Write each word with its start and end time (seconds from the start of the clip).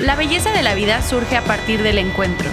La 0.00 0.16
belleza 0.16 0.50
de 0.52 0.62
la 0.62 0.74
vida 0.74 1.02
surge 1.02 1.36
a 1.36 1.44
partir 1.44 1.82
del 1.82 1.98
encuentro. 1.98 2.48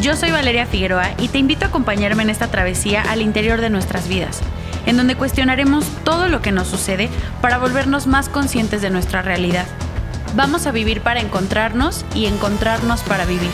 Yo 0.00 0.16
soy 0.16 0.30
Valeria 0.30 0.64
Figueroa 0.64 1.10
y 1.18 1.28
te 1.28 1.36
invito 1.36 1.66
a 1.66 1.68
acompañarme 1.68 2.22
en 2.22 2.30
esta 2.30 2.50
travesía 2.50 3.02
al 3.02 3.20
interior 3.20 3.60
de 3.60 3.68
nuestras 3.68 4.08
vidas, 4.08 4.40
en 4.86 4.96
donde 4.96 5.14
cuestionaremos 5.14 5.84
todo 6.04 6.28
lo 6.28 6.40
que 6.40 6.52
nos 6.52 6.68
sucede 6.68 7.10
para 7.42 7.58
volvernos 7.58 8.06
más 8.06 8.30
conscientes 8.30 8.80
de 8.80 8.88
nuestra 8.88 9.20
realidad. 9.20 9.66
Vamos 10.36 10.66
a 10.66 10.72
vivir 10.72 11.02
para 11.02 11.20
encontrarnos 11.20 12.02
y 12.14 12.24
encontrarnos 12.24 13.02
para 13.02 13.26
vivir. 13.26 13.50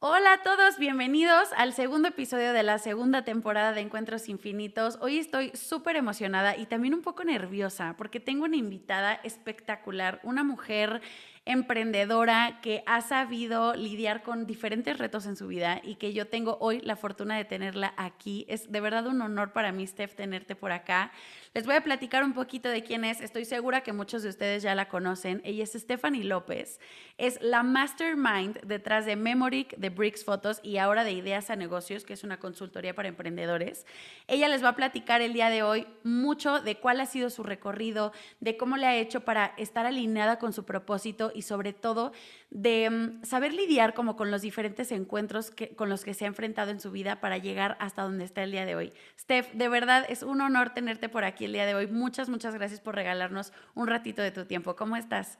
Hola 0.00 0.34
a 0.34 0.42
todos, 0.42 0.78
bienvenidos 0.78 1.48
al 1.56 1.72
segundo 1.72 2.08
episodio 2.08 2.52
de 2.52 2.62
la 2.62 2.78
segunda 2.78 3.22
temporada 3.22 3.72
de 3.72 3.80
Encuentros 3.80 4.28
Infinitos. 4.28 4.98
Hoy 5.00 5.18
estoy 5.18 5.52
súper 5.54 5.96
emocionada 5.96 6.56
y 6.56 6.66
también 6.66 6.94
un 6.94 7.02
poco 7.02 7.24
nerviosa 7.24 7.94
porque 7.96 8.20
tengo 8.20 8.44
una 8.44 8.56
invitada 8.56 9.14
espectacular, 9.24 10.20
una 10.22 10.44
mujer 10.44 11.00
emprendedora 11.46 12.58
que 12.60 12.82
ha 12.86 13.00
sabido 13.00 13.74
lidiar 13.74 14.22
con 14.22 14.46
diferentes 14.46 14.98
retos 14.98 15.26
en 15.26 15.36
su 15.36 15.46
vida 15.46 15.80
y 15.82 15.94
que 15.94 16.12
yo 16.12 16.26
tengo 16.26 16.58
hoy 16.60 16.80
la 16.80 16.96
fortuna 16.96 17.36
de 17.36 17.44
tenerla 17.44 17.94
aquí. 17.96 18.44
Es 18.48 18.70
de 18.70 18.80
verdad 18.80 19.06
un 19.06 19.22
honor 19.22 19.52
para 19.52 19.72
mí, 19.72 19.86
Steph, 19.86 20.16
tenerte 20.16 20.56
por 20.56 20.72
acá. 20.72 21.12
Les 21.54 21.66
voy 21.66 21.74
a 21.74 21.82
platicar 21.82 22.24
un 22.24 22.32
poquito 22.32 22.68
de 22.68 22.82
quién 22.82 23.04
es. 23.04 23.20
Estoy 23.20 23.44
segura 23.44 23.82
que 23.82 23.92
muchos 23.92 24.22
de 24.22 24.28
ustedes 24.28 24.62
ya 24.62 24.74
la 24.74 24.88
conocen. 24.88 25.40
Ella 25.44 25.64
es 25.64 25.72
Stephanie 25.72 26.24
López. 26.24 26.80
Es 27.18 27.40
la 27.40 27.62
mastermind 27.62 28.60
detrás 28.62 29.06
de 29.06 29.16
Memoric, 29.16 29.76
de 29.76 29.90
Bricks 29.90 30.24
Photos 30.24 30.60
y 30.62 30.78
ahora 30.78 31.04
de 31.04 31.12
Ideas 31.12 31.50
a 31.50 31.56
Negocios, 31.56 32.04
que 32.04 32.12
es 32.12 32.24
una 32.24 32.38
consultoría 32.38 32.94
para 32.94 33.08
emprendedores. 33.08 33.86
Ella 34.26 34.48
les 34.48 34.62
va 34.62 34.70
a 34.70 34.76
platicar 34.76 35.22
el 35.22 35.32
día 35.32 35.48
de 35.50 35.62
hoy 35.62 35.86
mucho 36.02 36.60
de 36.60 36.76
cuál 36.76 37.00
ha 37.00 37.06
sido 37.06 37.30
su 37.30 37.42
recorrido, 37.42 38.12
de 38.40 38.56
cómo 38.56 38.76
le 38.76 38.86
ha 38.86 38.96
hecho 38.96 39.20
para 39.20 39.54
estar 39.56 39.86
alineada 39.86 40.38
con 40.38 40.52
su 40.52 40.64
propósito 40.64 41.32
y 41.34 41.42
sobre 41.42 41.72
todo 41.72 42.12
de 42.50 42.88
mm, 42.90 43.24
saber 43.24 43.52
lidiar 43.52 43.94
como 43.94 44.16
con 44.16 44.30
los 44.30 44.42
diferentes 44.42 44.92
encuentros 44.92 45.50
que, 45.50 45.74
con 45.74 45.88
los 45.88 46.04
que 46.04 46.14
se 46.14 46.24
ha 46.24 46.28
enfrentado 46.28 46.70
en 46.70 46.80
su 46.80 46.90
vida 46.90 47.20
para 47.20 47.38
llegar 47.38 47.76
hasta 47.80 48.02
donde 48.02 48.24
está 48.24 48.42
el 48.42 48.52
día 48.52 48.66
de 48.66 48.76
hoy. 48.76 48.92
Steph, 49.18 49.52
de 49.52 49.68
verdad 49.68 50.06
es 50.08 50.22
un 50.22 50.40
honor 50.40 50.72
tenerte 50.74 51.08
por 51.08 51.24
aquí 51.24 51.44
el 51.44 51.52
día 51.52 51.66
de 51.66 51.74
hoy. 51.74 51.86
Muchas, 51.86 52.28
muchas 52.28 52.54
gracias 52.54 52.80
por 52.80 52.94
regalarnos 52.94 53.52
un 53.74 53.86
ratito 53.86 54.22
de 54.22 54.30
tu 54.30 54.46
tiempo. 54.46 54.76
¿Cómo 54.76 54.96
estás? 54.96 55.38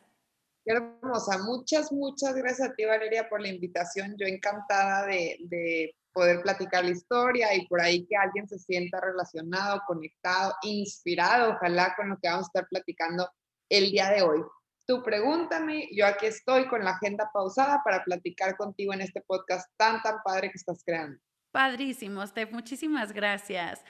Qué 0.65 0.73
hermosa. 0.73 1.39
Muchas, 1.39 1.93
muchas 1.93 2.35
gracias 2.35 2.71
a 2.71 2.75
ti, 2.75 2.85
Valeria, 2.85 3.29
por 3.29 3.41
la 3.41 3.49
invitación. 3.49 4.17
Yo 4.19 4.27
encantada 4.27 5.07
de, 5.07 5.37
de, 5.41 5.95
poder 6.13 6.41
platicar 6.41 6.83
la 6.83 6.93
historia 6.93 7.55
y 7.55 7.67
por 7.67 7.79
ahí 7.79 8.07
que 8.07 8.17
alguien 8.17 8.49
se 8.49 8.59
sienta 8.59 8.99
relacionado, 9.03 9.83
conectado, 9.87 10.55
inspirado, 10.63 11.53
ojalá 11.53 11.95
con 11.95 12.09
lo 12.09 12.17
que 12.23 12.29
vamos 12.29 12.47
a 12.47 12.49
estar 12.49 12.67
platicando 12.71 13.29
el 13.69 13.91
día 13.91 14.09
de 14.09 14.23
hoy. 14.23 14.41
Tú 14.87 15.03
pregúntame, 15.03 15.89
yo 15.93 16.07
aquí 16.07 16.27
estoy 16.27 16.69
con 16.69 16.85
la 16.85 16.93
agenda 16.93 17.29
pausada 17.33 17.83
para 17.85 18.05
platicar 18.05 18.57
contigo 18.57 18.95
en 18.95 19.01
este 19.01 19.21
podcast 19.21 19.69
tan, 19.77 20.01
tan 20.03 20.19
padre 20.25 20.51
que 20.51 20.59
estás 20.59 20.83
creando. 20.85 21.19
Padrísimo, 21.51 22.25
Steph. 22.25 22.53
Muchísimas 22.53 23.13
gracias. 23.13 23.85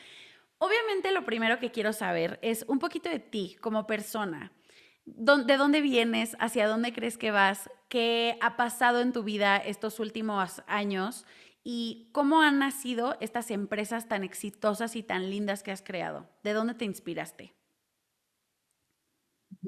Obviamente 0.59 1.13
lo 1.13 1.27
primero 1.27 1.59
que 1.59 1.71
quiero 1.71 1.93
saber 1.93 2.39
es 2.41 2.65
un 2.69 2.79
poquito 2.79 3.11
de 3.11 3.19
ti 3.19 3.57
como 3.61 3.87
persona. 3.87 4.53
¿De 5.05 5.57
dónde 5.57 5.83
vienes? 5.83 6.37
¿Hacia 6.41 6.67
dónde 6.67 6.95
crees 6.95 7.19
que 7.19 7.31
vas? 7.31 7.69
¿Qué 7.89 8.39
ha 8.41 8.57
pasado 8.57 9.03
en 9.03 9.13
tu 9.13 9.23
vida 9.23 9.59
estos 9.59 10.01
últimos 10.01 10.63
años? 10.67 11.27
¿Y 11.63 12.09
cómo 12.13 12.41
han 12.41 12.59
nacido 12.61 13.17
estas 13.21 13.51
empresas 13.51 14.09
tan 14.09 14.25
exitosas 14.25 14.97
y 14.97 15.03
tan 15.03 15.29
lindas 15.29 15.63
que 15.63 15.73
has 15.73 15.83
creado? 15.83 16.31
¿De 16.45 16.53
dónde 16.53 16.75
te 16.75 16.85
inspiraste? 16.85 17.56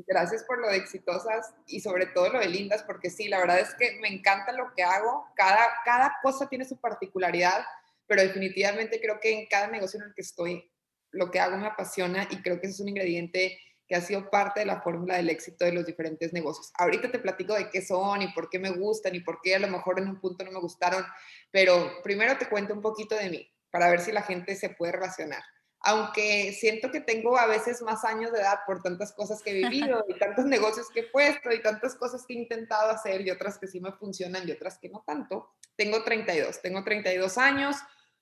Gracias 0.06 0.44
por 0.44 0.58
lo 0.58 0.68
de 0.68 0.76
exitosas 0.76 1.54
y 1.66 1.80
sobre 1.80 2.06
todo 2.06 2.30
lo 2.30 2.40
de 2.40 2.48
lindas, 2.48 2.82
porque 2.82 3.10
sí, 3.10 3.28
la 3.28 3.38
verdad 3.38 3.58
es 3.60 3.74
que 3.74 3.98
me 4.00 4.08
encanta 4.08 4.52
lo 4.52 4.72
que 4.74 4.82
hago. 4.82 5.26
Cada, 5.34 5.66
cada 5.84 6.16
cosa 6.22 6.48
tiene 6.48 6.64
su 6.64 6.78
particularidad, 6.78 7.64
pero 8.06 8.22
definitivamente 8.22 9.00
creo 9.00 9.18
que 9.20 9.32
en 9.32 9.46
cada 9.46 9.68
negocio 9.68 10.00
en 10.00 10.08
el 10.08 10.14
que 10.14 10.22
estoy 10.22 10.70
lo 11.10 11.30
que 11.30 11.40
hago 11.40 11.56
me 11.56 11.66
apasiona 11.66 12.28
y 12.30 12.42
creo 12.42 12.60
que 12.60 12.66
ese 12.66 12.74
es 12.74 12.80
un 12.80 12.88
ingrediente 12.88 13.58
que 13.88 13.96
ha 13.96 14.00
sido 14.02 14.28
parte 14.30 14.60
de 14.60 14.66
la 14.66 14.82
fórmula 14.82 15.16
del 15.16 15.30
éxito 15.30 15.64
de 15.64 15.72
los 15.72 15.86
diferentes 15.86 16.32
negocios. 16.34 16.70
Ahorita 16.74 17.10
te 17.10 17.18
platico 17.18 17.54
de 17.54 17.70
qué 17.70 17.80
son 17.80 18.20
y 18.20 18.32
por 18.34 18.50
qué 18.50 18.58
me 18.58 18.70
gustan 18.70 19.14
y 19.14 19.20
por 19.20 19.40
qué 19.42 19.54
a 19.54 19.58
lo 19.58 19.68
mejor 19.68 19.98
en 19.98 20.08
un 20.08 20.20
punto 20.20 20.44
no 20.44 20.52
me 20.52 20.60
gustaron, 20.60 21.04
pero 21.50 22.02
primero 22.02 22.36
te 22.36 22.48
cuento 22.48 22.74
un 22.74 22.82
poquito 22.82 23.14
de 23.16 23.30
mí 23.30 23.50
para 23.70 23.88
ver 23.90 24.00
si 24.00 24.12
la 24.12 24.22
gente 24.22 24.54
se 24.56 24.70
puede 24.70 24.92
relacionar. 24.92 25.42
Aunque 25.80 26.52
siento 26.52 26.90
que 26.90 27.00
tengo 27.00 27.38
a 27.38 27.46
veces 27.46 27.82
más 27.82 28.04
años 28.04 28.32
de 28.32 28.40
edad 28.40 28.58
por 28.66 28.82
tantas 28.82 29.12
cosas 29.12 29.42
que 29.42 29.50
he 29.50 29.68
vivido 29.68 30.04
y 30.08 30.18
tantos 30.18 30.44
negocios 30.44 30.88
que 30.92 31.00
he 31.00 31.04
puesto 31.04 31.52
y 31.52 31.62
tantas 31.62 31.94
cosas 31.94 32.24
que 32.26 32.34
he 32.34 32.36
intentado 32.36 32.90
hacer 32.90 33.20
y 33.20 33.30
otras 33.30 33.58
que 33.58 33.68
sí 33.68 33.80
me 33.80 33.92
funcionan 33.92 34.48
y 34.48 34.52
otras 34.52 34.78
que 34.78 34.88
no 34.88 35.04
tanto, 35.06 35.54
tengo 35.76 36.02
32, 36.02 36.60
tengo 36.60 36.82
32 36.82 37.38
años, 37.38 37.76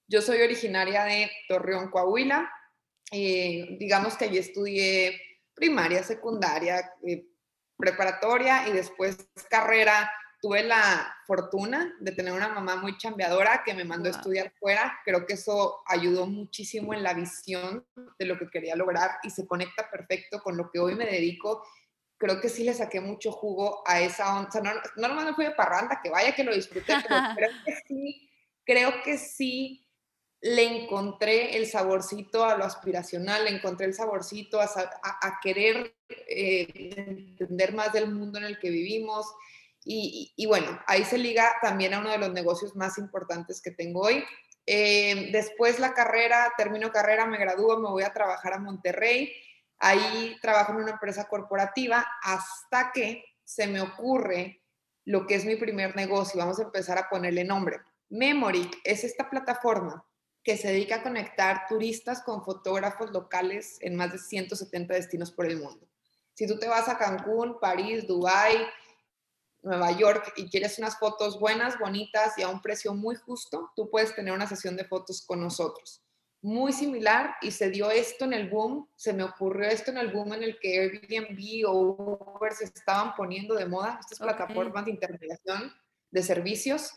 yo 0.06 0.20
soy 0.20 0.42
originaria 0.42 1.04
de 1.04 1.30
Torreón, 1.48 1.90
Coahuila, 1.90 2.50
eh, 3.10 3.76
digamos 3.78 4.16
que 4.16 4.26
allí 4.26 4.38
estudié 4.38 5.20
primaria, 5.54 6.02
secundaria, 6.02 6.92
eh, 7.06 7.26
preparatoria 7.76 8.68
y 8.68 8.72
después 8.72 9.16
carrera. 9.48 10.10
Tuve 10.46 10.62
la 10.62 11.12
fortuna 11.26 11.96
de 11.98 12.12
tener 12.12 12.32
una 12.32 12.48
mamá 12.48 12.76
muy 12.76 12.96
chambeadora 12.96 13.64
que 13.64 13.74
me 13.74 13.82
mandó 13.82 14.08
a 14.08 14.12
estudiar 14.12 14.52
fuera. 14.60 14.96
Creo 15.04 15.26
que 15.26 15.32
eso 15.32 15.82
ayudó 15.84 16.28
muchísimo 16.28 16.94
en 16.94 17.02
la 17.02 17.14
visión 17.14 17.84
de 18.16 18.26
lo 18.26 18.38
que 18.38 18.48
quería 18.48 18.76
lograr 18.76 19.18
y 19.24 19.30
se 19.30 19.44
conecta 19.44 19.90
perfecto 19.90 20.40
con 20.40 20.56
lo 20.56 20.70
que 20.70 20.78
hoy 20.78 20.94
me 20.94 21.04
dedico. 21.04 21.66
Creo 22.16 22.40
que 22.40 22.48
sí 22.48 22.62
le 22.62 22.74
saqué 22.74 23.00
mucho 23.00 23.32
jugo 23.32 23.82
a 23.88 24.00
esa 24.00 24.38
onda. 24.38 24.80
No, 24.94 25.08
no 25.08 25.24
me 25.24 25.34
fui 25.34 25.46
de 25.46 25.50
parranda, 25.50 25.98
que 26.00 26.10
vaya 26.10 26.32
que 26.32 26.44
lo 26.44 26.54
disfruté, 26.54 26.94
pero 27.02 27.16
creo 27.34 27.50
que 27.64 27.74
sí, 27.88 28.30
creo 28.64 29.02
que 29.02 29.18
sí 29.18 29.84
le 30.42 30.62
encontré 30.62 31.56
el 31.56 31.66
saborcito 31.66 32.44
a 32.44 32.56
lo 32.56 32.62
aspiracional, 32.62 33.46
le 33.46 33.50
encontré 33.50 33.86
el 33.86 33.94
saborcito 33.94 34.60
a, 34.60 35.40
querer 35.42 35.96
eh, 36.08 36.68
entender 37.08 37.74
más 37.74 37.92
del 37.92 38.12
mundo 38.12 38.38
en 38.38 38.44
el 38.44 38.60
que 38.60 38.70
vivimos. 38.70 39.26
Y, 39.88 40.46
bueno, 40.46 40.80
ahí 40.88 41.04
se 41.04 41.16
liga 41.16 41.54
también 41.62 41.94
a 41.94 42.00
uno 42.00 42.10
de 42.10 42.18
los 42.18 42.32
negocios 42.32 42.74
más 42.74 42.98
importantes 42.98 43.62
que 43.62 43.70
tengo 43.70 44.00
hoy. 44.00 44.24
Eh, 44.66 45.30
después 45.30 45.78
la 45.78 45.94
carrera, 45.94 46.52
termino 46.56 46.90
carrera, 46.90 47.24
me 47.26 47.38
gradúo, 47.38 47.78
me 47.78 47.88
voy 47.88 48.02
a 48.02 48.12
trabajar 48.12 48.54
a 48.54 48.58
Monterrey. 48.58 49.32
Ahí 49.78 50.36
trabajo 50.42 50.72
en 50.72 50.78
una 50.78 50.92
empresa 50.92 51.28
corporativa 51.28 52.04
hasta 52.20 52.90
que 52.92 53.24
se 53.44 53.68
me 53.68 53.80
ocurre 53.80 54.60
lo 55.04 55.24
que 55.24 55.36
es 55.36 55.44
mi 55.44 55.54
primer 55.54 55.94
negocio. 55.94 56.40
Vamos 56.40 56.58
a 56.58 56.64
empezar 56.64 56.98
a 56.98 57.08
ponerle 57.08 57.44
nombre. 57.44 57.78
Memory 58.08 58.68
es 58.82 59.04
esta 59.04 59.30
plataforma 59.30 60.04
que 60.42 60.56
se 60.56 60.68
dedica 60.68 60.96
a 60.96 61.02
conectar 61.04 61.66
turistas 61.68 62.22
con 62.22 62.44
fotógrafos 62.44 63.12
locales 63.12 63.78
en 63.82 63.94
más 63.94 64.10
de 64.12 64.18
170 64.18 64.94
destinos 64.94 65.30
por 65.30 65.46
el 65.46 65.60
mundo. 65.60 65.88
Si 66.34 66.46
tú 66.48 66.58
te 66.58 66.66
vas 66.66 66.88
a 66.88 66.98
Cancún, 66.98 67.58
París, 67.60 68.06
Dubái, 68.06 68.66
Nueva 69.66 69.90
York 69.90 70.32
y 70.36 70.48
quieres 70.48 70.78
unas 70.78 70.96
fotos 70.96 71.40
buenas, 71.40 71.78
bonitas 71.78 72.38
y 72.38 72.42
a 72.42 72.48
un 72.48 72.62
precio 72.62 72.94
muy 72.94 73.16
justo, 73.16 73.72
tú 73.74 73.90
puedes 73.90 74.14
tener 74.14 74.32
una 74.32 74.46
sesión 74.46 74.76
de 74.76 74.84
fotos 74.84 75.26
con 75.26 75.40
nosotros. 75.40 76.02
Muy 76.40 76.72
similar 76.72 77.34
y 77.42 77.50
se 77.50 77.68
dio 77.70 77.90
esto 77.90 78.24
en 78.24 78.32
el 78.32 78.48
boom, 78.48 78.88
se 78.94 79.12
me 79.12 79.24
ocurrió 79.24 79.68
esto 79.68 79.90
en 79.90 79.98
el 79.98 80.12
boom 80.12 80.34
en 80.34 80.44
el 80.44 80.58
que 80.60 80.78
Airbnb 80.78 81.68
o 81.68 82.36
Uber 82.36 82.52
se 82.52 82.64
estaban 82.64 83.14
poniendo 83.16 83.56
de 83.56 83.66
moda, 83.66 83.98
estas 84.00 84.20
plataformas 84.20 84.84
de 84.84 84.92
intermediación 84.92 85.72
de 86.12 86.22
servicios 86.22 86.92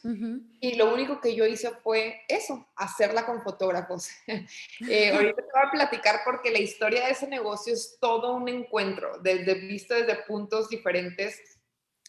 y 0.61 0.75
lo 0.75 0.93
único 0.93 1.19
que 1.19 1.35
yo 1.35 1.45
hice 1.45 1.71
fue 1.83 2.21
eso, 2.27 2.67
hacerla 2.75 3.25
con 3.25 3.41
fotógrafos. 3.41 4.09
eh, 4.87 5.11
ahorita 5.13 5.35
te 5.35 5.41
voy 5.41 5.61
a 5.65 5.71
platicar 5.71 6.21
porque 6.23 6.51
la 6.51 6.59
historia 6.59 7.05
de 7.05 7.11
ese 7.11 7.27
negocio 7.27 7.73
es 7.73 7.97
todo 7.99 8.35
un 8.35 8.47
encuentro, 8.47 9.19
desde, 9.23 9.55
visto 9.55 9.95
desde 9.95 10.23
puntos 10.27 10.69
diferentes. 10.69 11.58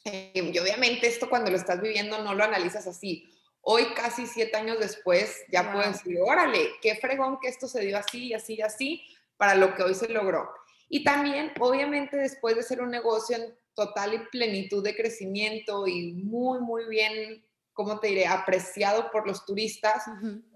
Eh, 0.04 0.32
y 0.34 0.58
obviamente 0.58 1.06
esto 1.06 1.28
cuando 1.28 1.50
lo 1.50 1.56
estás 1.56 1.80
viviendo 1.80 2.22
no 2.22 2.34
lo 2.34 2.44
analizas 2.44 2.86
así. 2.86 3.28
Hoy, 3.62 3.92
casi 3.94 4.26
siete 4.26 4.56
años 4.56 4.78
después, 4.78 5.36
ya 5.52 5.72
puedes 5.72 5.92
decir, 5.92 6.18
órale, 6.24 6.70
qué 6.80 6.96
fregón 6.96 7.38
que 7.40 7.48
esto 7.48 7.68
se 7.68 7.80
dio 7.82 7.98
así 7.98 8.28
y 8.28 8.34
así 8.34 8.54
y 8.54 8.62
así 8.62 9.02
para 9.36 9.54
lo 9.54 9.74
que 9.74 9.82
hoy 9.82 9.94
se 9.94 10.08
logró. 10.08 10.50
Y 10.88 11.04
también, 11.04 11.52
obviamente, 11.60 12.16
después 12.16 12.56
de 12.56 12.62
ser 12.62 12.80
un 12.80 12.90
negocio 12.90 13.36
en 13.36 13.54
total 13.74 14.14
y 14.14 14.18
plenitud 14.30 14.82
de 14.82 14.96
crecimiento 14.96 15.86
y 15.86 16.12
muy, 16.12 16.58
muy 16.60 16.86
bien, 16.86 17.44
¿cómo 17.72 18.00
te 18.00 18.08
diré?, 18.08 18.26
apreciado 18.26 19.10
por 19.10 19.26
los 19.26 19.44
turistas. 19.44 20.04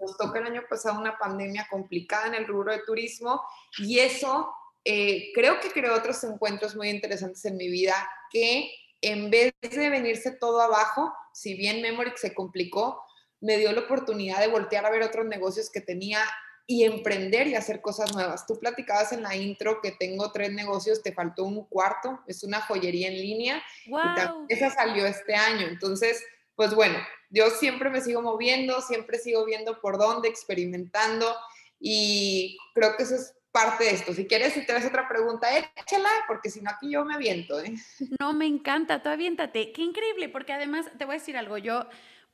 Nos 0.00 0.16
toca 0.16 0.40
el 0.40 0.46
año 0.46 0.62
pasado 0.68 0.98
una 0.98 1.18
pandemia 1.18 1.66
complicada 1.70 2.26
en 2.28 2.34
el 2.34 2.46
rubro 2.46 2.72
de 2.72 2.80
turismo 2.80 3.42
y 3.78 3.98
eso 3.98 4.52
eh, 4.84 5.30
creo 5.34 5.60
que 5.60 5.70
creó 5.70 5.94
otros 5.94 6.22
encuentros 6.24 6.74
muy 6.74 6.90
interesantes 6.90 7.44
en 7.44 7.56
mi 7.56 7.68
vida 7.68 7.94
que 8.30 8.70
en 9.04 9.30
vez 9.30 9.52
de 9.60 9.90
venirse 9.90 10.32
todo 10.32 10.60
abajo, 10.60 11.12
si 11.32 11.54
bien 11.54 11.82
Memory 11.82 12.12
se 12.16 12.34
complicó, 12.34 13.02
me 13.40 13.58
dio 13.58 13.72
la 13.72 13.80
oportunidad 13.80 14.40
de 14.40 14.48
voltear 14.48 14.86
a 14.86 14.90
ver 14.90 15.02
otros 15.02 15.26
negocios 15.26 15.70
que 15.70 15.80
tenía 15.80 16.20
y 16.66 16.84
emprender 16.84 17.46
y 17.46 17.54
hacer 17.54 17.82
cosas 17.82 18.14
nuevas. 18.14 18.46
Tú 18.46 18.58
platicabas 18.58 19.12
en 19.12 19.22
la 19.22 19.36
intro 19.36 19.80
que 19.82 19.92
tengo 19.92 20.32
tres 20.32 20.52
negocios, 20.52 21.02
te 21.02 21.12
faltó 21.12 21.44
un 21.44 21.66
cuarto, 21.66 22.20
es 22.26 22.42
una 22.42 22.62
joyería 22.62 23.08
en 23.08 23.14
línea. 23.14 23.62
Wow. 23.86 24.46
esa 24.48 24.70
salió 24.70 25.04
este 25.04 25.34
año. 25.34 25.66
Entonces, 25.66 26.24
pues 26.56 26.74
bueno, 26.74 26.98
yo 27.28 27.50
siempre 27.50 27.90
me 27.90 28.00
sigo 28.00 28.22
moviendo, 28.22 28.80
siempre 28.80 29.18
sigo 29.18 29.44
viendo 29.44 29.80
por 29.80 29.98
dónde, 29.98 30.28
experimentando 30.28 31.36
y 31.78 32.56
creo 32.74 32.96
que 32.96 33.02
eso 33.02 33.16
es 33.16 33.34
parte 33.54 33.84
de 33.84 33.90
esto. 33.90 34.12
Si 34.12 34.26
quieres, 34.26 34.52
si 34.52 34.66
tienes 34.66 34.84
otra 34.84 35.08
pregunta, 35.08 35.46
échala, 35.56 36.10
porque 36.26 36.50
si 36.50 36.60
no 36.60 36.70
aquí 36.70 36.90
yo 36.90 37.04
me 37.04 37.14
aviento. 37.14 37.60
¿eh? 37.60 37.72
No, 38.18 38.32
me 38.32 38.46
encanta, 38.46 39.00
tú 39.00 39.08
aviéntate. 39.10 39.70
Qué 39.70 39.82
increíble, 39.82 40.28
porque 40.28 40.52
además 40.52 40.90
te 40.98 41.04
voy 41.04 41.14
a 41.14 41.18
decir 41.18 41.36
algo, 41.36 41.56
yo 41.56 41.86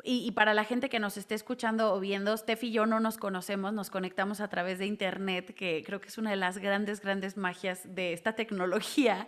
y, 0.02 0.32
para 0.32 0.54
la 0.54 0.64
gente 0.64 0.88
que 0.88 0.98
nos 0.98 1.18
esté 1.18 1.34
escuchando 1.34 1.92
o 1.92 2.00
viendo, 2.00 2.34
Steph 2.34 2.64
y 2.64 2.72
yo 2.72 2.86
no 2.86 3.00
nos 3.00 3.18
conocemos, 3.18 3.74
nos 3.74 3.90
conectamos 3.90 4.40
a 4.40 4.48
través 4.48 4.78
de 4.78 4.86
Internet, 4.86 5.54
que 5.54 5.82
creo 5.84 6.00
que 6.00 6.08
es 6.08 6.16
una 6.16 6.30
de 6.30 6.36
las 6.36 6.56
grandes, 6.56 7.02
grandes 7.02 7.36
magias 7.36 7.82
de 7.84 8.14
esta 8.14 8.34
tecnología. 8.34 9.26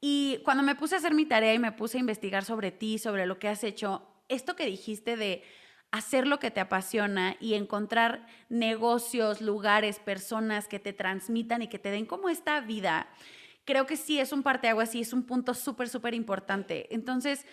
Y 0.00 0.40
cuando 0.44 0.62
me 0.62 0.76
puse 0.76 0.94
a 0.94 0.98
hacer 0.98 1.14
mi 1.14 1.26
tarea 1.26 1.52
y 1.52 1.58
me 1.58 1.72
puse 1.72 1.96
a 1.96 2.00
investigar 2.00 2.44
sobre 2.44 2.70
ti, 2.70 2.98
sobre 2.98 3.26
lo 3.26 3.40
que 3.40 3.48
has 3.48 3.64
hecho, 3.64 4.06
esto 4.28 4.54
que 4.54 4.66
dijiste 4.66 5.16
de 5.16 5.42
hacer 5.94 6.26
lo 6.26 6.40
que 6.40 6.50
te 6.50 6.58
apasiona 6.58 7.36
y 7.38 7.54
encontrar 7.54 8.26
negocios, 8.48 9.40
lugares, 9.40 10.00
personas 10.00 10.66
que 10.66 10.80
te 10.80 10.92
transmitan 10.92 11.62
y 11.62 11.68
que 11.68 11.78
te 11.78 11.92
den 11.92 12.04
como 12.04 12.28
esta 12.28 12.60
vida, 12.60 13.06
creo 13.64 13.86
que 13.86 13.96
sí 13.96 14.18
es 14.18 14.32
un 14.32 14.42
parteaguas 14.42 14.92
y 14.96 15.02
es 15.02 15.12
un 15.12 15.22
punto 15.22 15.54
súper, 15.54 15.88
súper 15.88 16.14
importante. 16.14 16.92
Entonces, 16.92 17.46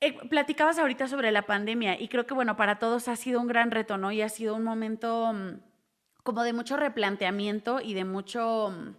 eh, 0.00 0.18
platicabas 0.28 0.80
ahorita 0.80 1.06
sobre 1.06 1.30
la 1.30 1.42
pandemia 1.42 1.96
y 2.00 2.08
creo 2.08 2.26
que, 2.26 2.34
bueno, 2.34 2.56
para 2.56 2.80
todos 2.80 3.06
ha 3.06 3.14
sido 3.14 3.40
un 3.40 3.46
gran 3.46 3.70
reto, 3.70 3.96
¿no? 3.98 4.10
Y 4.10 4.20
ha 4.22 4.28
sido 4.28 4.56
un 4.56 4.64
momento 4.64 5.32
mm, 5.32 5.60
como 6.24 6.42
de 6.42 6.52
mucho 6.54 6.76
replanteamiento 6.76 7.80
y 7.80 7.94
de 7.94 8.04
mucho, 8.04 8.70
mm, 8.76 8.96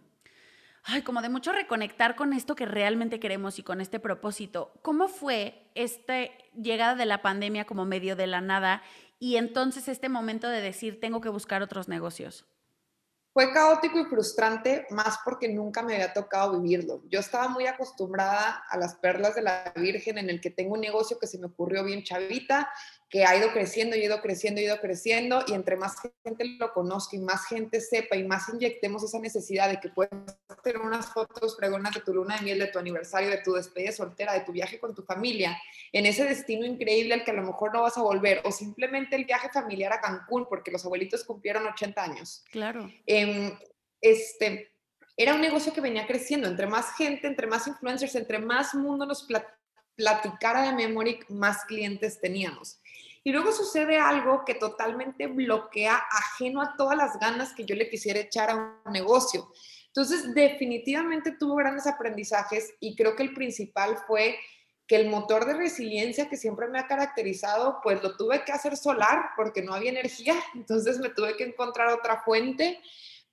ay, 0.84 1.02
como 1.02 1.22
de 1.22 1.28
mucho 1.28 1.52
reconectar 1.52 2.16
con 2.16 2.32
esto 2.32 2.56
que 2.56 2.66
realmente 2.66 3.20
queremos 3.20 3.60
y 3.60 3.64
con 3.64 3.82
este 3.82 4.00
propósito. 4.00 4.72
¿Cómo 4.82 5.10
fue 5.10 5.70
esta 5.76 6.16
llegada 6.58 6.96
de 6.96 7.06
la 7.06 7.22
pandemia 7.22 7.66
como 7.66 7.86
medio 7.86 8.16
de 8.16 8.28
la 8.28 8.42
nada 8.42 8.82
y 9.20 9.38
entonces 9.38 9.88
este 9.88 10.10
momento 10.10 10.48
de 10.50 10.62
decir, 10.62 11.00
tengo 11.00 11.22
que 11.22 11.30
buscar 11.30 11.62
otros 11.62 11.88
negocios? 11.88 12.46
Fue 13.34 13.54
caótico 13.54 14.00
y 14.00 14.06
frustrante, 14.06 14.88
más 14.90 15.20
porque 15.24 15.48
nunca 15.48 15.84
me 15.84 15.94
había 15.94 16.12
tocado 16.12 16.60
vivirlo. 16.60 17.04
Yo 17.08 17.20
estaba 17.20 17.48
muy 17.48 17.68
acostumbrada 17.68 18.64
a 18.68 18.78
las 18.78 18.96
perlas 18.96 19.36
de 19.36 19.44
la 19.44 19.72
Virgen, 19.76 20.18
en 20.18 20.32
el 20.32 20.42
que 20.42 20.50
tengo 20.50 20.74
un 20.74 20.82
negocio 20.82 21.20
que 21.20 21.28
se 21.28 21.38
me 21.38 21.46
ocurrió 21.46 21.84
bien 21.84 22.04
chavita, 22.04 22.68
que 23.10 23.24
ha 23.24 23.38
ido 23.38 23.52
creciendo, 23.54 23.96
y 23.96 24.04
ido 24.04 24.22
creciendo, 24.22 24.60
y 24.60 24.66
ido 24.66 24.80
creciendo, 24.82 25.44
y 25.48 25.54
entre 25.54 25.78
más 25.78 25.96
gente 26.24 26.46
lo 26.60 26.74
conozca 26.74 27.16
y 27.16 27.20
más 27.20 27.46
gente 27.48 27.80
sepa 27.80 28.18
y 28.18 28.24
más 28.24 28.50
inyectemos 28.50 29.04
esa 29.04 29.20
necesidad 29.20 29.70
de 29.70 29.80
que 29.80 29.90
puedas 29.90 30.12
tener 30.64 30.82
unas 30.82 31.14
fotos 31.14 31.56
pregonas 31.56 31.94
de 31.94 32.02
tu 32.02 32.14
luna 32.14 32.38
de 32.38 32.44
miel, 32.44 32.60
de 32.60 32.68
tu 32.68 32.80
aniversario, 32.80 33.30
de 33.30 33.38
tu 33.38 33.54
despedida 33.54 33.94
soltera, 33.94 34.34
de 34.34 34.42
tu 34.42 34.52
viaje 34.52 34.80
con 34.80 34.94
tu 34.94 35.04
familia, 35.04 35.58
en 35.94 36.06
ese 36.06 36.26
destino 36.26 36.66
increíble 36.66 37.14
al 37.14 37.24
que 37.24 37.32
a 37.32 37.36
lo 37.36 37.44
mejor 37.44 37.74
no 37.74 37.84
vas 37.84 37.98
a 37.98 38.02
volver, 38.02 38.42
o 38.44 38.52
simplemente 38.52 39.16
el 39.16 39.24
viaje 39.24 39.50
familiar 39.54 39.94
a 39.94 40.02
Cancún, 40.02 40.46
porque 40.50 40.72
los 40.72 40.84
abuelitos 40.86 41.24
cumplieron 41.24 41.66
80 41.66 42.04
años. 42.04 42.44
Claro. 42.52 42.92
Em, 43.06 43.58
este, 44.02 44.74
era 45.16 45.34
un 45.34 45.42
negocio 45.42 45.74
que 45.74 45.82
venía 45.82 46.06
creciendo, 46.06 46.48
entre 46.48 46.68
más 46.68 46.96
gente, 46.96 47.28
entre 47.28 47.48
más 47.48 47.68
influencers, 47.68 48.16
entre 48.16 48.40
más 48.40 48.76
mundo 48.76 49.06
nos 49.06 49.28
platicara 49.96 50.64
de 50.64 50.74
Memory, 50.74 51.20
más 51.30 51.66
clientes 51.66 52.20
teníamos. 52.20 52.80
Y 53.28 53.34
luego 53.34 53.52
sucede 53.52 54.00
algo 54.00 54.46
que 54.46 54.54
totalmente 54.56 55.28
bloquea, 55.28 55.98
ajeno 55.98 56.62
a 56.62 56.78
todas 56.78 56.96
las 56.96 57.20
ganas 57.20 57.52
que 57.54 57.66
yo 57.66 57.76
le 57.76 57.90
quisiera 57.90 58.22
echar 58.22 58.50
a 58.50 58.56
un 58.56 58.94
negocio. 58.94 59.52
Entonces, 59.88 60.34
definitivamente 60.34 61.34
tuvo 61.34 61.56
grandes 61.56 61.88
aprendizajes 61.88 62.74
y 62.80 62.96
creo 62.96 63.18
que 63.18 63.24
el 63.24 63.34
principal 63.34 63.98
fue 64.08 64.40
que 64.88 64.96
el 64.96 65.10
motor 65.10 65.44
de 65.44 65.56
resiliencia 65.56 66.30
que 66.30 66.38
siempre 66.38 66.70
me 66.70 66.80
ha 66.80 66.88
caracterizado, 66.88 67.82
pues 67.84 68.02
lo 68.02 68.16
tuve 68.16 68.46
que 68.46 68.54
hacer 68.54 68.78
solar 68.78 69.32
porque 69.36 69.62
no 69.62 69.74
había 69.74 69.90
energía. 69.90 70.36
Entonces 70.56 70.98
me 71.00 71.10
tuve 71.10 71.36
que 71.36 71.44
encontrar 71.44 71.90
otra 71.90 72.22
fuente 72.22 72.80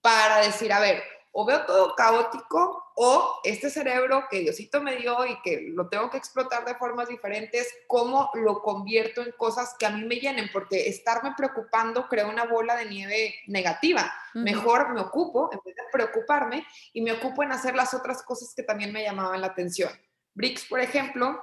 para 0.00 0.44
decir, 0.44 0.72
a 0.72 0.80
ver, 0.80 1.04
o 1.36 1.44
veo 1.44 1.66
todo 1.66 1.94
caótico 1.96 2.92
o 2.94 3.40
este 3.42 3.68
cerebro 3.68 4.26
que 4.30 4.38
Diosito 4.38 4.80
me 4.80 4.96
dio 4.96 5.26
y 5.26 5.40
que 5.42 5.68
lo 5.74 5.88
tengo 5.88 6.08
que 6.08 6.16
explotar 6.16 6.64
de 6.64 6.76
formas 6.76 7.08
diferentes, 7.08 7.68
¿cómo 7.88 8.30
lo 8.34 8.62
convierto 8.62 9.20
en 9.20 9.32
cosas 9.32 9.74
que 9.76 9.84
a 9.84 9.90
mí 9.90 10.04
me 10.04 10.16
llenen? 10.16 10.48
Porque 10.52 10.88
estarme 10.88 11.34
preocupando 11.36 12.08
crea 12.08 12.28
una 12.28 12.44
bola 12.44 12.76
de 12.76 12.86
nieve 12.86 13.34
negativa. 13.48 14.14
Mejor 14.34 14.94
me 14.94 15.00
ocupo, 15.00 15.50
en 15.52 15.58
vez 15.64 15.74
de 15.74 15.82
preocuparme, 15.90 16.64
y 16.92 17.02
me 17.02 17.10
ocupo 17.10 17.42
en 17.42 17.50
hacer 17.50 17.74
las 17.74 17.94
otras 17.94 18.22
cosas 18.22 18.54
que 18.54 18.62
también 18.62 18.92
me 18.92 19.02
llamaban 19.02 19.40
la 19.40 19.48
atención. 19.48 19.90
Bricks, 20.34 20.66
por 20.66 20.78
ejemplo, 20.78 21.42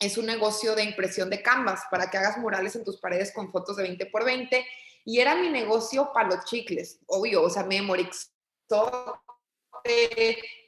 es 0.00 0.16
un 0.16 0.24
negocio 0.24 0.74
de 0.74 0.84
impresión 0.84 1.28
de 1.28 1.42
canvas 1.42 1.82
para 1.90 2.10
que 2.10 2.16
hagas 2.16 2.38
murales 2.38 2.74
en 2.74 2.84
tus 2.84 2.98
paredes 2.98 3.32
con 3.34 3.52
fotos 3.52 3.76
de 3.76 3.82
20 3.82 4.06
por 4.06 4.24
20 4.24 4.66
y 5.04 5.20
era 5.20 5.34
mi 5.34 5.50
negocio 5.50 6.10
para 6.14 6.28
los 6.28 6.44
chicles, 6.46 7.00
obvio, 7.06 7.42
o 7.42 7.50
sea, 7.50 7.64
Memorix, 7.64 8.32
todo 8.66 9.25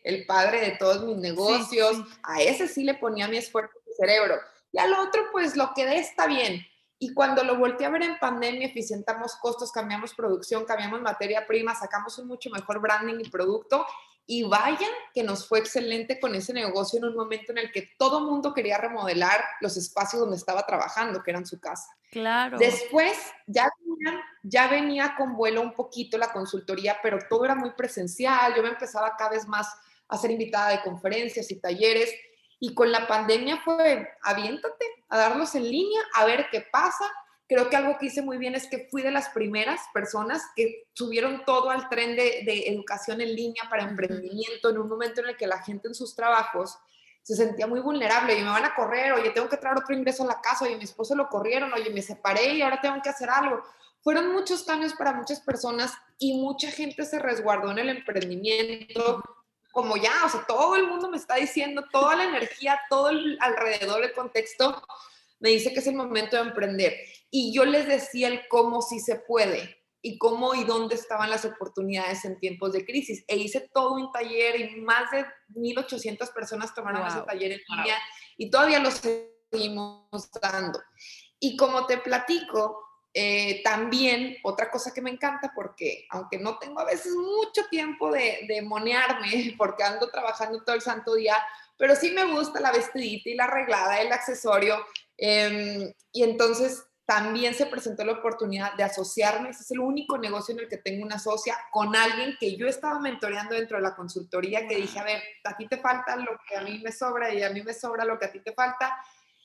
el 0.05 0.27
padre 0.27 0.61
de 0.61 0.77
todos 0.79 1.05
mis 1.05 1.17
negocios, 1.17 1.97
a 2.23 2.41
ese 2.43 2.69
sí 2.69 2.85
le 2.85 2.95
ponía 2.95 3.29
mi 3.29 3.37
esfuerzo 3.37 3.79
mi 3.87 3.93
cerebro. 3.95 4.37
Y 4.73 4.79
al 4.79 4.93
otro, 4.95 5.23
pues 5.33 5.57
lo 5.57 5.73
que 5.75 5.87
dé 5.87 5.99
está 5.99 6.27
bien. 6.27 6.65
Y 6.99 7.15
cuando 7.15 7.45
lo 7.45 7.57
volteé 7.57 7.87
a 7.87 7.91
ver 7.91 8.03
en 8.03 8.19
pandemia, 8.19 8.67
eficientamos 8.67 9.37
costos, 9.37 9.71
cambiamos 9.71 10.15
producción, 10.15 10.65
cambiamos 10.65 11.01
materia 11.01 11.47
prima, 11.47 11.75
sacamos 11.75 12.19
un 12.19 12.27
mucho 12.27 12.51
mejor 12.51 12.81
branding 12.81 13.21
y 13.21 13.29
producto. 13.29 13.87
Y 14.31 14.43
vaya 14.43 14.87
que 15.15 15.23
nos 15.23 15.49
fue 15.49 15.59
excelente 15.59 16.21
con 16.21 16.35
ese 16.35 16.53
negocio 16.53 16.99
en 16.99 17.07
un 17.07 17.17
momento 17.17 17.51
en 17.53 17.59
el 17.59 17.73
que 17.73 17.95
todo 17.99 18.21
mundo 18.21 18.53
quería 18.53 18.77
remodelar 18.77 19.43
los 19.63 19.79
espacios 19.79 20.21
donde 20.21 20.37
estaba 20.37 20.67
trabajando, 20.67 21.23
que 21.23 21.31
eran 21.31 21.47
su 21.47 21.59
casa. 21.59 21.89
Claro. 22.11 22.59
Después 22.59 23.17
ya 23.47 23.71
venía, 23.81 24.23
ya 24.43 24.69
venía 24.69 25.15
con 25.17 25.35
vuelo 25.35 25.63
un 25.63 25.73
poquito 25.73 26.19
la 26.19 26.31
consultoría, 26.31 26.99
pero 27.03 27.19
todo 27.27 27.47
era 27.47 27.55
muy 27.55 27.71
presencial. 27.71 28.55
Yo 28.55 28.63
me 28.63 28.69
empezaba 28.69 29.17
cada 29.17 29.31
vez 29.31 29.49
más 29.49 29.67
a 30.09 30.19
ser 30.19 30.31
invitada 30.31 30.73
de 30.73 30.83
conferencias 30.83 31.51
y 31.51 31.59
talleres. 31.59 32.13
Y 32.61 32.75
con 32.75 32.93
la 32.93 33.07
pandemia 33.07 33.63
fue, 33.65 34.11
aviéntate 34.21 34.85
a 35.09 35.17
darlos 35.17 35.55
en 35.55 35.71
línea, 35.71 36.03
a 36.15 36.27
ver 36.27 36.49
qué 36.51 36.67
pasa. 36.71 37.11
Creo 37.49 37.71
que 37.71 37.77
algo 37.77 37.97
que 37.99 38.07
hice 38.07 38.23
muy 38.23 38.37
bien 38.37 38.55
es 38.55 38.67
que 38.67 38.89
fui 38.91 39.03
de 39.03 39.11
las 39.11 39.31
primeras 39.31 39.81
personas 39.95 40.43
que 40.55 40.87
subieron 40.93 41.45
todo 41.47 41.71
al 41.71 41.89
tren 41.89 42.15
de, 42.15 42.43
de 42.45 42.69
educación 42.69 43.21
en 43.21 43.35
línea 43.35 43.65
para 43.71 43.85
emprendimiento 43.85 44.69
en 44.69 44.79
un 44.79 44.89
momento 44.89 45.23
en 45.23 45.31
el 45.31 45.37
que 45.37 45.47
la 45.47 45.63
gente 45.63 45.89
en 45.89 45.95
sus 45.95 46.15
trabajos 46.15 46.79
se 47.29 47.37
sentía 47.37 47.67
muy 47.67 47.81
vulnerable 47.81 48.39
y 48.39 48.43
me 48.43 48.49
van 48.49 48.65
a 48.65 48.75
correr, 48.75 49.13
oye, 49.13 49.29
tengo 49.31 49.51
que 49.51 49.59
traer 49.59 49.77
otro 49.77 49.95
ingreso 49.95 50.25
a 50.25 50.29
la 50.29 50.41
casa, 50.41 50.65
oye, 50.65 50.77
mi 50.77 50.85
esposo 50.85 51.15
lo 51.15 51.29
corrieron, 51.29 51.71
oye, 51.75 51.91
me 51.91 52.01
separé 52.01 52.55
y 52.55 52.63
ahora 52.63 52.81
tengo 52.81 53.03
que 53.03 53.11
hacer 53.11 53.29
algo. 53.29 53.63
Fueron 54.01 54.33
muchos 54.33 54.63
cambios 54.63 54.95
para 54.95 55.13
muchas 55.13 55.39
personas 55.41 55.93
y 56.19 56.41
mucha 56.41 56.71
gente 56.71 57.05
se 57.05 57.19
resguardó 57.19 57.71
en 57.71 57.81
el 57.81 57.91
emprendimiento, 57.91 59.23
como 59.73 59.99
ya, 59.99 60.25
o 60.25 60.29
sea, 60.31 60.47
todo 60.47 60.77
el 60.77 60.87
mundo 60.87 61.11
me 61.11 61.19
está 61.19 61.35
diciendo, 61.35 61.85
toda 61.93 62.17
la 62.17 62.25
energía, 62.25 62.81
todo 62.89 63.11
el 63.11 63.37
alrededor 63.43 64.01
del 64.01 64.15
contexto 64.15 64.83
me 65.39 65.51
dice 65.51 65.75
que 65.75 65.81
es 65.81 65.87
el 65.87 65.97
momento 65.97 66.37
de 66.37 66.43
emprender. 66.49 66.95
Y 67.31 67.53
yo 67.55 67.65
les 67.65 67.87
decía 67.87 68.29
el 68.29 68.49
cómo 68.49 68.83
sí 68.83 69.01
se 69.01 69.17
puede 69.17 69.77
y 70.01 70.19
cómo 70.19 70.55
y 70.55 70.65
dónde 70.65 70.95
estaban 70.95 71.31
las 71.31 71.45
oportunidades 71.45 72.25
en 72.25 72.39
tiempos 72.39 72.73
de 72.73 72.85
crisis. 72.85 73.25
E 73.27 73.37
hice 73.37 73.69
todo 73.73 73.95
un 73.95 74.11
taller 74.13 74.61
y 74.61 74.81
más 74.81 75.11
de 75.11 75.27
1.800 75.55 76.33
personas 76.33 76.75
tomaron 76.75 77.07
ese 77.07 77.21
taller 77.23 77.53
en 77.53 77.61
línea 77.69 77.99
y 78.37 78.51
todavía 78.51 78.79
lo 78.79 78.91
seguimos 78.91 80.31
dando. 80.41 80.81
Y 81.41 81.57
como 81.57 81.87
te 81.87 81.99
platico, 81.99 82.89
eh, 83.15 83.63
también 83.65 84.37
otra 84.45 84.71
cosa 84.71 84.93
que 84.93 85.01
me 85.01 85.11
encanta, 85.11 85.53
porque 85.55 86.07
aunque 86.11 86.39
no 86.39 86.59
tengo 86.59 86.81
a 86.81 86.85
veces 86.85 87.13
mucho 87.15 87.69
tiempo 87.69 88.13
de, 88.13 88.45
de 88.47 88.63
monearme, 88.63 89.55
porque 89.59 89.83
ando 89.83 90.11
trabajando 90.11 90.63
todo 90.63 90.77
el 90.77 90.83
santo 90.83 91.15
día, 91.15 91.37
pero 91.77 91.97
sí 91.97 92.11
me 92.11 92.25
gusta 92.25 92.61
la 92.61 92.73
vestidita 92.73 93.31
y 93.31 93.35
la 93.35 93.45
arreglada, 93.45 94.01
el 94.01 94.13
accesorio. 94.13 94.85
Em, 95.17 95.93
y 96.13 96.23
entonces 96.23 96.85
también 97.09 97.55
se 97.55 97.65
presentó 97.65 98.05
la 98.05 98.13
oportunidad 98.13 98.75
de 98.75 98.83
asociarme. 98.83 99.49
Ese 99.49 99.63
es 99.63 99.71
el 99.71 99.81
único 99.81 100.19
negocio 100.19 100.53
en 100.53 100.61
el 100.61 100.69
que 100.69 100.77
tengo 100.77 101.03
una 101.07 101.19
socia 101.19 101.57
con 101.71 101.97
alguien 101.97 102.37
que 102.39 102.55
yo 102.55 102.67
estaba 102.67 103.01
mentoreando 103.01 103.55
dentro 103.55 103.79
de 103.79 103.83
la 103.83 103.97
consultoría, 103.97 104.69
que 104.69 104.77
dije, 104.77 104.99
a 104.99 105.05
ver, 105.05 105.23
a 105.45 105.57
ti 105.57 105.67
te 105.67 105.79
falta 105.79 106.17
lo 106.17 106.39
que 106.47 106.55
a 106.55 106.61
mí 106.61 106.83
me 106.85 106.93
sobra 106.93 107.33
y 107.33 107.43
a 107.43 107.49
mí 107.49 107.63
me 107.63 107.73
sobra 107.73 108.05
lo 108.05 108.19
que 108.19 108.27
a 108.27 108.31
ti 108.31 108.41
te 108.41 108.53
falta. 108.53 108.95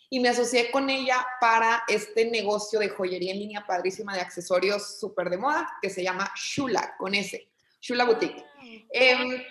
Y 0.10 0.20
me 0.20 0.28
asocié 0.28 0.72
con 0.72 0.90
ella 0.90 1.26
para 1.40 1.84
este 1.88 2.30
negocio 2.30 2.80
de 2.80 2.90
joyería 2.90 3.32
en 3.32 3.40
línea 3.40 3.66
padrísima 3.66 4.14
de 4.14 4.20
accesorios 4.20 5.00
súper 5.00 5.30
de 5.30 5.38
moda 5.38 5.78
que 5.82 5.90
se 5.90 6.04
llama 6.04 6.30
Shula, 6.36 6.96
con 6.98 7.16
ese, 7.16 7.48
Shula 7.80 8.04
Boutique. 8.04 8.44
Eh, 8.92 9.48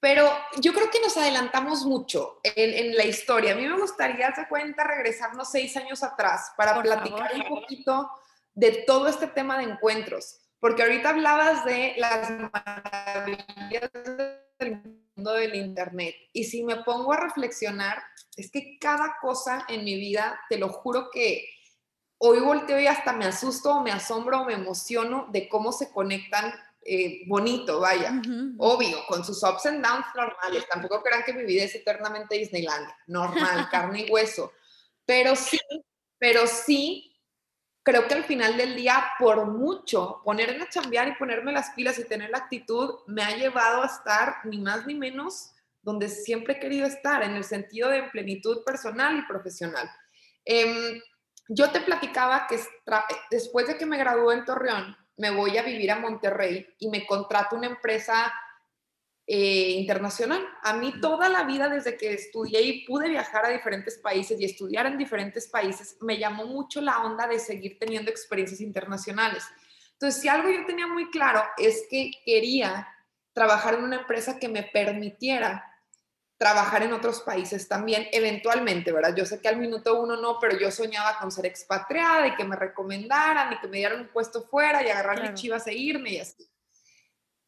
pero 0.00 0.30
yo 0.60 0.72
creo 0.72 0.90
que 0.90 1.00
nos 1.00 1.16
adelantamos 1.16 1.84
mucho 1.84 2.40
en, 2.42 2.96
la 2.96 3.04
historia. 3.04 3.52
A 3.52 3.56
mí 3.56 3.66
me 3.66 3.78
gustaría, 3.78 4.28
hacer 4.28 4.46
cuenta, 4.48 4.84
regresarnos 4.84 5.50
seis 5.50 5.76
años 5.76 6.02
atrás 6.02 6.52
para 6.56 6.80
platicar 6.82 7.32
un 7.34 7.60
poquito 7.60 8.10
de 8.54 8.84
todo 8.86 9.08
este 9.08 9.26
tema 9.26 9.58
de 9.58 9.64
encuentros. 9.64 10.40
porque 10.58 10.82
ahorita 10.82 11.10
hablabas 11.10 11.64
de 11.64 11.94
las 11.98 12.30
maravillas 12.30 13.90
del 14.58 14.82
mundo 15.14 15.34
del 15.34 15.54
Internet. 15.54 16.14
Y 16.32 16.44
si 16.44 16.64
me 16.64 16.76
pongo 16.76 17.12
a 17.12 17.20
reflexionar, 17.20 18.02
es 18.36 18.50
que 18.50 18.78
cada 18.80 19.16
cosa 19.20 19.64
en 19.68 19.84
mi 19.84 19.96
vida, 19.96 20.40
te 20.48 20.58
lo 20.58 20.70
juro 20.70 21.10
que 21.12 21.46
hoy 22.18 22.40
volteo 22.40 22.80
y 22.80 22.86
hasta 22.86 23.12
me 23.12 23.26
asusto 23.26 23.80
me 23.82 23.92
asombro 23.92 24.40
o 24.40 24.44
me 24.44 24.54
emociono 24.54 25.26
de 25.30 25.48
cómo 25.48 25.72
se 25.72 25.90
conectan 25.90 26.54
eh, 26.88 27.22
bonito, 27.26 27.80
vaya, 27.80 28.20
obvio, 28.58 28.98
con 29.08 29.24
sus 29.24 29.42
ups 29.42 29.66
and 29.66 29.84
downs 29.84 30.06
normales. 30.14 30.66
Tampoco 30.68 31.02
crean 31.02 31.24
que 31.24 31.32
mi 31.32 31.44
vida 31.44 31.64
es 31.64 31.74
eternamente 31.74 32.36
Disneyland, 32.36 32.88
normal, 33.06 33.68
carne 33.70 34.06
y 34.06 34.10
hueso. 34.10 34.52
Pero 35.04 35.34
sí, 35.36 35.58
pero 36.18 36.46
sí 36.46 37.16
creo 37.82 38.08
que 38.08 38.14
al 38.14 38.24
final 38.24 38.56
del 38.56 38.74
día, 38.74 39.12
por 39.18 39.46
mucho, 39.46 40.20
ponerme 40.24 40.64
a 40.64 40.68
chambear 40.68 41.08
y 41.08 41.14
ponerme 41.14 41.52
las 41.52 41.70
pilas 41.70 41.98
y 41.98 42.04
tener 42.04 42.30
la 42.30 42.38
actitud 42.38 42.96
me 43.06 43.22
ha 43.22 43.36
llevado 43.36 43.82
a 43.82 43.86
estar 43.86 44.38
ni 44.44 44.58
más 44.58 44.86
ni 44.86 44.94
menos 44.94 45.52
donde 45.82 46.08
siempre 46.08 46.54
he 46.54 46.58
querido 46.58 46.84
estar, 46.84 47.22
en 47.22 47.36
el 47.36 47.44
sentido 47.44 47.88
de 47.88 48.02
plenitud 48.10 48.64
personal 48.64 49.16
y 49.16 49.22
profesional. 49.22 49.88
Em, 50.44 51.00
yo 51.48 51.70
te 51.70 51.80
platicaba 51.80 52.48
que 52.48 52.58
después 53.30 53.68
de 53.68 53.78
que 53.78 53.86
me 53.86 53.96
gradué 53.96 54.34
en 54.34 54.44
Torreón, 54.44 54.96
me 55.16 55.30
voy 55.30 55.56
a 55.56 55.62
vivir 55.62 55.90
a 55.90 55.98
Monterrey 55.98 56.66
y 56.78 56.88
me 56.88 57.06
contrato 57.06 57.56
una 57.56 57.68
empresa 57.68 58.32
eh, 59.26 59.70
internacional. 59.70 60.46
A 60.62 60.74
mí 60.74 61.00
toda 61.00 61.28
la 61.28 61.42
vida, 61.44 61.68
desde 61.68 61.96
que 61.96 62.12
estudié 62.12 62.60
y 62.62 62.86
pude 62.86 63.08
viajar 63.08 63.44
a 63.44 63.48
diferentes 63.48 63.98
países 63.98 64.40
y 64.40 64.44
estudiar 64.44 64.86
en 64.86 64.98
diferentes 64.98 65.48
países, 65.48 65.96
me 66.00 66.18
llamó 66.18 66.46
mucho 66.46 66.80
la 66.80 67.02
onda 67.04 67.26
de 67.26 67.38
seguir 67.38 67.78
teniendo 67.78 68.10
experiencias 68.10 68.60
internacionales. 68.60 69.44
Entonces, 69.92 70.20
si 70.20 70.28
algo 70.28 70.50
yo 70.50 70.64
tenía 70.66 70.86
muy 70.86 71.10
claro 71.10 71.42
es 71.56 71.86
que 71.90 72.10
quería 72.24 72.86
trabajar 73.32 73.74
en 73.74 73.84
una 73.84 73.96
empresa 73.96 74.38
que 74.38 74.48
me 74.48 74.62
permitiera 74.62 75.75
trabajar 76.38 76.82
en 76.82 76.92
otros 76.92 77.20
países 77.20 77.66
también, 77.66 78.08
eventualmente, 78.12 78.92
¿verdad? 78.92 79.14
Yo 79.16 79.24
sé 79.24 79.40
que 79.40 79.48
al 79.48 79.56
minuto 79.56 80.00
uno 80.00 80.16
no, 80.16 80.38
pero 80.38 80.58
yo 80.58 80.70
soñaba 80.70 81.18
con 81.18 81.30
ser 81.30 81.46
expatriada 81.46 82.26
y 82.26 82.34
que 82.36 82.44
me 82.44 82.56
recomendaran 82.56 83.52
y 83.54 83.58
que 83.58 83.68
me 83.68 83.78
dieran 83.78 84.00
un 84.00 84.08
puesto 84.08 84.42
fuera 84.42 84.82
y 84.82 84.90
agarrar 84.90 85.22
mi 85.22 85.34
chivas 85.34 85.66
e 85.66 85.74
irme 85.74 86.10
y 86.10 86.20
así. 86.20 86.46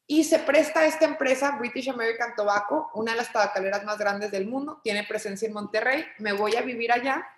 Y 0.06 0.24
se 0.24 0.38
presta 0.38 0.80
a 0.80 0.86
esta 0.86 1.04
empresa, 1.04 1.56
British 1.58 1.90
American 1.90 2.34
Tobacco, 2.34 2.90
una 2.94 3.12
de 3.12 3.18
las 3.18 3.30
tabacaleras 3.30 3.84
más 3.84 3.98
grandes 3.98 4.30
del 4.30 4.46
mundo, 4.46 4.80
tiene 4.82 5.04
presencia 5.04 5.46
en 5.46 5.52
Monterrey, 5.52 6.06
me 6.18 6.32
voy 6.32 6.56
a 6.56 6.62
vivir 6.62 6.90
allá 6.90 7.28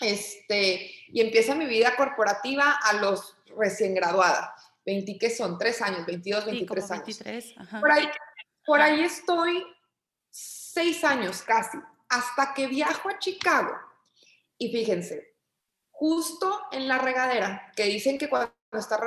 este, 0.00 0.90
y 1.08 1.20
empieza 1.20 1.54
mi 1.54 1.66
vida 1.66 1.94
corporativa 1.96 2.72
a 2.72 2.94
los 2.94 3.36
recién 3.56 3.94
graduada. 3.94 4.52
20, 4.84 5.16
¿qué 5.18 5.30
son? 5.30 5.58
Tres 5.58 5.80
años, 5.80 6.06
22, 6.06 6.46
23 6.46 6.90
años. 6.90 7.22
Por, 7.80 7.92
ahí, 7.92 8.08
por 8.64 8.80
ahí 8.80 9.02
estoy 9.02 9.64
seis 10.78 11.02
años 11.02 11.42
casi, 11.42 11.76
hasta 12.08 12.54
que 12.54 12.68
viajo 12.68 13.08
a 13.08 13.18
Chicago. 13.18 13.76
Y 14.56 14.70
fíjense, 14.70 15.34
justo 15.90 16.66
en 16.70 16.86
la 16.86 16.98
regadera, 16.98 17.72
que 17.74 17.82
dicen 17.86 18.16
que 18.16 18.28
cuando 18.28 18.54
está 18.70 19.00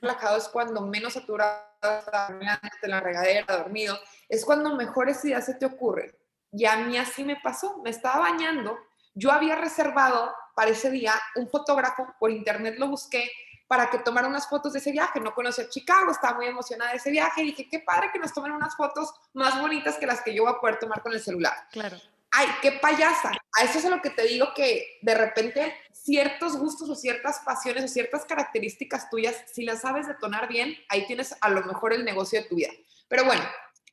relajado 0.00 0.36
es 0.36 0.46
cuando 0.46 0.82
menos 0.82 1.14
saturado 1.14 1.64
en 1.82 2.90
la 2.92 3.00
regadera, 3.00 3.56
dormido, 3.56 3.98
es 4.28 4.44
cuando 4.44 4.76
mejores 4.76 5.24
ideas 5.24 5.46
se 5.46 5.54
te 5.54 5.66
ocurren. 5.66 6.16
Y 6.52 6.64
a 6.64 6.76
mí 6.76 6.96
así 6.96 7.24
me 7.24 7.40
pasó, 7.42 7.82
me 7.82 7.90
estaba 7.90 8.20
bañando, 8.20 8.78
yo 9.12 9.32
había 9.32 9.56
reservado 9.56 10.32
para 10.54 10.70
ese 10.70 10.92
día 10.92 11.14
un 11.34 11.48
fotógrafo, 11.48 12.06
por 12.20 12.30
internet 12.30 12.76
lo 12.78 12.86
busqué, 12.86 13.32
para 13.66 13.90
que 13.90 13.98
tomara 13.98 14.28
unas 14.28 14.48
fotos 14.48 14.72
de 14.72 14.78
ese 14.78 14.92
viaje. 14.92 15.20
No 15.20 15.34
conocía 15.34 15.68
Chicago, 15.68 16.10
estaba 16.10 16.36
muy 16.36 16.46
emocionada 16.46 16.92
de 16.92 16.98
ese 16.98 17.10
viaje 17.10 17.42
y 17.42 17.46
dije, 17.46 17.68
qué 17.68 17.80
padre 17.80 18.10
que 18.12 18.18
nos 18.18 18.32
tomen 18.32 18.52
unas 18.52 18.76
fotos 18.76 19.12
más 19.34 19.60
bonitas 19.60 19.96
que 19.96 20.06
las 20.06 20.22
que 20.22 20.34
yo 20.34 20.44
voy 20.44 20.52
a 20.52 20.60
poder 20.60 20.78
tomar 20.78 21.02
con 21.02 21.12
el 21.12 21.20
celular. 21.20 21.54
Claro. 21.70 21.96
Ay, 22.30 22.48
qué 22.60 22.72
payasa. 22.72 23.32
A 23.58 23.64
eso 23.64 23.78
es 23.78 23.84
a 23.84 23.90
lo 23.90 24.02
que 24.02 24.10
te 24.10 24.24
digo 24.24 24.52
que 24.54 24.98
de 25.00 25.14
repente 25.14 25.74
ciertos 25.92 26.56
gustos 26.56 26.88
o 26.90 26.94
ciertas 26.94 27.40
pasiones 27.40 27.84
o 27.84 27.88
ciertas 27.88 28.24
características 28.24 29.08
tuyas, 29.10 29.36
si 29.52 29.64
las 29.64 29.80
sabes 29.80 30.06
detonar 30.06 30.46
bien, 30.48 30.76
ahí 30.88 31.06
tienes 31.06 31.34
a 31.40 31.48
lo 31.48 31.62
mejor 31.62 31.92
el 31.92 32.04
negocio 32.04 32.40
de 32.40 32.48
tu 32.48 32.56
vida. 32.56 32.70
Pero 33.08 33.24
bueno, 33.24 33.42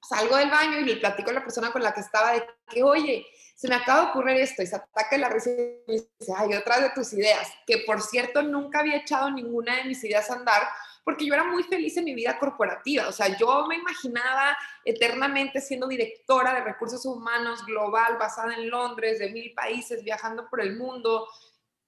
salgo 0.08 0.38
del 0.38 0.50
baño 0.50 0.80
y 0.80 0.86
le 0.86 0.98
platico 0.98 1.30
a 1.32 1.34
la 1.34 1.44
persona 1.44 1.72
con 1.72 1.82
la 1.82 1.94
que 1.94 2.02
estaba 2.02 2.34
de 2.34 2.46
que, 2.70 2.84
oye, 2.84 3.26
se 3.56 3.68
me 3.68 3.76
acaba 3.76 4.02
de 4.02 4.08
ocurrir 4.08 4.38
esto 4.38 4.62
y 4.62 4.68
se 4.68 4.76
ataca 4.76 5.18
la 5.18 5.30
risa 5.30 5.50
y 5.52 5.92
dice, 5.92 6.34
ay, 6.36 6.54
otra 6.54 6.80
de 6.80 6.90
tus 6.90 7.14
ideas, 7.14 7.52
que 7.66 7.80
por 7.86 8.02
cierto 8.02 8.42
nunca 8.42 8.80
había 8.80 8.98
echado 8.98 9.30
ninguna 9.32 9.78
de 9.78 9.86
mis 9.86 10.04
ideas 10.04 10.30
a 10.30 10.36
andar 10.36 10.64
porque 11.04 11.26
yo 11.26 11.34
era 11.34 11.44
muy 11.44 11.64
feliz 11.64 11.98
en 11.98 12.06
mi 12.06 12.16
vida 12.16 12.40
corporativa, 12.40 13.08
o 13.08 13.12
sea, 13.12 13.38
yo 13.38 13.66
me 13.68 13.76
imaginaba 13.76 14.58
eternamente 14.86 15.60
siendo 15.60 15.88
directora 15.88 16.54
de 16.54 16.62
recursos 16.62 17.06
humanos 17.06 17.66
global, 17.66 18.18
basada 18.18 18.54
en 18.56 18.70
Londres, 18.70 19.20
de 19.20 19.30
mil 19.30 19.54
países, 19.54 20.04
viajando 20.04 20.48
por 20.50 20.62
el 20.62 20.78
mundo, 20.78 21.28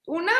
una 0.06 0.32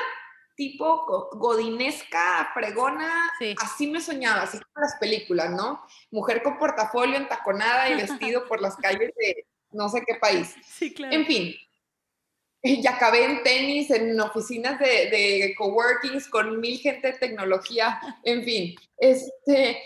tipo 0.56 1.28
godinesca, 1.32 2.50
fregona, 2.54 3.30
así 3.62 3.88
me 3.88 4.00
soñaba, 4.00 4.42
así 4.42 4.58
como 4.58 4.84
las 4.84 4.96
películas, 4.96 5.50
¿no? 5.50 5.82
Mujer 6.10 6.42
con 6.42 6.58
portafolio 6.58 7.16
entaconada 7.16 7.90
y 7.90 7.94
vestido 8.02 8.46
por 8.46 8.60
las 8.60 8.76
calles 8.76 9.12
de 9.16 9.46
no 9.72 9.88
sé 9.88 10.02
qué 10.06 10.14
país. 10.14 10.54
Sí, 10.64 10.94
claro. 10.94 11.14
En 11.14 11.26
fin, 11.26 11.54
y 12.62 12.86
acabé 12.86 13.24
en 13.24 13.42
tenis, 13.42 13.90
en 13.90 14.18
oficinas 14.18 14.78
de, 14.78 15.10
de 15.10 15.54
coworkings 15.56 16.28
con 16.28 16.58
mil 16.58 16.78
gente 16.78 17.12
de 17.12 17.18
tecnología, 17.18 18.00
en 18.24 18.42
fin. 18.42 18.74
Este, 18.96 19.82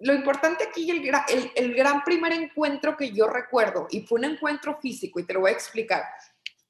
lo 0.00 0.14
importante 0.14 0.64
aquí, 0.64 0.90
el, 0.90 1.06
el, 1.06 1.52
el 1.54 1.74
gran 1.74 2.02
primer 2.04 2.32
encuentro 2.32 2.96
que 2.96 3.12
yo 3.12 3.28
recuerdo, 3.28 3.86
y 3.90 4.00
fue 4.00 4.18
un 4.18 4.24
encuentro 4.24 4.78
físico, 4.80 5.20
y 5.20 5.26
te 5.26 5.34
lo 5.34 5.40
voy 5.40 5.50
a 5.50 5.54
explicar, 5.54 6.04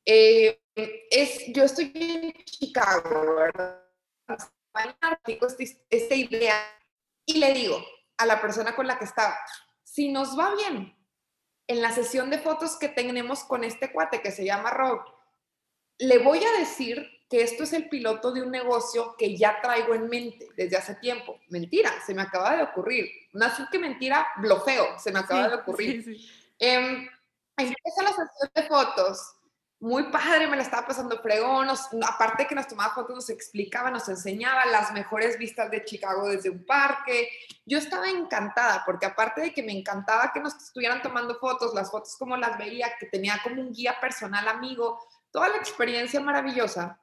eh, 0.05 0.61
es, 0.76 1.47
yo 1.49 1.64
estoy 1.64 1.92
en 1.95 2.33
Chicago, 2.45 3.37
¿verdad? 3.37 3.83
Esta 5.90 6.14
idea 6.14 6.54
y 7.25 7.38
le 7.38 7.52
digo 7.54 7.83
a 8.18 8.26
la 8.26 8.40
persona 8.40 8.76
con 8.76 8.87
la 8.87 8.99
que 8.99 9.04
estaba, 9.04 9.37
si 9.83 10.12
nos 10.12 10.38
va 10.38 10.54
bien 10.54 10.95
en 11.66 11.83
la 11.83 11.92
sesión 11.92 12.30
de 12.30 12.38
fotos 12.38 12.76
que 12.76 12.88
tenemos 12.88 13.42
con 13.45 13.64
este 13.64 13.90
cuate 13.90 14.21
que 14.21 14.30
se 14.30 14.45
llama 14.45 14.71
Rob, 14.71 15.00
le 15.99 16.18
voy 16.18 16.45
a 16.45 16.59
decir 16.59 17.11
que 17.28 17.42
esto 17.42 17.64
es 17.64 17.73
el 17.73 17.88
piloto 17.88 18.33
de 18.33 18.42
un 18.42 18.50
negocio 18.50 19.16
que 19.18 19.37
ya 19.37 19.61
traigo 19.61 19.95
en 19.95 20.09
mente 20.09 20.49
desde 20.56 20.76
hace 20.76 20.95
tiempo. 20.97 21.40
Mentira, 21.49 21.92
se 22.04 22.14
me 22.14 22.23
acaba 22.23 22.56
de 22.56 22.62
ocurrir. 22.62 23.11
No 23.33 23.47
es 23.47 23.54
que 23.71 23.78
mentira, 23.78 24.26
blofeo, 24.37 24.99
se 24.99 25.11
me 25.11 25.18
acaba 25.18 25.49
de 25.49 25.54
ocurrir. 25.56 26.04
Em, 26.59 27.09
empieza 27.56 28.02
la 28.02 28.11
sesión 28.11 28.50
de 28.54 28.62
fotos 28.62 29.36
muy 29.78 30.04
padre, 30.04 30.47
me 30.47 30.56
la 30.56 30.62
estaba 30.62 30.87
pasando 30.87 31.21
fregón, 31.21 31.68
aparte 32.06 32.47
que 32.47 32.54
nos 32.54 32.66
tomaba 32.66 32.95
fotos, 32.95 33.14
nos 33.14 33.30
explicaba, 33.30 33.90
nos 33.90 34.09
enseñaba 34.09 34.64
las 34.66 34.92
mejores 34.92 35.38
vistas 35.38 35.71
de 35.71 35.85
Chicago 35.85 36.28
desde 36.28 36.49
un 36.49 36.64
parque. 36.64 37.28
Yo 37.66 37.78
estaba 37.78 38.09
encantada, 38.09 38.83
porque 38.87 39.06
aparte 39.06 39.42
de 39.42 39.52
que 39.52 39.62
me 39.62 39.73
encantaba 39.73 40.33
que 40.33 40.40
nos 40.40 40.54
estuvieran 40.54 41.02
tomando 41.02 41.38
fotos, 41.38 41.75
las 41.75 41.90
fotos 41.90 42.16
como 42.16 42.37
las 42.37 42.56
veía, 42.56 42.97
que 42.99 43.06
tenía 43.06 43.38
como 43.42 43.61
un 43.61 43.73
guía 43.73 44.00
personal 44.00 44.49
amigo, 44.49 44.99
toda 45.30 45.49
la 45.49 45.59
experiencia 45.59 46.21
maravillosa, 46.21 46.99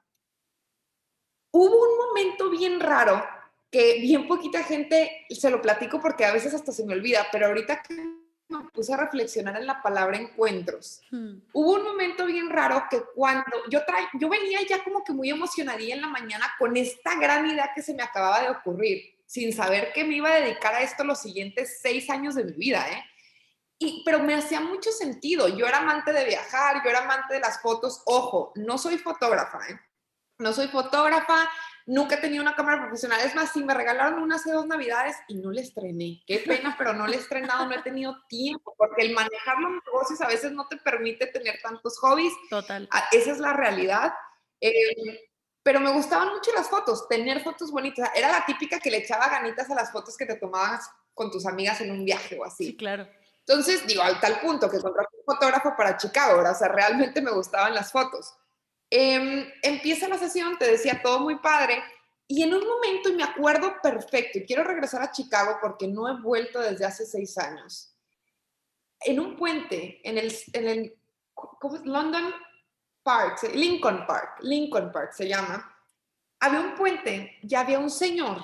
hubo 1.51 1.83
un 1.83 1.97
momento 2.07 2.49
bien 2.49 2.79
raro 2.79 3.23
que 3.69 3.99
bien 3.99 4.27
poquita 4.27 4.63
gente 4.63 5.25
se 5.29 5.49
lo 5.51 5.61
platico 5.61 5.99
porque 5.99 6.25
a 6.25 6.33
veces 6.33 6.53
hasta 6.53 6.71
se 6.71 6.85
me 6.85 6.93
olvida, 6.93 7.27
pero 7.31 7.47
ahorita 7.47 7.83
que 7.83 8.22
me 8.60 8.69
puse 8.69 8.93
a 8.93 8.98
reflexionar 8.98 9.57
en 9.57 9.67
la 9.67 9.81
palabra 9.81 10.17
encuentros. 10.17 11.01
Hmm. 11.10 11.39
Hubo 11.53 11.74
un 11.74 11.83
momento 11.83 12.25
bien 12.25 12.50
raro 12.50 12.86
que 12.89 13.01
cuando 13.15 13.43
yo, 13.69 13.81
yo 14.19 14.29
venía 14.29 14.60
ya 14.67 14.83
como 14.83 15.03
que 15.03 15.13
muy 15.13 15.29
emocionadilla 15.29 15.95
en 15.95 16.01
la 16.01 16.07
mañana 16.07 16.53
con 16.60 16.77
esta 16.77 17.15
gran 17.15 17.45
idea 17.45 17.72
que 17.74 17.81
se 17.81 17.93
me 17.93 18.03
acababa 18.03 18.41
de 18.41 18.50
ocurrir, 18.50 19.15
sin 19.25 19.53
saber 19.53 19.91
que 19.93 20.03
me 20.03 20.15
iba 20.15 20.29
a 20.29 20.39
dedicar 20.39 20.74
a 20.75 20.81
esto 20.81 21.03
los 21.03 21.22
siguientes 21.22 21.79
seis 21.81 22.10
años 22.10 22.36
de 22.36 22.43
mi 22.43 22.53
vida, 22.53 22.86
¿eh? 22.89 23.03
Y, 23.79 24.03
pero 24.05 24.19
me 24.19 24.36
hacía 24.36 24.62
mucho 24.62 24.91
sentido. 24.91 25.48
Yo 25.48 25.67
era 25.67 25.79
amante 25.79 26.13
de 26.13 26.25
viajar, 26.25 26.81
yo 26.83 26.89
era 26.89 27.00
amante 27.03 27.33
de 27.33 27.39
las 27.39 27.62
fotos. 27.62 28.01
Ojo, 28.05 28.53
no 28.55 28.77
soy 28.77 28.98
fotógrafa, 28.98 29.60
¿eh? 29.67 29.79
No 30.38 30.53
soy 30.53 30.67
fotógrafa, 30.67 31.50
Nunca 31.85 32.15
he 32.15 32.17
tenido 32.19 32.41
una 32.41 32.55
cámara 32.55 32.81
profesional. 32.81 33.19
Es 33.21 33.35
más, 33.35 33.51
si 33.51 33.63
me 33.63 33.73
regalaron 33.73 34.21
una 34.21 34.35
hace 34.35 34.51
dos 34.51 34.65
navidades 34.65 35.17
y 35.27 35.35
no 35.35 35.51
le 35.51 35.61
estrené. 35.61 36.23
Qué 36.25 36.39
pena, 36.39 36.75
pero 36.77 36.93
no 36.93 37.07
le 37.07 37.17
he 37.17 37.19
estrenado, 37.19 37.65
no 37.65 37.73
he 37.73 37.81
tenido 37.81 38.15
tiempo, 38.27 38.73
porque 38.77 39.01
el 39.01 39.13
manejar 39.13 39.59
los 39.59 39.71
negocios 39.85 40.21
a 40.21 40.27
veces 40.27 40.51
no 40.53 40.67
te 40.67 40.77
permite 40.77 41.27
tener 41.27 41.59
tantos 41.61 41.97
hobbies. 41.99 42.33
Total. 42.49 42.87
Ah, 42.91 43.05
esa 43.11 43.31
es 43.31 43.39
la 43.39 43.53
realidad. 43.53 44.13
Eh, 44.61 45.29
pero 45.61 45.79
me 45.79 45.91
gustaban 45.91 46.29
mucho 46.29 46.51
las 46.53 46.69
fotos, 46.69 47.07
tener 47.07 47.41
fotos 47.41 47.71
bonitas. 47.71 48.09
Era 48.15 48.31
la 48.31 48.45
típica 48.45 48.79
que 48.79 48.91
le 48.91 48.97
echaba 48.97 49.29
ganitas 49.29 49.69
a 49.69 49.75
las 49.75 49.91
fotos 49.91 50.17
que 50.17 50.25
te 50.25 50.35
tomabas 50.35 50.89
con 51.13 51.31
tus 51.31 51.45
amigas 51.45 51.79
en 51.81 51.91
un 51.91 52.05
viaje 52.05 52.37
o 52.37 52.45
así. 52.45 52.67
Sí, 52.67 52.77
claro. 52.77 53.07
Entonces, 53.45 53.85
digo, 53.85 54.01
al 54.01 54.19
tal 54.19 54.39
punto 54.39 54.69
que 54.69 54.79
contraté 54.79 55.17
un 55.17 55.25
fotógrafo 55.25 55.73
para 55.75 55.97
Chicago, 55.97 56.41
o 56.49 56.55
sea, 56.55 56.69
realmente 56.69 57.21
me 57.21 57.31
gustaban 57.31 57.73
las 57.73 57.91
fotos. 57.91 58.33
Em, 58.95 59.51
empieza 59.63 60.07
la 60.07 60.19
sesión, 60.19 60.55
te 60.59 60.69
decía 60.69 61.01
todo 61.01 61.19
muy 61.21 61.39
padre, 61.39 61.83
Y 62.27 62.41
en 62.43 62.53
un 62.53 62.65
momento, 62.65 63.09
y 63.09 63.13
me 63.13 63.23
acuerdo 63.23 63.75
perfecto, 63.81 64.38
y 64.38 64.45
quiero 64.45 64.63
regresar 64.63 65.01
a 65.01 65.12
Chicago 65.12 65.57
porque 65.62 65.88
no 65.88 66.07
he 66.07 66.21
vuelto 66.21 66.62
desde 66.62 66.85
hace 66.85 67.05
seis 67.05 67.38
años, 67.38 67.93
en 69.01 69.19
un 69.19 69.35
puente, 69.35 70.00
en 70.03 70.17
el, 70.17 70.95
¿cómo 71.33 71.75
es? 71.75 71.85
London 71.85 72.33
Park, 73.03 73.43
Lincoln 73.53 74.05
Park, 74.07 74.38
Lincoln 74.41 74.91
Park 74.91 75.12
se 75.12 75.27
llama, 75.27 75.75
había 76.39 76.62
un 76.62 76.75
puente 76.75 77.39
y 77.41 77.55
había 77.55 77.79
un 77.79 77.89
señor, 77.89 78.38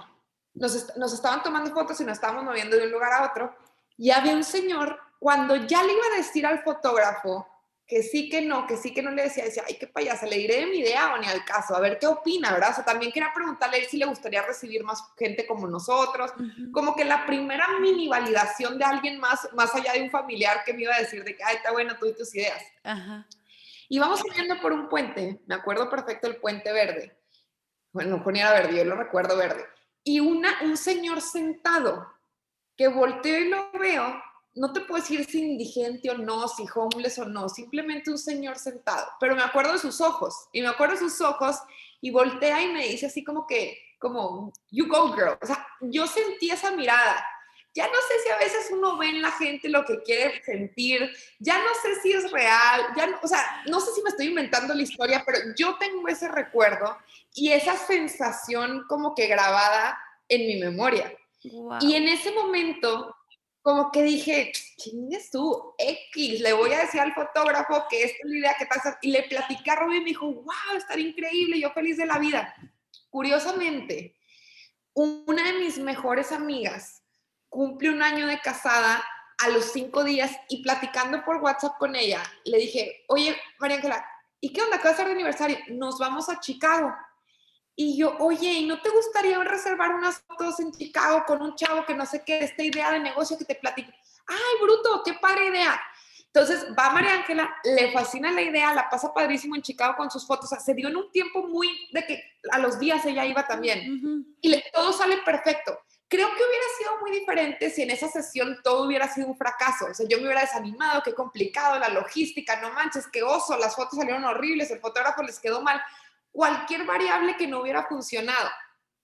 nos, 0.55 0.97
nos 0.97 1.13
estaban 1.13 1.41
tomando 1.41 1.71
fotos 1.71 2.01
y 2.01 2.03
nos 2.03 2.13
estábamos 2.13 2.43
moviendo 2.43 2.75
de 2.75 2.85
un 2.85 2.91
lugar 2.91 3.13
a 3.13 3.31
otro, 3.31 3.55
y 3.97 4.11
había 4.11 4.33
un 4.33 4.43
señor, 4.43 4.99
cuando 5.19 5.55
ya 5.55 5.83
le 5.83 5.93
iba 5.93 6.05
a 6.13 6.17
decir 6.17 6.45
al 6.45 6.63
fotógrafo, 6.63 7.47
que 7.89 8.03
sí, 8.03 8.29
que 8.29 8.43
no, 8.43 8.67
que 8.67 8.77
sí, 8.77 8.93
que 8.93 9.01
no 9.01 9.09
le 9.09 9.23
decía, 9.23 9.43
decía, 9.43 9.63
ay, 9.67 9.73
qué 9.73 9.87
payasa, 9.87 10.27
le 10.27 10.37
diré 10.37 10.57
de 10.57 10.67
mi 10.67 10.77
idea 10.77 11.11
o 11.11 11.17
ni 11.17 11.25
al 11.25 11.43
caso, 11.43 11.75
a 11.75 11.79
ver 11.79 11.97
qué 11.97 12.05
opina, 12.05 12.51
¿verdad? 12.51 12.69
O 12.69 12.75
sea, 12.75 12.85
también 12.85 13.11
quería 13.11 13.31
preguntarle 13.33 13.83
si 13.89 13.97
le 13.97 14.05
gustaría 14.05 14.43
recibir 14.43 14.83
más 14.83 15.03
gente 15.17 15.47
como 15.47 15.67
nosotros, 15.67 16.31
como 16.71 16.95
que 16.95 17.03
la 17.03 17.25
primera 17.25 17.65
mini 17.79 18.07
validación 18.07 18.77
de 18.77 18.85
alguien 18.85 19.19
más, 19.19 19.49
más 19.53 19.73
allá 19.73 19.93
de 19.93 20.03
un 20.03 20.11
familiar 20.11 20.63
que 20.63 20.73
me 20.75 20.83
iba 20.83 20.93
a 20.93 20.99
decir 20.99 21.23
de 21.23 21.35
que, 21.35 21.43
ay, 21.43 21.55
está 21.55 21.71
bueno, 21.71 21.97
tú 21.99 22.05
y 22.05 22.15
tus 22.15 22.33
ideas. 22.35 22.61
Ajá. 22.83 23.27
Y 23.87 23.97
vamos 23.97 24.19
subiendo 24.19 24.61
por 24.61 24.71
un 24.71 24.87
puente, 24.87 25.41
me 25.47 25.55
acuerdo 25.55 25.89
perfecto 25.89 26.27
el 26.27 26.35
puente 26.35 26.71
verde, 26.71 27.17
bueno, 27.91 28.21
no 28.23 28.31
era 28.35 28.51
verde, 28.51 28.77
yo 28.77 28.85
lo 28.85 28.97
recuerdo 28.97 29.35
verde, 29.35 29.65
y 30.03 30.19
una, 30.19 30.59
un 30.61 30.77
señor 30.77 31.21
sentado 31.21 32.07
que 32.77 32.87
volteo 32.87 33.39
y 33.39 33.49
lo 33.49 33.71
veo 33.71 34.21
no 34.59 34.73
te 34.73 34.81
puedo 34.81 35.01
decir 35.01 35.23
si 35.23 35.39
indigente 35.39 36.11
o 36.11 36.17
no, 36.17 36.45
si 36.49 36.65
homeless 36.75 37.17
o 37.19 37.25
no, 37.25 37.47
simplemente 37.47 38.11
un 38.11 38.17
señor 38.17 38.57
sentado, 38.57 39.07
pero 39.17 39.33
me 39.33 39.41
acuerdo 39.41 39.71
de 39.71 39.79
sus 39.79 40.01
ojos 40.01 40.35
y 40.51 40.61
me 40.61 40.67
acuerdo 40.67 40.95
de 40.95 40.99
sus 40.99 41.21
ojos 41.21 41.55
y 42.01 42.11
voltea 42.11 42.61
y 42.61 42.67
me 42.73 42.85
dice 42.85 43.05
así 43.05 43.23
como 43.23 43.47
que, 43.47 43.77
como, 43.99 44.51
you 44.69 44.85
go 44.87 45.13
girl, 45.13 45.37
o 45.41 45.45
sea, 45.45 45.65
yo 45.79 46.05
sentí 46.05 46.51
esa 46.51 46.71
mirada. 46.71 47.25
Ya 47.73 47.87
no 47.87 47.93
sé 47.93 48.23
si 48.23 48.29
a 48.31 48.37
veces 48.37 48.71
uno 48.71 48.97
ve 48.97 49.09
en 49.09 49.21
la 49.21 49.31
gente 49.31 49.69
lo 49.69 49.85
que 49.85 50.01
quiere 50.01 50.43
sentir, 50.43 51.09
ya 51.39 51.57
no 51.57 51.69
sé 51.81 52.01
si 52.01 52.11
es 52.11 52.29
real, 52.29 52.81
ya 52.97 53.07
no, 53.07 53.19
o 53.23 53.27
sea, 53.27 53.63
no 53.67 53.79
sé 53.79 53.93
si 53.93 54.01
me 54.01 54.09
estoy 54.09 54.27
inventando 54.27 54.73
la 54.73 54.81
historia, 54.81 55.23
pero 55.25 55.39
yo 55.55 55.77
tengo 55.77 56.05
ese 56.09 56.27
recuerdo 56.27 56.97
y 57.33 57.53
esa 57.53 57.77
sensación 57.77 58.85
como 58.89 59.15
que 59.15 59.27
grabada 59.27 59.97
en 60.27 60.47
mi 60.47 60.59
memoria. 60.59 61.13
Y 61.41 61.95
en 61.95 62.09
ese 62.09 62.33
momento 62.33 63.15
como 63.61 63.91
que 63.91 64.03
dije, 64.03 64.51
¿quién 64.81 65.11
es 65.11 65.31
tú? 65.31 65.73
X, 65.77 66.41
le 66.41 66.53
voy 66.53 66.73
a 66.73 66.81
decir 66.81 67.01
al 67.01 67.13
fotógrafo 67.13 67.85
que 67.89 68.03
esta 68.03 68.17
es 68.23 68.29
la 68.29 68.37
idea 68.37 68.55
que 68.57 68.65
pasa. 68.65 68.97
Y 69.01 69.11
le 69.11 69.23
platicé 69.23 69.69
a 69.69 69.75
Robbie 69.75 69.97
y 69.97 70.01
me 70.01 70.05
dijo, 70.07 70.27
wow, 70.27 70.77
estaría 70.77 71.09
increíble, 71.09 71.59
yo 71.59 71.71
feliz 71.71 71.97
de 71.97 72.05
la 72.05 72.17
vida. 72.19 72.55
Curiosamente, 73.09 74.15
una 74.93 75.43
de 75.43 75.59
mis 75.59 75.77
mejores 75.77 76.31
amigas 76.31 77.03
cumple 77.49 77.89
un 77.89 78.01
año 78.01 78.27
de 78.27 78.39
casada 78.39 79.03
a 79.39 79.49
los 79.49 79.71
cinco 79.71 80.03
días 80.03 80.31
y 80.49 80.61
platicando 80.61 81.23
por 81.23 81.37
WhatsApp 81.37 81.77
con 81.77 81.95
ella, 81.95 82.21
le 82.45 82.57
dije, 82.57 83.03
oye, 83.07 83.35
María 83.59 83.77
Ángela, 83.77 84.05
¿y 84.41 84.51
qué 84.51 84.61
onda? 84.61 84.79
¿Qué 84.79 84.89
va 84.89 84.95
ser 84.95 85.05
de 85.07 85.13
aniversario? 85.13 85.57
Nos 85.69 85.97
vamos 85.97 86.29
a 86.29 86.39
Chicago. 86.39 86.93
Y 87.81 87.95
yo, 87.95 88.13
oye, 88.19 88.51
¿y 88.51 88.65
no 88.65 88.81
te 88.81 88.89
gustaría 88.89 89.41
reservar 89.41 89.95
unas 89.95 90.21
fotos 90.27 90.59
en 90.59 90.73
Chicago 90.73 91.23
con 91.25 91.41
un 91.41 91.55
chavo 91.55 91.85
que 91.85 91.95
no 91.95 92.05
sé 92.05 92.25
qué, 92.25 92.39
esta 92.39 92.61
idea 92.61 92.91
de 92.91 92.99
negocio 92.99 93.37
que 93.37 93.45
te 93.45 93.55
platique? 93.55 93.93
¡Ay, 94.27 94.61
bruto! 94.61 95.01
¡Qué 95.05 95.13
padre 95.13 95.45
idea! 95.45 95.81
Entonces 96.25 96.65
va 96.77 96.89
María 96.89 97.13
Ángela, 97.13 97.55
le 97.63 97.93
fascina 97.93 98.33
la 98.33 98.41
idea, 98.41 98.73
la 98.73 98.89
pasa 98.89 99.13
padrísimo 99.13 99.55
en 99.55 99.61
Chicago 99.61 99.95
con 99.95 100.11
sus 100.11 100.27
fotos. 100.27 100.47
O 100.47 100.49
sea, 100.49 100.59
se 100.59 100.73
dio 100.73 100.89
en 100.89 100.97
un 100.97 101.09
tiempo 101.13 101.47
muy 101.47 101.69
de 101.93 102.05
que 102.05 102.21
a 102.51 102.59
los 102.59 102.79
días 102.79 103.05
ella 103.05 103.23
iba 103.25 103.47
también. 103.47 104.25
Y 104.41 104.61
todo 104.73 104.91
sale 104.91 105.15
perfecto. 105.19 105.79
Creo 106.09 106.27
que 106.27 106.43
hubiera 106.43 106.65
sido 106.77 106.99
muy 106.99 107.11
diferente 107.11 107.69
si 107.69 107.83
en 107.83 107.91
esa 107.91 108.09
sesión 108.09 108.59
todo 108.61 108.87
hubiera 108.87 109.07
sido 109.07 109.27
un 109.27 109.37
fracaso. 109.37 109.85
O 109.89 109.93
sea, 109.93 110.05
yo 110.05 110.17
me 110.17 110.25
hubiera 110.25 110.41
desanimado, 110.41 111.01
qué 111.01 111.13
complicado, 111.13 111.79
la 111.79 111.87
logística, 111.87 112.59
no 112.59 112.73
manches, 112.73 113.07
qué 113.07 113.23
oso, 113.23 113.57
las 113.57 113.73
fotos 113.73 113.97
salieron 113.97 114.25
horribles, 114.25 114.69
el 114.69 114.81
fotógrafo 114.81 115.23
les 115.23 115.39
quedó 115.39 115.61
mal 115.61 115.81
cualquier 116.31 116.85
variable 116.85 117.35
que 117.37 117.47
no 117.47 117.61
hubiera 117.61 117.85
funcionado. 117.87 118.49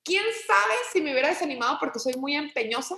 ¿Quién 0.03 0.23
sabe 0.45 0.73
si 0.91 1.01
me 1.01 1.11
hubiera 1.11 1.29
desanimado 1.29 1.77
porque 1.79 1.99
soy 1.99 2.13
muy 2.13 2.35
empeñosa? 2.35 2.95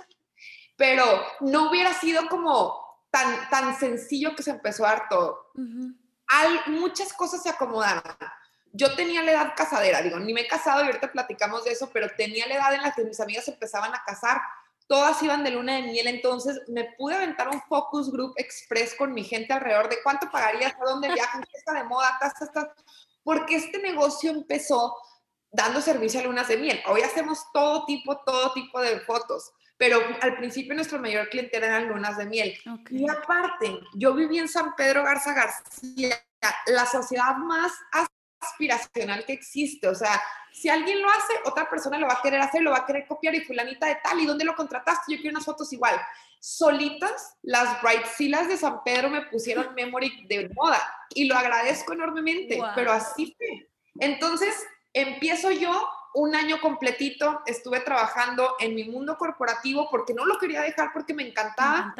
Pero 0.76 1.04
no 1.40 1.70
hubiera 1.70 1.94
sido 1.94 2.28
como 2.28 2.88
tan, 3.10 3.48
tan 3.48 3.78
sencillo 3.78 4.34
que 4.36 4.42
se 4.42 4.50
empezó 4.50 4.84
a 4.84 4.90
dar 4.90 5.08
todo. 5.08 5.50
Hay, 6.28 6.60
muchas 6.66 7.12
cosas 7.12 7.42
se 7.42 7.48
acomodaron. 7.48 8.02
Yo 8.72 8.94
tenía 8.94 9.22
la 9.22 9.32
edad 9.32 9.54
casadera, 9.56 10.02
digo, 10.02 10.18
ni 10.18 10.34
me 10.34 10.42
he 10.42 10.46
casado 10.46 10.82
y 10.82 10.86
ahorita 10.86 11.10
platicamos 11.10 11.64
de 11.64 11.72
eso, 11.72 11.90
pero 11.92 12.08
tenía 12.16 12.46
la 12.46 12.54
edad 12.56 12.74
en 12.74 12.82
la 12.82 12.92
que 12.92 13.02
mis 13.02 13.18
amigas 13.18 13.48
empezaban 13.48 13.94
a 13.94 14.04
casar, 14.04 14.40
todas 14.86 15.22
iban 15.22 15.42
de 15.42 15.50
luna 15.50 15.76
de 15.76 15.82
miel, 15.82 16.06
entonces 16.06 16.60
me 16.68 16.92
pude 16.98 17.14
aventar 17.14 17.48
un 17.48 17.60
focus 17.62 18.12
group 18.12 18.34
express 18.36 18.94
con 18.94 19.12
mi 19.12 19.24
gente 19.24 19.54
alrededor 19.54 19.88
de 19.88 20.02
cuánto 20.02 20.30
pagarías, 20.30 20.74
a 20.74 20.84
dónde 20.84 21.12
viajan, 21.12 21.42
qué 21.42 21.58
está 21.58 21.72
de 21.72 21.84
moda, 21.84 22.16
tas, 22.20 22.34
tas, 22.34 22.68
porque 23.28 23.56
este 23.56 23.78
negocio 23.82 24.30
empezó 24.30 24.96
dando 25.52 25.82
servicio 25.82 26.18
a 26.18 26.22
lunas 26.22 26.48
de 26.48 26.56
miel. 26.56 26.80
Hoy 26.86 27.02
hacemos 27.02 27.44
todo 27.52 27.84
tipo, 27.84 28.16
todo 28.24 28.54
tipo 28.54 28.80
de 28.80 29.00
fotos, 29.00 29.52
pero 29.76 30.00
al 30.22 30.38
principio 30.38 30.74
nuestro 30.74 30.98
mayor 30.98 31.28
cliente 31.28 31.58
eran 31.58 31.88
lunas 31.88 32.16
de 32.16 32.24
miel. 32.24 32.58
Y 32.88 33.06
aparte, 33.06 33.80
yo 33.92 34.14
viví 34.14 34.38
en 34.38 34.48
San 34.48 34.74
Pedro 34.76 35.04
Garza 35.04 35.34
García, 35.34 36.16
la 36.68 36.86
sociedad 36.86 37.36
más 37.36 37.70
aspiracional 38.40 39.24
que 39.24 39.32
existe. 39.32 39.88
O 39.88 39.94
sea, 39.94 40.20
si 40.52 40.68
alguien 40.68 41.00
lo 41.00 41.08
hace, 41.08 41.34
otra 41.44 41.68
persona 41.68 41.98
lo 41.98 42.06
va 42.06 42.14
a 42.14 42.22
querer 42.22 42.40
hacer, 42.40 42.62
lo 42.62 42.70
va 42.70 42.78
a 42.78 42.86
querer 42.86 43.06
copiar 43.06 43.34
y 43.34 43.40
fulanita 43.40 43.86
de 43.86 43.98
tal, 44.02 44.20
¿y 44.20 44.26
dónde 44.26 44.44
lo 44.44 44.54
contrataste? 44.54 45.12
Yo 45.12 45.20
quiero 45.20 45.36
unas 45.36 45.44
fotos 45.44 45.72
igual. 45.72 45.94
Solitas, 46.40 47.36
las 47.42 47.80
Brightsilas 47.82 48.48
de 48.48 48.56
San 48.56 48.82
Pedro 48.84 49.10
me 49.10 49.22
pusieron 49.22 49.74
memory 49.74 50.26
de 50.26 50.48
moda 50.54 50.80
y 51.10 51.24
lo 51.24 51.36
agradezco 51.36 51.92
enormemente, 51.92 52.60
pero 52.74 52.92
así 52.92 53.34
fue. 53.36 53.68
Entonces, 54.00 54.54
empiezo 54.92 55.50
yo 55.50 55.88
un 56.14 56.34
año 56.34 56.60
completito, 56.60 57.42
estuve 57.46 57.80
trabajando 57.80 58.56
en 58.58 58.74
mi 58.74 58.84
mundo 58.84 59.16
corporativo 59.16 59.88
porque 59.90 60.14
no 60.14 60.24
lo 60.24 60.38
quería 60.38 60.62
dejar 60.62 60.90
porque 60.92 61.14
me 61.14 61.26
encantaba, 61.26 61.94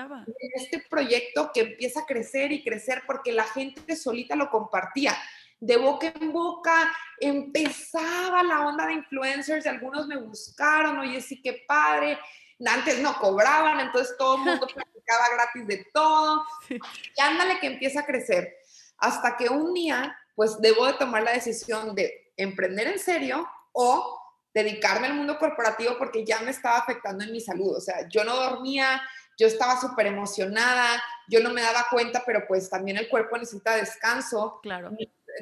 este 0.55 0.85
proyecto 0.89 1.51
que 1.53 1.61
empieza 1.61 2.01
a 2.01 2.07
crecer 2.07 2.51
y 2.53 2.65
crecer 2.65 3.03
porque 3.07 3.33
la 3.33 3.45
gente 3.45 3.97
solita 3.97 4.35
lo 4.35 4.51
compartía 4.51 5.17
de 5.61 5.77
boca 5.77 6.13
en 6.21 6.33
boca, 6.33 6.93
empezaba 7.21 8.43
la 8.43 8.67
onda 8.67 8.87
de 8.87 8.95
influencers, 8.95 9.67
algunos 9.67 10.07
me 10.07 10.17
buscaron, 10.17 10.99
oye, 10.99 11.21
sí, 11.21 11.43
qué 11.43 11.65
padre, 11.67 12.19
antes 12.65 13.01
no 13.01 13.15
cobraban, 13.19 13.81
entonces 13.81 14.17
todo 14.17 14.37
el 14.37 14.43
mundo 14.43 14.67
platicaba 14.75 15.29
gratis 15.35 15.67
de 15.67 15.87
todo, 15.93 16.45
y 16.69 17.21
ándale 17.21 17.59
que 17.59 17.67
empieza 17.67 18.01
a 18.01 18.07
crecer, 18.07 18.57
hasta 18.99 19.37
que 19.37 19.49
un 19.49 19.75
día, 19.75 20.17
pues 20.35 20.61
debo 20.61 20.87
de 20.87 20.95
tomar 20.95 21.23
la 21.23 21.33
decisión 21.33 21.95
de 21.95 22.33
emprender 22.37 22.87
en 22.87 22.99
serio 22.99 23.49
o 23.73 24.17
dedicarme 24.55 25.09
al 25.09 25.15
mundo 25.15 25.39
corporativo 25.39 25.97
porque 25.99 26.25
ya 26.25 26.41
me 26.41 26.51
estaba 26.51 26.79
afectando 26.79 27.25
en 27.25 27.33
mi 27.33 27.41
salud, 27.41 27.77
o 27.77 27.81
sea, 27.81 28.09
yo 28.09 28.23
no 28.23 28.37
dormía, 28.37 29.03
yo 29.37 29.47
estaba 29.47 29.81
súper 29.81 30.07
emocionada, 30.07 31.03
yo 31.29 31.41
no 31.41 31.51
me 31.51 31.63
daba 31.63 31.87
cuenta, 31.91 32.25
pero 32.27 32.45
pues 32.49 32.69
también 32.69 32.97
el 32.97 33.09
cuerpo 33.09 33.39
necesita 33.39 33.77
descanso. 33.77 34.59
Claro 34.63 34.91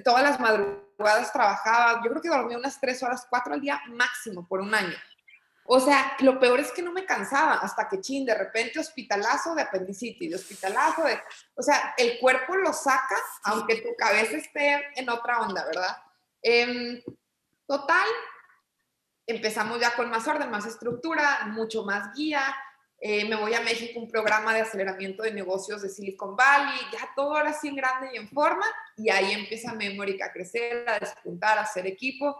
todas 0.05 0.23
las 0.23 0.41
madrugadas 0.41 1.33
trabajaba, 1.33 2.03
yo 2.05 2.11
creo 2.11 2.23
que 2.23 2.29
dormía 2.29 2.59
unas 2.59 2.81
tres 2.81 3.03
horas, 3.03 3.27
cuatro 3.29 3.55
al 3.55 3.61
día 3.61 3.81
máximo 3.89 4.47
por 4.47 4.61
un 4.61 4.75
año. 4.75 4.97
O 5.69 5.81
sea, 5.81 6.17
lo 6.21 6.39
peor 6.39 6.61
es 6.61 6.71
que 6.71 6.83
no 6.83 6.93
me 6.93 7.05
cansaba 7.05 7.55
hasta 7.55 7.89
que, 7.89 8.01
chin, 8.01 8.25
de 8.25 8.35
repente 8.35 8.79
hospitalazo 8.79 9.55
de 9.55 9.63
apendicitis, 9.63 10.31
de 10.31 10.37
hospitalazo 10.37 11.03
de... 11.03 11.21
O 11.57 11.63
sea, 11.63 11.95
el 11.99 12.21
cuerpo 12.21 12.57
lo 12.57 12.73
saca, 12.73 13.17
aunque 13.45 13.83
tu 13.83 13.89
cabeza 13.97 14.37
esté 14.37 14.87
en 14.95 15.09
otra 15.11 15.41
onda, 15.41 15.65
¿verdad? 15.65 15.97
Em, 16.41 17.03
total, 17.67 18.07
empezamos 19.27 19.81
ya 19.81 19.97
con 19.97 20.09
más 20.09 20.27
orden, 20.29 20.51
más 20.51 20.67
estructura, 20.67 21.47
mucho 21.47 21.85
más 21.85 22.15
guía, 22.15 22.55
eh, 23.09 23.25
me 23.25 23.37
voy 23.37 23.55
a 23.55 23.61
México, 23.61 24.01
un 24.01 24.09
programa 24.09 24.53
de 24.53 24.63
aceleramiento 24.63 25.23
de 25.23 25.31
negocios 25.31 25.81
de 25.81 25.89
Silicon 25.89 26.35
Valley, 26.35 26.77
ya 26.93 27.09
todo 27.15 27.37
ahora 27.37 27.53
sí 27.53 27.69
en 27.69 27.77
grande 27.77 28.09
y 28.13 28.17
en 28.17 28.29
forma, 28.29 28.67
y 28.97 29.11
ahí 29.11 29.31
empieza 29.31 29.75
Memory 29.75 30.21
a 30.21 30.33
crecer, 30.33 30.89
a 30.89 30.99
despuntar, 30.99 31.57
a 31.57 31.61
hacer 31.61 31.87
equipo, 31.87 32.37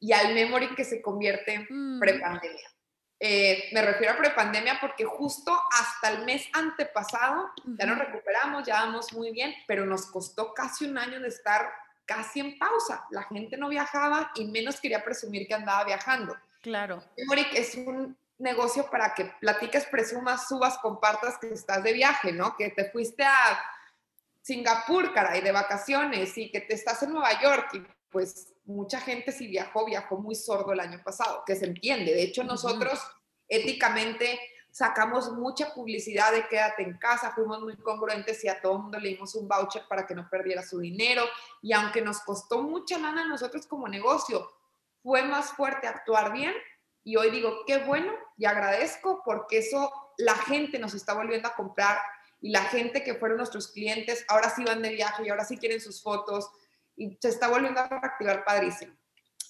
y 0.00 0.12
al 0.12 0.32
Memory 0.32 0.74
que 0.74 0.84
se 0.84 1.02
convierte 1.02 1.66
mm. 1.68 2.00
prepandemia. 2.00 2.66
Eh, 3.20 3.68
me 3.72 3.82
refiero 3.82 4.14
a 4.14 4.16
prepandemia 4.16 4.78
porque 4.80 5.04
justo 5.04 5.54
hasta 5.70 6.08
el 6.08 6.24
mes 6.24 6.46
antepasado 6.54 7.50
ya 7.78 7.84
nos 7.84 7.98
recuperamos, 7.98 8.66
ya 8.66 8.86
vamos 8.86 9.12
muy 9.12 9.32
bien, 9.32 9.54
pero 9.66 9.84
nos 9.84 10.06
costó 10.06 10.54
casi 10.54 10.86
un 10.86 10.96
año 10.96 11.20
de 11.20 11.28
estar 11.28 11.68
casi 12.06 12.40
en 12.40 12.58
pausa. 12.58 13.04
La 13.10 13.24
gente 13.24 13.58
no 13.58 13.68
viajaba 13.68 14.32
y 14.34 14.46
menos 14.46 14.80
quería 14.80 15.04
presumir 15.04 15.46
que 15.46 15.52
andaba 15.52 15.84
viajando. 15.84 16.34
Claro. 16.62 17.04
Memory 17.18 17.46
es 17.52 17.74
un 17.74 18.16
negocio 18.38 18.88
para 18.90 19.14
que 19.14 19.24
platiques, 19.40 19.86
presumas, 19.86 20.48
subas, 20.48 20.78
compartas 20.78 21.38
que 21.38 21.48
estás 21.48 21.82
de 21.82 21.92
viaje, 21.92 22.32
¿no? 22.32 22.56
Que 22.56 22.70
te 22.70 22.90
fuiste 22.90 23.24
a 23.24 23.60
Singapur, 24.42 25.12
caray, 25.12 25.40
de 25.40 25.52
vacaciones 25.52 26.36
y 26.38 26.50
que 26.50 26.60
te 26.60 26.74
estás 26.74 27.02
en 27.02 27.12
Nueva 27.12 27.40
York 27.40 27.70
y 27.74 27.82
pues 28.10 28.54
mucha 28.64 29.00
gente 29.00 29.32
si 29.32 29.46
viajó, 29.46 29.84
viajó 29.84 30.18
muy 30.18 30.34
sordo 30.34 30.72
el 30.72 30.80
año 30.80 31.02
pasado, 31.02 31.42
que 31.46 31.56
se 31.56 31.66
entiende. 31.66 32.12
De 32.12 32.22
hecho, 32.22 32.44
nosotros 32.44 33.00
éticamente 33.48 34.38
sacamos 34.70 35.32
mucha 35.32 35.72
publicidad 35.72 36.32
de 36.32 36.46
quédate 36.48 36.82
en 36.82 36.98
casa, 36.98 37.32
fuimos 37.32 37.62
muy 37.62 37.76
congruentes 37.76 38.44
y 38.44 38.48
a 38.48 38.60
todo 38.60 38.76
el 38.76 38.82
mundo 38.82 38.98
le 38.98 39.08
dimos 39.08 39.34
un 39.34 39.48
voucher 39.48 39.84
para 39.88 40.06
que 40.06 40.14
no 40.14 40.28
perdiera 40.28 40.62
su 40.62 40.80
dinero. 40.80 41.24
Y 41.62 41.72
aunque 41.72 42.02
nos 42.02 42.20
costó 42.20 42.62
mucha 42.62 42.98
lana 42.98 43.22
a 43.22 43.26
nosotros 43.26 43.66
como 43.66 43.88
negocio, 43.88 44.46
fue 45.02 45.22
más 45.22 45.52
fuerte 45.52 45.86
actuar 45.86 46.32
bien. 46.32 46.52
Y 47.06 47.14
hoy 47.14 47.30
digo, 47.30 47.60
qué 47.68 47.78
bueno 47.78 48.12
y 48.36 48.46
agradezco 48.46 49.22
porque 49.24 49.58
eso 49.58 49.92
la 50.18 50.34
gente 50.34 50.80
nos 50.80 50.92
está 50.92 51.14
volviendo 51.14 51.46
a 51.46 51.54
comprar 51.54 51.98
y 52.40 52.50
la 52.50 52.64
gente 52.64 53.04
que 53.04 53.14
fueron 53.14 53.38
nuestros 53.38 53.68
clientes 53.68 54.24
ahora 54.26 54.50
sí 54.50 54.64
van 54.64 54.82
de 54.82 54.90
viaje 54.90 55.22
y 55.24 55.28
ahora 55.28 55.44
sí 55.44 55.56
quieren 55.56 55.80
sus 55.80 56.02
fotos 56.02 56.50
y 56.96 57.16
se 57.22 57.28
está 57.28 57.46
volviendo 57.46 57.78
a 57.78 57.86
reactivar 57.86 58.44
padrísimo. 58.44 58.92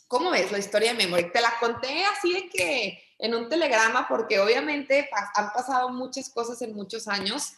¿Cómo 0.06 0.32
ves 0.32 0.52
la 0.52 0.58
historia 0.58 0.92
de 0.92 0.98
Memory? 0.98 1.32
Te 1.32 1.40
la 1.40 1.54
conté 1.58 2.04
así 2.04 2.34
de 2.34 2.50
que 2.50 3.02
en 3.18 3.34
un 3.34 3.48
telegrama 3.48 4.06
porque 4.06 4.38
obviamente 4.38 5.08
han 5.34 5.50
pasado 5.54 5.88
muchas 5.88 6.28
cosas 6.28 6.60
en 6.60 6.74
muchos 6.74 7.08
años, 7.08 7.54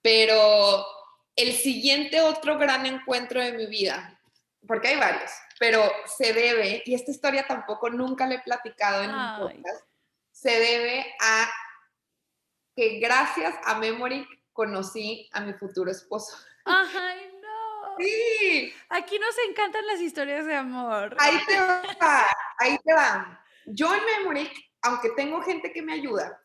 pero 0.00 0.86
el 1.36 1.52
siguiente 1.52 2.22
otro 2.22 2.56
gran 2.56 2.86
encuentro 2.86 3.42
de 3.42 3.52
mi 3.52 3.66
vida, 3.66 4.18
porque 4.66 4.88
hay 4.88 4.96
varios, 4.96 5.30
pero 5.58 5.82
se 6.06 6.32
debe, 6.32 6.82
y 6.84 6.94
esta 6.94 7.10
historia 7.10 7.46
tampoco 7.46 7.90
nunca 7.90 8.26
le 8.26 8.36
he 8.36 8.42
platicado 8.42 9.02
en 9.02 9.10
un 9.10 9.38
podcast, 9.38 9.86
se 10.30 10.50
debe 10.50 11.14
a 11.20 11.50
que 12.76 12.98
gracias 12.98 13.54
a 13.64 13.78
Memory 13.78 14.26
conocí 14.52 15.28
a 15.32 15.40
mi 15.40 15.52
futuro 15.54 15.90
esposo. 15.90 16.36
Ay, 16.64 17.32
no. 17.40 17.96
Sí. 17.98 18.72
Aquí 18.88 19.18
nos 19.18 19.34
encantan 19.48 19.86
las 19.86 20.00
historias 20.00 20.46
de 20.46 20.56
amor. 20.56 21.16
Ahí 21.18 21.38
te 21.46 21.58
va, 22.02 22.26
ahí 22.58 22.78
te 22.84 22.92
va. 22.92 23.44
Yo 23.66 23.94
en 23.94 24.04
Memory 24.04 24.50
aunque 24.84 25.10
tengo 25.10 25.40
gente 25.42 25.72
que 25.72 25.82
me 25.82 25.94
ayuda, 25.94 26.40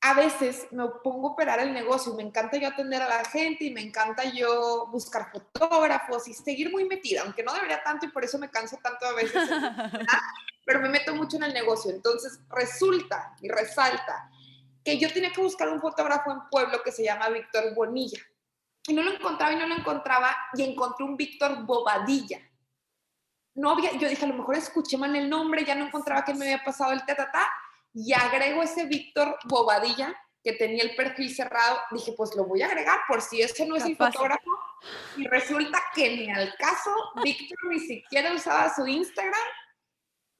a 0.00 0.14
veces 0.14 0.68
me 0.70 0.86
pongo 1.02 1.28
a 1.28 1.32
operar 1.32 1.58
el 1.58 1.72
negocio, 1.72 2.14
me 2.14 2.22
encanta 2.22 2.56
yo 2.56 2.68
atender 2.68 3.02
a 3.02 3.08
la 3.08 3.24
gente 3.24 3.64
y 3.64 3.72
me 3.72 3.80
encanta 3.80 4.24
yo 4.24 4.86
buscar 4.92 5.30
fotógrafos 5.32 6.28
y 6.28 6.34
seguir 6.34 6.70
muy 6.70 6.84
metida, 6.84 7.22
aunque 7.22 7.42
no 7.42 7.52
debería 7.52 7.82
tanto 7.82 8.06
y 8.06 8.10
por 8.10 8.24
eso 8.24 8.38
me 8.38 8.50
canso 8.50 8.78
tanto 8.80 9.06
a 9.06 9.14
veces, 9.14 9.48
pero 10.64 10.80
me 10.80 10.88
meto 10.88 11.14
mucho 11.14 11.36
en 11.36 11.44
el 11.44 11.52
negocio. 11.52 11.90
Entonces 11.90 12.38
resulta 12.48 13.34
y 13.40 13.48
resalta 13.48 14.30
que 14.84 14.98
yo 14.98 15.12
tenía 15.12 15.32
que 15.32 15.42
buscar 15.42 15.68
un 15.68 15.80
fotógrafo 15.80 16.30
en 16.30 16.48
Pueblo 16.48 16.80
que 16.84 16.92
se 16.92 17.02
llama 17.02 17.28
Víctor 17.30 17.74
Bonilla. 17.74 18.20
Y 18.86 18.94
no 18.94 19.02
lo 19.02 19.12
encontraba 19.12 19.52
y 19.52 19.56
no 19.56 19.66
lo 19.66 19.74
encontraba 19.74 20.34
y 20.54 20.62
encontré 20.62 21.04
un 21.04 21.16
Víctor 21.16 21.64
Bobadilla. 21.64 22.40
No 23.54 23.72
había, 23.72 23.92
yo 23.98 24.08
dije, 24.08 24.24
a 24.24 24.28
lo 24.28 24.34
mejor 24.34 24.54
escuché 24.54 24.96
mal 24.96 25.14
el 25.16 25.28
nombre, 25.28 25.64
ya 25.64 25.74
no 25.74 25.86
encontraba 25.86 26.24
que 26.24 26.32
me 26.32 26.44
había 26.44 26.64
pasado 26.64 26.92
el 26.92 27.04
tatata 27.04 27.44
y 27.94 28.12
agrego 28.12 28.62
ese 28.62 28.86
Víctor 28.86 29.38
Bobadilla 29.44 30.14
que 30.42 30.52
tenía 30.52 30.82
el 30.82 30.94
perfil 30.94 31.34
cerrado, 31.34 31.78
dije, 31.90 32.12
pues 32.16 32.34
lo 32.36 32.44
voy 32.44 32.62
a 32.62 32.66
agregar 32.66 33.00
por 33.08 33.20
si 33.20 33.42
ese 33.42 33.66
no 33.66 33.76
es 33.76 33.84
el 33.84 33.96
fotógrafo. 33.96 34.50
Y 35.16 35.26
resulta 35.26 35.82
que 35.94 36.16
ni 36.16 36.30
al 36.30 36.54
caso, 36.56 36.90
Víctor 37.22 37.58
ni 37.68 37.80
siquiera 37.80 38.32
usaba 38.32 38.72
su 38.74 38.86
Instagram 38.86 39.46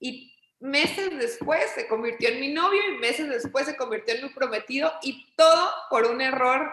y 0.01 0.33
meses 0.61 1.11
después 1.19 1.71
se 1.75 1.89
convirtió 1.89 2.29
en 2.29 2.41
mi 2.41 2.53
novio 2.53 2.81
y 2.89 2.99
meses 2.99 3.29
después 3.29 3.67
se 3.67 3.77
convirtió 3.77 4.15
en 4.15 4.25
mi 4.25 4.29
prometido 4.31 4.93
y 5.03 5.35
todo 5.35 5.71
por 5.91 6.07
un 6.07 6.21
error 6.21 6.73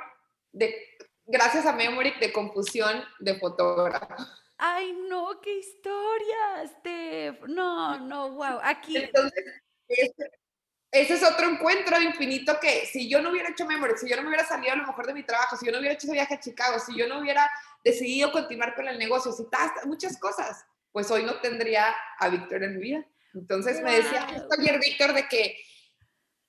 de, 0.51 0.75
gracias 1.25 1.65
a 1.65 1.73
Memory, 1.73 2.13
de 2.19 2.31
confusión 2.31 3.03
de 3.19 3.35
fotógrafo. 3.39 4.15
Ay, 4.57 4.93
no, 5.09 5.41
qué 5.41 5.57
historia, 5.57 6.67
Steph. 6.67 7.41
No, 7.47 7.99
no, 7.99 8.31
wow. 8.31 8.59
Aquí. 8.63 8.95
Entonces, 8.95 9.43
ese 10.91 11.15
es 11.15 11.23
otro 11.23 11.49
encuentro 11.49 12.01
infinito 12.01 12.57
que 12.59 12.85
si 12.85 13.09
yo 13.09 13.21
no 13.21 13.31
hubiera 13.31 13.49
hecho 13.49 13.65
memoria, 13.65 13.97
si 13.97 14.09
yo 14.09 14.15
no 14.15 14.21
me 14.21 14.29
hubiera 14.29 14.47
salido 14.47 14.73
a 14.73 14.77
lo 14.77 14.87
mejor 14.87 15.07
de 15.07 15.13
mi 15.13 15.23
trabajo, 15.23 15.57
si 15.57 15.65
yo 15.65 15.71
no 15.71 15.79
hubiera 15.79 15.93
hecho 15.93 16.07
ese 16.07 16.13
viaje 16.13 16.35
a 16.35 16.39
Chicago, 16.39 16.79
si 16.79 16.95
yo 16.95 17.07
no 17.07 17.19
hubiera 17.19 17.49
decidido 17.83 18.31
continuar 18.31 18.75
con 18.75 18.87
el 18.87 18.97
negocio, 18.97 19.31
si 19.31 19.43
muchas 19.85 20.17
cosas, 20.17 20.65
pues 20.91 21.11
hoy 21.11 21.23
no 21.23 21.41
tendría 21.41 21.93
a 22.19 22.29
Víctor 22.29 22.63
en 22.63 22.77
mi 22.77 22.81
vida. 22.81 23.05
Entonces 23.33 23.81
me 23.81 23.97
decía 23.97 24.27
ayer 24.57 24.79
Víctor 24.79 25.13
de 25.13 25.27
que 25.27 25.57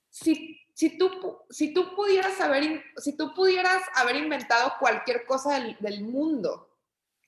si, 0.09 0.61
si, 0.73 0.97
tú, 0.97 1.11
si, 1.51 1.75
tú 1.75 1.95
pudieras 1.97 2.41
haber, 2.41 2.85
si 2.99 3.17
tú 3.17 3.35
pudieras 3.35 3.83
haber 3.95 4.17
inventado 4.17 4.75
cualquier 4.79 5.27
cosa 5.27 5.59
del, 5.59 5.77
del 5.81 6.03
mundo, 6.03 6.79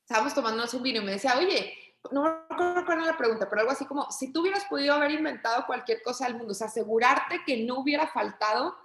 estábamos 0.02 0.34
tomándonos 0.34 0.72
un 0.74 0.82
vino 0.84 1.00
y 1.00 1.04
me 1.04 1.12
decía, 1.12 1.36
oye, 1.36 1.74
no 2.10 2.22
me 2.22 2.28
acuerdo 2.28 2.84
cuál 2.84 2.98
era 2.98 3.12
la 3.12 3.16
pregunta, 3.16 3.48
pero 3.48 3.60
algo 3.60 3.72
así 3.72 3.84
como, 3.86 4.10
si 4.10 4.32
tú 4.32 4.40
hubieras 4.40 4.64
podido 4.64 4.94
haber 4.94 5.10
inventado 5.10 5.66
cualquier 5.66 6.02
cosa 6.02 6.26
del 6.26 6.36
mundo, 6.36 6.52
o 6.52 6.54
sea, 6.54 6.68
asegurarte 6.68 7.42
que 7.46 7.64
no 7.64 7.80
hubiera 7.80 8.06
faltado, 8.06 8.76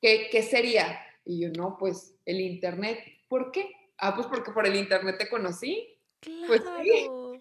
¿qué, 0.00 0.28
qué 0.30 0.42
sería? 0.42 1.00
Y 1.24 1.40
yo, 1.40 1.50
no, 1.50 1.76
pues 1.78 2.14
el 2.24 2.40
Internet. 2.40 2.98
¿Por 3.28 3.52
qué? 3.52 3.70
Ah, 3.98 4.14
pues 4.14 4.26
porque 4.26 4.52
por 4.52 4.66
el 4.66 4.76
Internet 4.76 5.16
te 5.18 5.28
conocí. 5.28 5.98
Pues 6.46 6.62
claro. 6.62 7.38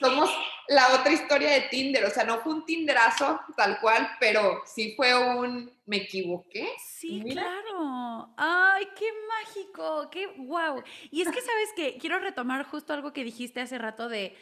Somos 0.00 0.30
la 0.70 0.94
otra 0.94 1.12
historia 1.12 1.50
de 1.50 1.62
Tinder, 1.62 2.04
o 2.04 2.10
sea, 2.10 2.22
no 2.22 2.38
fue 2.38 2.54
un 2.54 2.64
Tinderazo 2.64 3.40
tal 3.56 3.80
cual, 3.80 4.08
pero 4.20 4.62
sí 4.64 4.94
fue 4.96 5.18
un, 5.36 5.68
me 5.84 5.96
equivoqué. 5.96 6.68
Sí, 6.78 7.24
claro. 7.28 8.32
Ay, 8.36 8.86
qué 8.96 9.06
mágico, 9.28 10.08
qué 10.12 10.28
wow. 10.38 10.80
Y 11.10 11.22
es 11.22 11.28
que, 11.28 11.40
¿sabes 11.40 11.70
que 11.74 11.98
Quiero 11.98 12.20
retomar 12.20 12.64
justo 12.64 12.92
algo 12.92 13.12
que 13.12 13.24
dijiste 13.24 13.60
hace 13.60 13.78
rato 13.78 14.08
de 14.08 14.36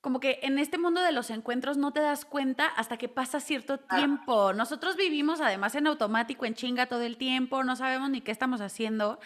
como 0.00 0.20
que 0.20 0.40
en 0.42 0.58
este 0.58 0.78
mundo 0.78 1.02
de 1.02 1.12
los 1.12 1.28
encuentros 1.28 1.76
no 1.76 1.92
te 1.92 2.00
das 2.00 2.24
cuenta 2.24 2.66
hasta 2.66 2.96
que 2.96 3.08
pasa 3.08 3.38
cierto 3.38 3.78
tiempo. 3.78 4.54
Nosotros 4.54 4.96
vivimos 4.96 5.42
además 5.42 5.74
en 5.74 5.86
automático, 5.86 6.46
en 6.46 6.54
chinga 6.54 6.86
todo 6.86 7.02
el 7.02 7.18
tiempo, 7.18 7.62
no 7.62 7.76
sabemos 7.76 8.08
ni 8.08 8.22
qué 8.22 8.32
estamos 8.32 8.62
haciendo. 8.62 9.20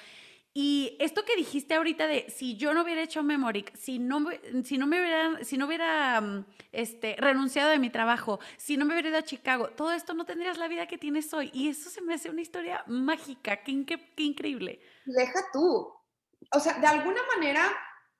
Y 0.58 0.96
esto 1.00 1.22
que 1.26 1.36
dijiste 1.36 1.74
ahorita 1.74 2.06
de 2.06 2.30
si 2.30 2.56
yo 2.56 2.72
no 2.72 2.82
hubiera 2.82 3.02
hecho 3.02 3.22
Memoric, 3.22 3.76
si 3.76 3.98
no, 3.98 4.24
si 4.64 4.78
no 4.78 4.86
me 4.86 4.98
hubiera, 4.98 5.44
si 5.44 5.58
no 5.58 5.66
hubiera 5.66 6.18
mm, 6.18 6.46
este, 6.72 7.14
renunciado 7.18 7.68
de 7.68 7.78
mi 7.78 7.90
trabajo, 7.90 8.40
si 8.56 8.78
no 8.78 8.86
me 8.86 8.94
hubiera 8.94 9.10
ido 9.10 9.18
a 9.18 9.22
Chicago, 9.22 9.68
todo 9.76 9.92
esto 9.92 10.14
no 10.14 10.24
tendrías 10.24 10.56
la 10.56 10.66
vida 10.66 10.86
que 10.86 10.96
tienes 10.96 11.30
hoy. 11.34 11.50
Y 11.52 11.68
eso 11.68 11.90
se 11.90 12.00
me 12.00 12.14
hace 12.14 12.30
una 12.30 12.40
historia 12.40 12.82
mágica, 12.86 13.62
qué, 13.62 13.84
qué, 13.84 14.22
increíble. 14.22 14.80
Deja 15.04 15.40
tú. 15.52 15.92
O 16.50 16.58
sea, 16.58 16.72
de 16.78 16.86
alguna 16.86 17.20
manera, 17.34 17.70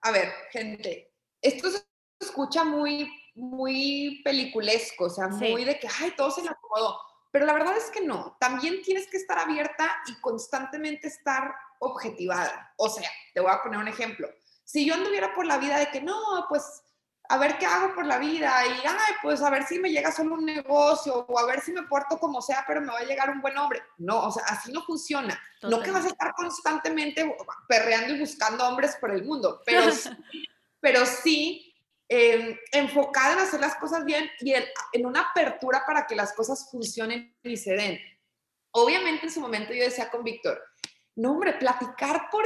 a 0.03 0.11
ver, 0.11 0.31
gente, 0.51 1.14
esto 1.40 1.70
se 1.70 1.87
escucha 2.20 2.64
muy, 2.64 3.11
muy 3.35 4.20
peliculesco, 4.22 5.07
o 5.07 5.11
sea, 5.11 5.29
muy 5.29 5.64
de 5.64 5.79
que, 5.79 5.88
ay, 6.03 6.12
todo 6.14 6.31
se 6.31 6.42
le 6.42 6.51
acomodó. 6.51 7.01
Pero 7.33 7.46
la 7.46 7.55
verdad 7.55 7.79
es 7.79 7.90
que 7.90 8.03
no. 8.03 8.37
También 8.38 8.83
tienes 8.83 9.09
que 9.09 9.16
estar 9.16 9.38
abierta 9.38 9.90
y 10.07 10.20
constantemente 10.20 11.09
estar 11.09 11.55
objetivada. 11.80 12.72
O 12.76 12.88
sea, 12.88 13.08
te 13.34 13.40
voy 13.40 13.50
a 13.50 13.62
poner 13.62 13.78
un 13.78 13.88
ejemplo. 13.88 14.28
Si 14.64 14.84
yo 14.84 14.94
anduviera 14.94 15.34
por 15.34 15.46
la 15.46 15.58
vida 15.58 15.78
de 15.78 15.90
que 15.90 16.00
no, 16.00 16.46
pues 16.48 16.82
a 17.28 17.38
ver 17.38 17.58
qué 17.58 17.66
hago 17.66 17.94
por 17.94 18.06
la 18.06 18.18
vida 18.18 18.66
y, 18.66 18.86
ay, 18.86 19.14
pues 19.22 19.42
a 19.42 19.50
ver 19.50 19.64
si 19.64 19.78
me 19.78 19.90
llega 19.90 20.12
solo 20.12 20.34
un 20.34 20.44
negocio 20.44 21.26
o 21.28 21.38
a 21.38 21.46
ver 21.46 21.60
si 21.60 21.72
me 21.72 21.82
porto 21.84 22.18
como 22.18 22.40
sea, 22.40 22.64
pero 22.66 22.80
me 22.80 22.92
va 22.92 22.98
a 22.98 23.04
llegar 23.04 23.30
un 23.30 23.40
buen 23.40 23.56
hombre. 23.58 23.82
No, 23.98 24.26
o 24.26 24.30
sea, 24.30 24.44
así 24.46 24.72
no 24.72 24.82
funciona. 24.82 25.40
No 25.62 25.80
que 25.80 25.90
vas 25.90 26.04
a 26.04 26.08
estar 26.08 26.34
constantemente 26.34 27.36
perreando 27.68 28.14
y 28.14 28.20
buscando 28.20 28.66
hombres 28.66 28.96
por 29.00 29.10
el 29.10 29.24
mundo, 29.24 29.62
pero, 29.64 29.82
pero 30.80 31.06
sí 31.06 31.74
eh, 32.08 32.60
enfocada 32.72 33.32
en 33.34 33.38
hacer 33.40 33.60
las 33.60 33.74
cosas 33.76 34.04
bien 34.04 34.30
y 34.40 34.54
en 34.54 35.06
una 35.06 35.22
apertura 35.22 35.82
para 35.86 36.06
que 36.06 36.14
las 36.14 36.32
cosas 36.32 36.70
funcionen 36.70 37.34
y 37.42 37.56
se 37.56 37.74
den. 37.74 37.98
Obviamente 38.72 39.26
en 39.26 39.32
su 39.32 39.40
momento 39.40 39.72
yo 39.72 39.84
decía 39.84 40.10
con 40.10 40.22
Víctor, 40.22 40.62
no, 41.16 41.33
hombre, 41.33 41.55
platicar 41.55 42.29
por 42.31 42.44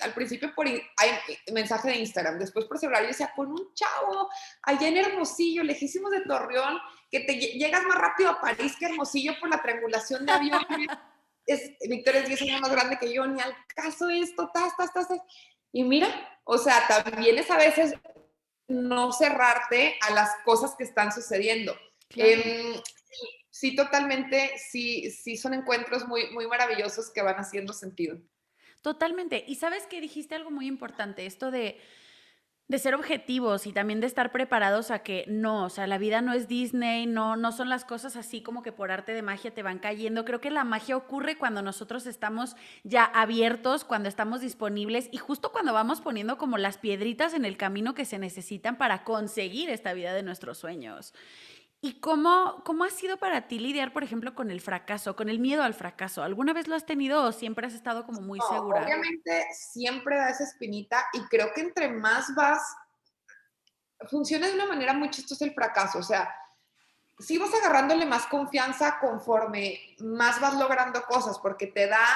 al 0.00 0.14
principio 0.14 0.52
por 0.54 0.66
hay 0.66 1.10
mensaje 1.52 1.88
de 1.88 1.98
Instagram, 1.98 2.38
después 2.40 2.64
por 2.64 2.78
celular, 2.78 3.02
yo 3.02 3.08
decía, 3.08 3.32
con 3.34 3.52
un 3.52 3.72
chavo 3.72 4.28
allá 4.62 4.88
en 4.88 4.96
Hermosillo, 4.96 5.62
lejísimos 5.62 6.10
de 6.10 6.22
Torreón, 6.22 6.78
que 7.08 7.20
te 7.20 7.36
llegas 7.38 7.84
más 7.84 7.96
rápido 7.96 8.30
a 8.30 8.40
París 8.40 8.74
que 8.78 8.86
Hermosillo 8.86 9.34
por 9.38 9.48
la 9.48 9.62
triangulación 9.62 10.26
de 10.26 10.32
aviones. 10.32 10.88
es, 11.46 11.72
Víctor 11.88 12.16
es 12.16 12.28
10 12.28 12.42
años 12.42 12.60
más 12.62 12.72
grande 12.72 12.98
que 12.98 13.12
yo, 13.12 13.26
ni 13.26 13.40
al 13.40 13.54
caso 13.68 14.08
esto, 14.08 14.50
tas, 14.52 14.76
tas, 14.76 14.92
tas, 14.92 15.06
Y 15.72 15.84
mira, 15.84 16.08
o 16.44 16.58
sea, 16.58 16.86
también 16.88 17.38
es 17.38 17.50
a 17.50 17.56
veces 17.56 17.94
no 18.66 19.12
cerrarte 19.12 19.96
a 20.00 20.12
las 20.14 20.30
cosas 20.44 20.74
que 20.76 20.84
están 20.84 21.12
sucediendo. 21.12 21.76
Em, 22.16 22.74
sí, 23.64 23.74
totalmente, 23.74 24.50
sí, 24.58 25.10
sí 25.10 25.38
son 25.38 25.54
encuentros 25.54 26.06
muy, 26.06 26.30
muy 26.32 26.46
maravillosos 26.46 27.10
que 27.10 27.22
van 27.22 27.36
haciendo 27.36 27.72
sentido. 27.72 28.18
Totalmente. 28.82 29.42
Y 29.48 29.54
sabes 29.54 29.86
que 29.86 30.02
dijiste 30.02 30.34
algo 30.34 30.50
muy 30.50 30.66
importante, 30.66 31.24
esto 31.24 31.50
de 31.50 31.80
de 32.66 32.78
ser 32.78 32.94
objetivos 32.94 33.66
y 33.66 33.72
también 33.72 34.00
de 34.00 34.06
estar 34.06 34.32
preparados 34.32 34.90
a 34.90 35.00
que 35.00 35.26
no, 35.28 35.66
o 35.66 35.68
sea, 35.68 35.86
la 35.86 35.98
vida 35.98 36.22
no 36.22 36.32
es 36.32 36.48
Disney, 36.48 37.04
no, 37.04 37.36
no 37.36 37.52
son 37.52 37.68
las 37.68 37.84
cosas 37.84 38.16
así 38.16 38.42
como 38.42 38.62
que 38.62 38.72
por 38.72 38.90
arte 38.90 39.12
de 39.12 39.20
magia 39.20 39.52
te 39.52 39.62
van 39.62 39.78
cayendo. 39.78 40.24
Creo 40.24 40.40
que 40.40 40.50
la 40.50 40.64
magia 40.64 40.96
ocurre 40.96 41.36
cuando 41.36 41.60
nosotros 41.60 42.06
estamos 42.06 42.56
ya 42.82 43.04
abiertos, 43.04 43.84
cuando 43.84 44.08
estamos 44.08 44.40
disponibles 44.40 45.10
y 45.12 45.18
justo 45.18 45.52
cuando 45.52 45.74
vamos 45.74 46.00
poniendo 46.00 46.38
como 46.38 46.56
las 46.56 46.78
piedritas 46.78 47.34
en 47.34 47.44
el 47.44 47.58
camino 47.58 47.94
que 47.94 48.06
se 48.06 48.18
necesitan 48.18 48.78
para 48.78 49.04
conseguir 49.04 49.68
esta 49.68 49.92
vida 49.92 50.14
de 50.14 50.22
nuestros 50.22 50.56
sueños. 50.56 51.12
¿Y 51.84 52.00
cómo, 52.00 52.62
cómo 52.64 52.84
ha 52.84 52.88
sido 52.88 53.18
para 53.18 53.46
ti 53.46 53.58
lidiar, 53.58 53.92
por 53.92 54.02
ejemplo, 54.02 54.34
con 54.34 54.50
el 54.50 54.62
fracaso, 54.62 55.14
con 55.16 55.28
el 55.28 55.38
miedo 55.38 55.62
al 55.62 55.74
fracaso? 55.74 56.22
¿Alguna 56.22 56.54
vez 56.54 56.66
lo 56.66 56.76
has 56.76 56.86
tenido 56.86 57.22
o 57.22 57.30
siempre 57.30 57.66
has 57.66 57.74
estado 57.74 58.06
como 58.06 58.22
muy 58.22 58.40
segura? 58.40 58.84
Obviamente 58.84 59.46
siempre 59.52 60.16
da 60.16 60.30
esa 60.30 60.44
espinita 60.44 61.04
y 61.12 61.20
creo 61.24 61.52
que 61.54 61.60
entre 61.60 61.90
más 61.90 62.34
vas, 62.34 62.62
funciona 64.08 64.46
de 64.46 64.54
una 64.54 64.64
manera 64.64 64.94
muy 64.94 65.10
chistosa 65.10 65.44
el 65.44 65.52
fracaso. 65.52 65.98
O 65.98 66.02
sea, 66.02 66.34
si 67.18 67.36
vas 67.36 67.52
agarrándole 67.52 68.06
más 68.06 68.24
confianza 68.28 68.98
conforme 68.98 69.78
más 69.98 70.40
vas 70.40 70.54
logrando 70.54 71.02
cosas, 71.02 71.38
porque 71.38 71.66
te 71.66 71.86
da 71.86 72.06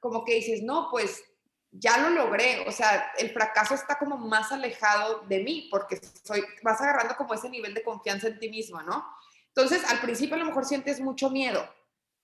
como 0.00 0.24
que 0.24 0.36
dices, 0.36 0.62
no, 0.62 0.88
pues 0.90 1.22
ya 1.70 1.98
lo 1.98 2.10
logré, 2.10 2.64
o 2.66 2.72
sea, 2.72 3.12
el 3.18 3.30
fracaso 3.30 3.74
está 3.74 3.98
como 3.98 4.16
más 4.16 4.52
alejado 4.52 5.20
de 5.28 5.40
mí 5.40 5.68
porque 5.70 6.00
soy, 6.24 6.44
vas 6.62 6.80
agarrando 6.80 7.16
como 7.16 7.34
ese 7.34 7.50
nivel 7.50 7.74
de 7.74 7.82
confianza 7.82 8.28
en 8.28 8.38
ti 8.38 8.48
misma, 8.48 8.82
¿no? 8.82 9.06
Entonces, 9.48 9.84
al 9.84 10.00
principio 10.00 10.36
a 10.36 10.38
lo 10.38 10.46
mejor 10.46 10.64
sientes 10.64 11.00
mucho 11.00 11.30
miedo 11.30 11.68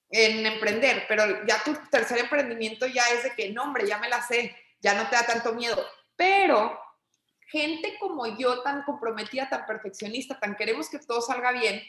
en 0.09 0.47
emprender, 0.47 1.05
pero 1.09 1.45
ya 1.47 1.63
tu 1.65 1.75
tercer 1.91 2.19
emprendimiento 2.19 2.87
ya 2.87 3.03
es 3.13 3.25
de 3.25 3.35
que, 3.35 3.51
no, 3.51 3.65
hombre, 3.65 3.87
ya 3.87 3.99
me 3.99 4.09
la 4.09 4.23
sé, 4.23 4.57
ya 4.81 4.95
no 4.95 5.09
te 5.09 5.17
da 5.17 5.27
tanto 5.27 5.53
miedo. 5.53 5.85
Pero 6.17 6.79
gente 7.49 7.97
como 7.99 8.27
yo, 8.39 8.63
tan 8.63 8.83
comprometida, 8.85 9.49
tan 9.49 9.67
perfeccionista, 9.67 10.39
tan 10.39 10.57
queremos 10.57 10.89
que 10.89 10.99
todo 11.01 11.21
salga 11.21 11.53
bien, 11.53 11.83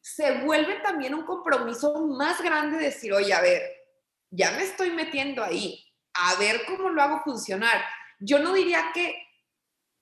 se 0.00 0.40
vuelve 0.40 0.76
también 0.80 1.14
un 1.14 1.24
compromiso 1.24 2.06
más 2.06 2.40
grande 2.42 2.78
de 2.78 2.84
decir, 2.86 3.12
oye, 3.12 3.32
a 3.32 3.40
ver, 3.40 3.62
ya 4.30 4.50
me 4.52 4.62
estoy 4.62 4.90
metiendo 4.90 5.42
ahí, 5.42 5.87
a 6.18 6.34
ver 6.36 6.64
cómo 6.66 6.88
lo 6.88 7.02
hago 7.02 7.22
funcionar. 7.22 7.84
Yo 8.18 8.38
no 8.38 8.52
diría 8.52 8.90
que 8.92 9.22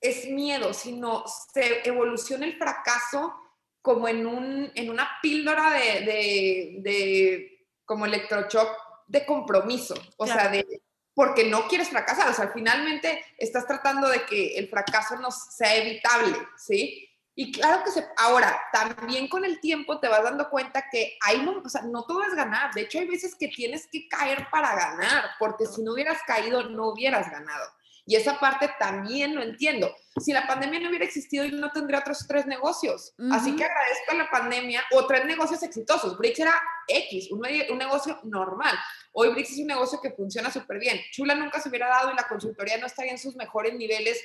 es 0.01 0.27
miedo, 0.27 0.73
sino 0.73 1.23
se 1.53 1.87
evoluciona 1.87 2.45
el 2.45 2.57
fracaso 2.57 3.35
como 3.81 4.07
en, 4.07 4.25
un, 4.25 4.71
en 4.75 4.89
una 4.89 5.09
píldora 5.21 5.71
de, 5.71 6.79
de, 6.81 7.67
como 7.85 8.05
electrochoc 8.05 8.69
de 9.07 9.25
compromiso, 9.25 9.95
o 10.17 10.27
sea, 10.27 10.49
de 10.49 10.81
porque 11.13 11.45
no 11.45 11.67
quieres 11.67 11.89
fracasar, 11.89 12.29
o 12.29 12.33
sea, 12.33 12.51
finalmente 12.53 13.25
estás 13.39 13.65
tratando 13.65 14.07
de 14.07 14.23
que 14.25 14.55
el 14.55 14.69
fracaso 14.69 15.15
no 15.15 15.31
sea 15.31 15.75
evitable, 15.75 16.37
¿sí? 16.55 17.06
Y 17.39 17.51
claro 17.51 17.83
que 17.83 17.91
se, 17.91 18.03
ahora, 18.17 18.59
también 18.73 19.27
con 19.27 19.45
el 19.45 19.59
tiempo 19.59 19.99
te 19.99 20.07
vas 20.07 20.23
dando 20.23 20.49
cuenta 20.49 20.85
que 20.91 21.19
hay, 21.21 21.45
o 21.45 21.69
sea, 21.69 21.83
no 21.83 22.03
todo 22.03 22.23
es 22.23 22.33
ganar. 22.33 22.73
De 22.73 22.81
hecho, 22.81 22.97
hay 22.97 23.07
veces 23.07 23.35
que 23.39 23.47
tienes 23.49 23.87
que 23.91 24.07
caer 24.07 24.47
para 24.49 24.75
ganar, 24.75 25.23
porque 25.37 25.67
si 25.67 25.83
no 25.83 25.93
hubieras 25.93 26.17
caído, 26.25 26.63
no 26.63 26.87
hubieras 26.87 27.29
ganado. 27.29 27.69
Y 28.07 28.15
esa 28.15 28.39
parte 28.39 28.73
también 28.79 29.35
lo 29.35 29.43
entiendo. 29.43 29.95
Si 30.19 30.33
la 30.33 30.47
pandemia 30.47 30.79
no 30.79 30.89
hubiera 30.89 31.05
existido, 31.05 31.45
yo 31.45 31.57
no 31.57 31.71
tendría 31.71 31.99
otros 31.99 32.25
tres 32.27 32.47
negocios. 32.47 33.13
Así 33.31 33.55
que 33.55 33.65
agradezco 33.65 34.11
a 34.13 34.15
la 34.15 34.31
pandemia 34.31 34.81
o 34.93 35.05
tres 35.05 35.25
negocios 35.25 35.61
exitosos. 35.61 36.17
Brix 36.17 36.39
era 36.39 36.59
X, 36.87 37.31
un, 37.31 37.45
un 37.69 37.77
negocio 37.77 38.19
normal. 38.23 38.75
Hoy 39.11 39.29
Brix 39.29 39.51
es 39.51 39.59
un 39.59 39.67
negocio 39.67 40.01
que 40.01 40.09
funciona 40.09 40.49
súper 40.49 40.79
bien. 40.79 40.99
Chula 41.11 41.35
nunca 41.35 41.59
se 41.59 41.69
hubiera 41.69 41.87
dado 41.87 42.11
y 42.11 42.15
la 42.15 42.27
consultoría 42.27 42.79
no 42.79 42.87
estaría 42.87 43.11
en 43.11 43.19
sus 43.19 43.35
mejores 43.35 43.75
niveles 43.75 44.19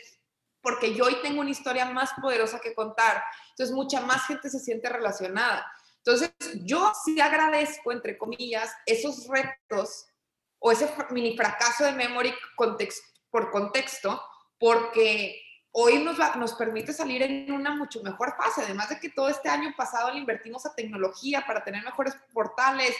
porque 0.62 0.94
yo 0.94 1.05
hoy 1.05 1.16
tengo 1.22 1.40
una 1.40 1.51
historia 1.51 1.87
más 1.87 2.11
poderosa 2.20 2.61
que 2.61 2.75
contar. 2.75 3.22
Entonces, 3.51 3.75
mucha 3.75 4.01
más 4.01 4.27
gente 4.27 4.48
se 4.48 4.61
siente 4.61 4.88
relacionada. 4.88 5.66
Entonces, 5.98 6.33
yo 6.64 6.92
sí 7.05 7.20
agradezco, 7.20 7.92
entre 7.92 8.16
comillas, 8.16 8.72
esos 8.87 9.27
retos 9.29 10.07
o 10.59 10.70
ese 10.72 10.88
mini 11.11 11.37
fracaso 11.37 11.85
de 11.85 11.92
memory 11.92 12.33
por 13.31 13.51
contexto, 13.51 14.22
porque 14.59 15.40
hoy 15.72 15.98
nos, 16.03 16.18
nos 16.37 16.55
permite 16.55 16.92
salir 16.92 17.22
en 17.22 17.51
una 17.51 17.75
mucho 17.75 18.03
mejor 18.03 18.37
fase. 18.37 18.62
Además 18.62 18.88
de 18.88 19.01
que 19.01 19.11
todo 19.11 19.29
este 19.29 19.48
año 19.48 19.75
pasado 19.77 20.12
le 20.12 20.18
invertimos 20.18 20.64
a 20.66 20.75
tecnología 20.75 21.44
para 21.46 21.64
tener 21.64 21.85
mejores 21.85 22.14
portales. 22.33 22.94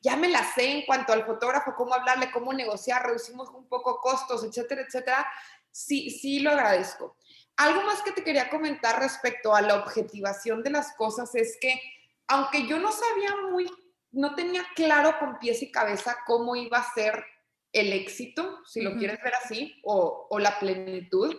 Ya 0.00 0.16
me 0.16 0.28
la 0.28 0.42
sé 0.54 0.72
en 0.72 0.86
cuanto 0.86 1.12
al 1.12 1.24
fotógrafo, 1.24 1.74
cómo 1.76 1.94
hablarle, 1.94 2.30
cómo 2.32 2.52
negociar, 2.52 3.06
reducimos 3.06 3.50
un 3.50 3.68
poco 3.68 4.00
costos, 4.00 4.42
etcétera, 4.42 4.82
etcétera 4.82 5.26
sí, 5.72 6.10
sí 6.10 6.40
lo 6.40 6.50
agradezco. 6.50 7.16
Algo 7.56 7.82
más 7.82 8.02
que 8.02 8.12
te 8.12 8.22
quería 8.22 8.48
comentar 8.48 9.00
respecto 9.00 9.54
a 9.54 9.62
la 9.62 9.76
objetivación 9.76 10.62
de 10.62 10.70
las 10.70 10.94
cosas 10.94 11.34
es 11.34 11.58
que, 11.60 11.80
aunque 12.28 12.66
yo 12.66 12.78
no 12.78 12.92
sabía 12.92 13.34
muy, 13.50 13.70
no 14.12 14.34
tenía 14.34 14.64
claro 14.74 15.18
con 15.18 15.38
pies 15.38 15.62
y 15.62 15.72
cabeza 15.72 16.18
cómo 16.26 16.54
iba 16.54 16.78
a 16.78 16.94
ser 16.94 17.24
el 17.72 17.92
éxito, 17.92 18.60
si 18.66 18.82
lo 18.82 18.96
quieres 18.96 19.18
ver 19.22 19.34
así, 19.34 19.80
o, 19.82 20.26
o, 20.28 20.38
la 20.38 20.58
plenitud, 20.58 21.34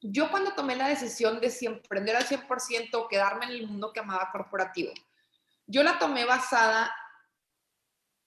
yo 0.00 0.30
cuando 0.30 0.54
tomé 0.54 0.76
la 0.76 0.88
decisión 0.88 1.40
de 1.40 1.50
si 1.50 1.66
emprender 1.66 2.14
al 2.14 2.26
100% 2.26 2.94
o 2.94 3.08
quedarme 3.08 3.46
en 3.46 3.52
el 3.52 3.66
mundo 3.66 3.92
que 3.92 4.00
amaba 4.00 4.30
corporativo, 4.30 4.92
yo 5.66 5.82
la 5.82 5.98
tomé 5.98 6.24
basada 6.24 6.94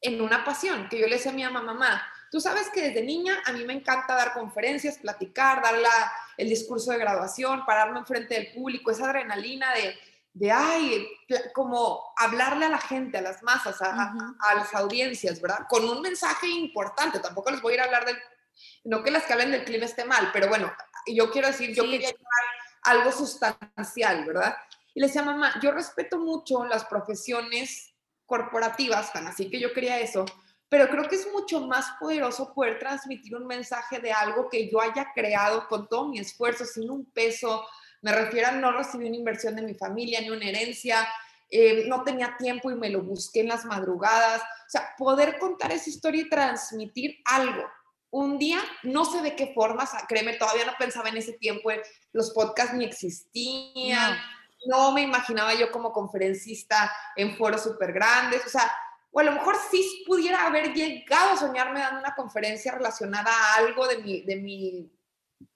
en 0.02 0.22
una 0.22 0.44
pasión, 0.44 0.90
que 0.90 1.00
yo 1.00 1.08
le 1.08 1.16
decía 1.16 1.32
a 1.32 1.36
mi 1.36 1.44
mamá, 1.44 1.62
mamá, 1.62 2.14
Tú 2.32 2.42
sabes 2.42 2.70
que 2.70 2.82
desde 2.82 3.04
niña 3.04 3.42
a 3.46 3.54
mí 3.54 3.64
me 3.64 3.74
encanta 3.74 4.16
dar 4.16 4.34
conferencias, 4.34 4.98
platicar, 4.98 5.62
dar 5.62 5.76
el 6.38 6.50
discurso 6.50 6.92
de 6.92 6.98
graduación, 6.98 7.66
pararme 7.66 8.00
enfrente 8.00 8.36
del 8.36 8.54
público, 8.54 8.92
esa 8.92 9.06
adrenalina 9.06 9.74
de, 9.74 9.98
de 10.34 10.52
ay, 10.52 11.08
como 11.54 12.14
hablarle 12.18 12.66
a 12.66 12.70
la 12.70 12.80
gente, 12.80 13.18
a 13.18 13.22
las 13.22 13.42
masas, 13.44 13.82
a, 13.82 14.56
las 14.56 14.74
audiencias, 14.76 15.42
¿verdad? 15.42 15.66
Con 15.70 15.84
un 15.88 16.02
mensaje 16.02 16.48
importante. 16.48 17.20
Tampoco 17.20 17.50
les 17.52 17.62
voy 17.62 17.74
a 17.74 17.76
ir 17.76 17.82
a 17.82 17.86
hablar 17.86 18.06
del, 18.06 18.18
no 18.84 19.04
que 19.04 19.12
las 19.12 19.24
que 19.24 19.34
hablen 19.34 19.52
del 19.52 19.64
clima 19.64 19.86
esté 19.86 20.06
mal, 20.06 20.30
pero 20.34 20.48
bueno, 20.48 20.72
yo 21.08 21.32
quiero 21.32 21.48
decir, 21.48 21.74
yo 21.74 21.84
quería 21.84 22.10
llevar 22.10 22.44
algo 22.84 23.12
sustancial, 23.12 24.26
¿verdad? 24.26 24.56
Y 24.94 25.00
le 25.00 25.08
decía, 25.08 25.24
mamá, 25.24 25.54
yo 25.62 25.72
respeto 25.72 26.20
mucho 26.20 26.66
las 26.66 26.86
profesiones 26.86 27.94
corporativas, 28.26 29.14
tan 29.14 29.28
así 29.28 29.50
que 29.50 29.60
yo 29.60 29.74
quería 29.74 30.00
eso, 30.00 30.26
pero 30.70 30.90
creo 30.90 31.08
que 31.08 31.16
es 31.16 31.32
mucho 31.32 31.62
más 31.62 31.92
poderoso 32.00 32.54
poder 32.54 32.78
transmitir 32.80 33.36
un 33.36 33.48
mensaje 33.48 34.00
de 34.00 34.12
algo 34.12 34.50
que 34.50 34.70
yo 34.70 34.82
haya 34.82 35.12
creado 35.14 35.68
con 35.68 35.88
todo 35.88 36.10
mi 36.10 36.20
esfuerzo, 36.20 36.66
sin 36.66 36.92
un 36.92 37.06
peso. 37.06 37.66
Me 38.02 38.12
refiero 38.12 38.50
a 38.50 38.52
no 38.52 38.72
recibir 38.72 39.08
una 39.08 39.18
inversión 39.18 39.56
de 39.56 39.62
mi 39.62 39.74
familia 39.76 40.20
ni 40.20 40.30
una 40.30 40.46
herencia, 40.46 41.08
eh, 41.50 41.86
no 41.88 42.04
tenía 42.04 42.36
tiempo 42.38 42.70
y 42.70 42.76
me 42.76 42.90
lo 42.90 43.02
busqué 43.02 43.42
en 43.42 43.48
las 43.48 43.64
madrugadas. 43.64 44.42
O 44.42 44.70
sea, 44.70 44.94
poder 44.98 45.40
contar 45.40 45.72
esa 45.72 45.90
historia 45.90 46.22
y 46.22 46.30
transmitir 46.30 47.18
algo. 47.24 47.64
Un 48.10 48.38
día, 48.38 48.60
no 48.84 49.06
sé 49.06 49.22
de 49.22 49.36
qué 49.36 49.54
forma, 49.54 49.88
créeme, 50.08 50.36
todavía 50.36 50.66
no 50.66 50.74
pensaba 50.78 51.10
en 51.10 51.18
ese 51.18 51.34
tiempo, 51.34 51.70
los 52.14 52.32
podcasts 52.32 52.74
ni 52.74 52.86
existían, 52.86 54.18
no, 54.66 54.88
no 54.88 54.92
me 54.94 55.02
imaginaba 55.02 55.54
yo 55.54 55.72
como 55.72 55.92
conferencista 55.92 56.92
en 57.16 57.36
foros 57.38 57.64
súper 57.64 57.92
grandes, 57.92 58.46
o 58.46 58.50
sea, 58.50 58.72
o 59.18 59.20
a 59.20 59.24
lo 59.24 59.32
mejor 59.32 59.56
sí 59.72 60.04
pudiera 60.06 60.46
haber 60.46 60.76
llegado 60.76 61.32
a 61.32 61.38
soñarme 61.38 61.80
dando 61.80 62.02
una 62.02 62.14
conferencia 62.14 62.72
relacionada 62.72 63.32
a 63.32 63.56
algo 63.56 63.88
de 63.88 63.98
mi, 63.98 64.22
de 64.22 64.36
mi 64.36 64.92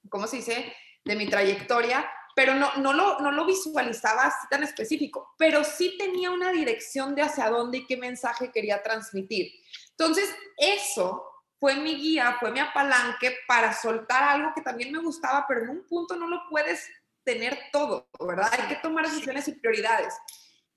¿cómo 0.10 0.26
se 0.26 0.38
dice? 0.38 0.74
De 1.06 1.16
mi 1.16 1.30
trayectoria, 1.30 2.10
pero 2.36 2.56
no, 2.56 2.74
no, 2.78 2.92
lo, 2.92 3.20
no 3.20 3.32
lo 3.32 3.46
visualizaba 3.46 4.24
así 4.24 4.48
tan 4.50 4.64
específico, 4.64 5.36
pero 5.38 5.64
sí 5.64 5.96
tenía 6.00 6.32
una 6.32 6.52
dirección 6.52 7.14
de 7.14 7.22
hacia 7.22 7.52
dónde 7.52 7.78
y 7.78 7.86
qué 7.86 7.98
mensaje 7.98 8.52
quería 8.52 8.82
transmitir. 8.82 9.52
Entonces, 9.92 10.34
eso 10.58 11.24
fue 11.60 11.76
mi 11.76 11.98
guía, 11.98 12.38
fue 12.40 12.50
mi 12.50 12.62
apalanque 12.62 13.38
para 13.48 13.74
soltar 13.74 14.24
algo 14.24 14.54
que 14.56 14.64
también 14.64 14.92
me 14.92 14.98
gustaba, 14.98 15.46
pero 15.48 15.62
en 15.62 15.70
un 15.70 15.88
punto 15.88 16.16
no 16.16 16.28
lo 16.28 16.50
puedes 16.50 16.90
tener 17.24 17.60
todo, 17.72 18.10
¿verdad? 18.20 18.50
Hay 18.54 18.70
que 18.70 18.82
tomar 18.82 19.06
decisiones 19.06 19.48
y 19.48 19.52
prioridades. 19.52 20.16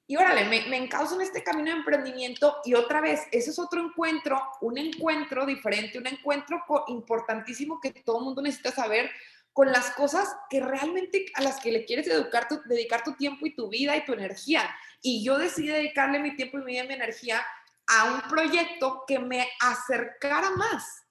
Y 0.07 0.17
órale, 0.17 0.45
me, 0.45 0.69
me 0.69 0.77
encauso 0.77 1.15
en 1.15 1.23
este 1.23 1.43
camino 1.43 1.71
de 1.71 1.79
emprendimiento 1.79 2.59
y 2.65 2.75
otra 2.75 3.01
vez, 3.01 3.23
ese 3.33 3.51
es 3.51 3.59
otro 3.59 3.81
encuentro, 3.81 4.41
un 4.61 4.77
encuentro 4.77 5.47
diferente, 5.47 5.99
un 5.99 6.07
encuentro 6.07 6.63
importantísimo 6.89 7.81
que 7.81 7.91
todo 7.91 8.21
mundo 8.21 8.43
necesita 8.43 8.71
saber 8.71 9.11
con 9.55 9.71
las 9.71 9.91
cosas 9.93 10.29
que 10.51 10.61
realmente 10.61 11.27
a 11.35 11.41
las 11.41 11.61
que 11.61 11.71
le 11.71 11.85
quieres 11.85 12.09
educar 12.09 12.49
dedicar 12.67 13.05
tu 13.05 13.15
tiempo 13.15 13.47
y 13.47 13.55
tu 13.55 13.69
vida 13.69 13.97
y 13.97 14.05
tu 14.05 14.13
energía. 14.13 14.69
Y 15.01 15.25
yo 15.25 15.39
decidí 15.39 15.69
dedicarle 15.69 16.19
mi 16.19 16.37
tiempo 16.37 16.59
y 16.59 16.63
mi, 16.65 16.83
mi 16.83 16.95
energía 16.95 17.41
a 17.87 18.13
un 18.13 18.21
proyecto 18.29 19.05
que 19.07 19.19
me 19.19 19.49
acercara 19.61 20.51
más 20.51 21.05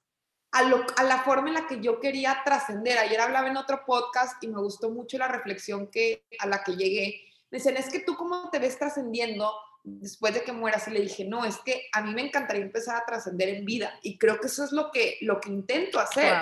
a, 0.51 0.63
lo, 0.63 0.86
a 0.97 1.03
la 1.03 1.23
forma 1.23 1.47
en 1.47 1.53
la 1.56 1.67
que 1.67 1.79
yo 1.79 1.99
quería 1.99 2.41
trascender. 2.43 2.97
Ayer 2.97 3.19
hablaba 3.21 3.47
en 3.47 3.58
otro 3.58 3.84
podcast 3.86 4.43
y 4.43 4.49
me 4.49 4.60
gustó 4.60 4.89
mucho 4.89 5.17
la 5.17 5.27
reflexión 5.27 5.88
que, 5.89 6.25
a 6.39 6.45
la 6.45 6.63
que 6.63 6.75
llegué 6.75 7.33
me 7.54 7.60
dicen, 7.60 7.78
es 7.78 7.88
que 7.88 8.00
tú 8.00 8.16
cómo 8.16 8.50
te 8.50 8.58
ves 8.58 8.80
trascendiendo 8.80 9.54
después 9.84 10.34
de 10.34 10.44
que 10.44 10.52
mueras. 10.52 10.88
Y 10.88 10.92
le 10.92 11.02
dije, 11.02 11.24
no, 11.24 11.46
es 11.46 11.58
que 11.58 11.88
a 11.94 12.02
mí 12.02 12.12
me 12.12 12.24
encantaría 12.24 12.63
empezar 12.63 12.96
a 12.96 13.06
trascender 13.06 13.48
en 13.48 13.63
vida. 13.63 13.94
Y 14.02 14.18
creo 14.18 14.39
que 14.39 14.48
eso 14.48 14.63
es 14.63 14.72
lo 14.72 14.89
que, 14.89 15.20
lo 15.22 15.39
que 15.39 15.50
intento 15.50 16.00
hacer. 16.00 16.34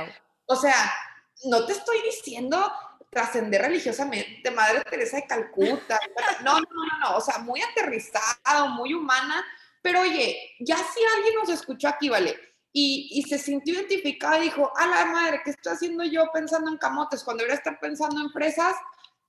O 0.45 0.55
sea, 0.55 0.73
no 1.43 1.65
te 1.65 1.73
estoy 1.73 1.97
diciendo 2.03 2.71
trascender 3.09 3.61
religiosamente, 3.61 4.51
Madre 4.51 4.85
Teresa 4.89 5.17
de 5.17 5.27
Calcuta. 5.27 5.99
No, 6.45 6.61
no, 6.61 6.61
no, 6.61 6.99
no, 7.01 7.17
o 7.17 7.21
sea, 7.21 7.39
muy 7.39 7.61
aterrizado, 7.61 8.69
muy 8.69 8.93
humana, 8.93 9.45
pero 9.81 9.99
oye, 9.99 10.55
ya 10.61 10.77
si 10.77 11.01
alguien 11.17 11.35
nos 11.35 11.49
escuchó 11.49 11.89
aquí, 11.89 12.07
¿vale? 12.07 12.39
Y, 12.71 13.09
y, 13.11 13.23
se 13.23 13.37
sintió 13.37 13.73
identificada 13.73 14.39
y 14.39 14.43
dijo, 14.43 14.71
a 14.77 14.87
la 14.87 15.05
madre, 15.07 15.41
¿qué 15.43 15.51
estoy 15.51 15.73
haciendo 15.73 16.05
yo 16.05 16.31
pensando 16.33 16.71
en 16.71 16.77
camotes? 16.77 17.21
Cuando 17.21 17.41
debería 17.41 17.57
estar 17.57 17.77
pensando 17.81 18.21
en 18.21 18.31
fresas, 18.31 18.75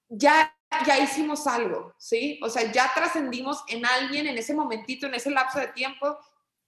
ya, 0.09 0.55
ya 0.87 0.99
hicimos 0.99 1.47
algo, 1.47 1.95
¿sí? 1.99 2.41
O 2.43 2.49
sea, 2.49 2.71
ya 2.71 2.91
trascendimos 2.95 3.63
en 3.69 3.85
alguien 3.87 4.27
en 4.27 4.39
ese 4.39 4.55
momentito, 4.55 5.07
en 5.07 5.15
ese 5.15 5.31
lapso 5.31 5.59
de 5.59 5.69
tiempo, 5.69 6.19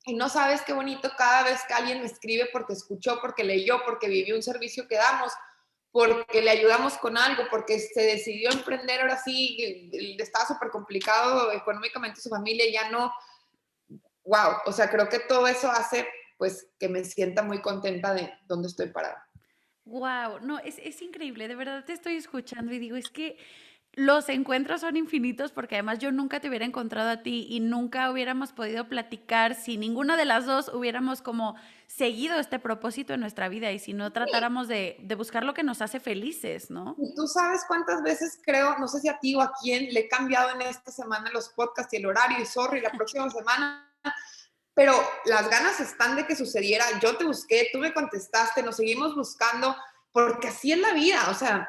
y 0.07 0.15
no 0.15 0.29
sabes 0.29 0.63
qué 0.63 0.73
bonito 0.73 1.11
cada 1.17 1.45
vez 1.45 1.61
que 1.67 1.75
alguien 1.75 2.01
me 2.01 2.07
escribe 2.07 2.49
porque 2.53 2.75
escuchó, 2.75 3.21
porque 3.21 3.43
leyó, 3.43 3.81
porque 3.85 4.09
vivió 4.09 4.37
un 4.37 4.43
servicio 4.43 4.87
que 4.87 4.97
damos, 4.97 5.33
porque 5.91 6.43
le 6.43 6.51
ayudamos 6.51 6.99
con 6.99 7.17
algo, 7.17 7.45
porque 7.51 7.79
se 7.79 8.03
decidió 8.03 8.51
emprender 8.51 9.01
ahora 9.01 9.17
sí, 9.17 9.91
estaba 10.19 10.45
súper 10.45 10.71
complicado 10.71 11.53
económicamente 11.53 12.21
su 12.21 12.29
familia, 12.29 12.67
ya 12.71 12.91
no. 12.91 13.13
Wow, 14.25 14.57
o 14.67 14.73
sea, 14.73 14.91
creo 14.91 15.09
que 15.09 15.21
todo 15.21 15.47
eso 15.47 15.71
hace 15.71 16.07
pues 16.37 16.67
que 16.79 16.89
me 16.89 17.05
sienta 17.05 17.43
muy 17.43 17.63
contenta 17.63 18.13
de 18.13 18.31
dónde 18.47 18.69
estoy 18.69 18.89
parada. 18.89 19.27
Wow, 19.85 20.41
no, 20.41 20.59
es, 20.59 20.79
es 20.79 21.01
increíble, 21.01 21.47
de 21.47 21.55
verdad 21.57 21.85
te 21.85 21.93
estoy 21.93 22.17
escuchando 22.17 22.73
y 22.73 22.79
digo, 22.79 22.97
es 22.97 23.11
que 23.11 23.39
los 23.97 24.29
encuentros 24.29 24.81
son 24.81 24.97
infinitos 24.97 25.53
porque 25.53 25.77
además 25.77 25.99
yo 25.99 26.11
nunca 26.11 26.41
te 26.41 26.49
hubiera 26.49 26.65
encontrado 26.65 27.11
a 27.11 27.23
ti 27.23 27.47
y 27.49 27.61
nunca 27.61 28.11
hubiéramos 28.11 28.53
podido 28.53 28.89
platicar 28.89 29.55
si 29.55 29.77
ninguna 29.77 30.17
de 30.17 30.25
las 30.25 30.47
dos 30.47 30.69
hubiéramos 30.73 31.23
como 31.23 31.55
seguido 31.87 32.39
este 32.39 32.59
propósito 32.59 33.15
en 33.15 33.21
nuestra 33.21 33.49
vida 33.49 33.71
y 33.71 33.79
si 33.79 33.93
no 33.93 34.13
tratáramos 34.13 34.67
de, 34.67 34.97
de, 35.01 35.15
buscar 35.15 35.45
lo 35.45 35.55
que 35.55 35.63
nos 35.63 35.81
hace 35.81 36.01
felices, 36.01 36.71
¿no? 36.71 36.97
Y 36.99 37.15
tú 37.15 37.29
sabes 37.29 37.63
cuántas 37.69 38.03
veces 38.03 38.41
creo, 38.43 38.77
no 38.79 38.89
sé 38.89 39.01
si 39.01 39.09
a 39.09 39.19
ti 39.21 39.35
o 39.37 39.41
a 39.41 39.53
quién, 39.61 39.93
le 39.93 40.01
he 40.01 40.09
cambiado 40.09 40.51
en 40.51 40.63
esta 40.63 40.91
semana 40.91 41.31
los 41.33 41.51
podcasts 41.51 41.93
y 41.93 41.99
el 41.99 42.07
horario 42.07 42.41
y 42.41 42.47
sorry, 42.47 42.81
la 42.81 42.91
próxima 42.91 43.31
semana, 43.31 43.89
pero 44.75 44.95
las 45.27 45.49
ganas 45.49 45.79
están 45.79 46.17
de 46.17 46.27
que 46.27 46.35
sucediera. 46.35 46.85
Yo 47.01 47.17
te 47.17 47.25
busqué, 47.25 47.69
tú 47.73 47.79
me 47.79 47.95
contestaste, 47.95 48.63
nos 48.63 48.77
seguimos 48.77 49.15
buscando 49.15 49.77
porque 50.11 50.49
así 50.49 50.73
es 50.73 50.79
la 50.79 50.93
vida, 50.95 51.29
o 51.31 51.35
sea 51.35 51.69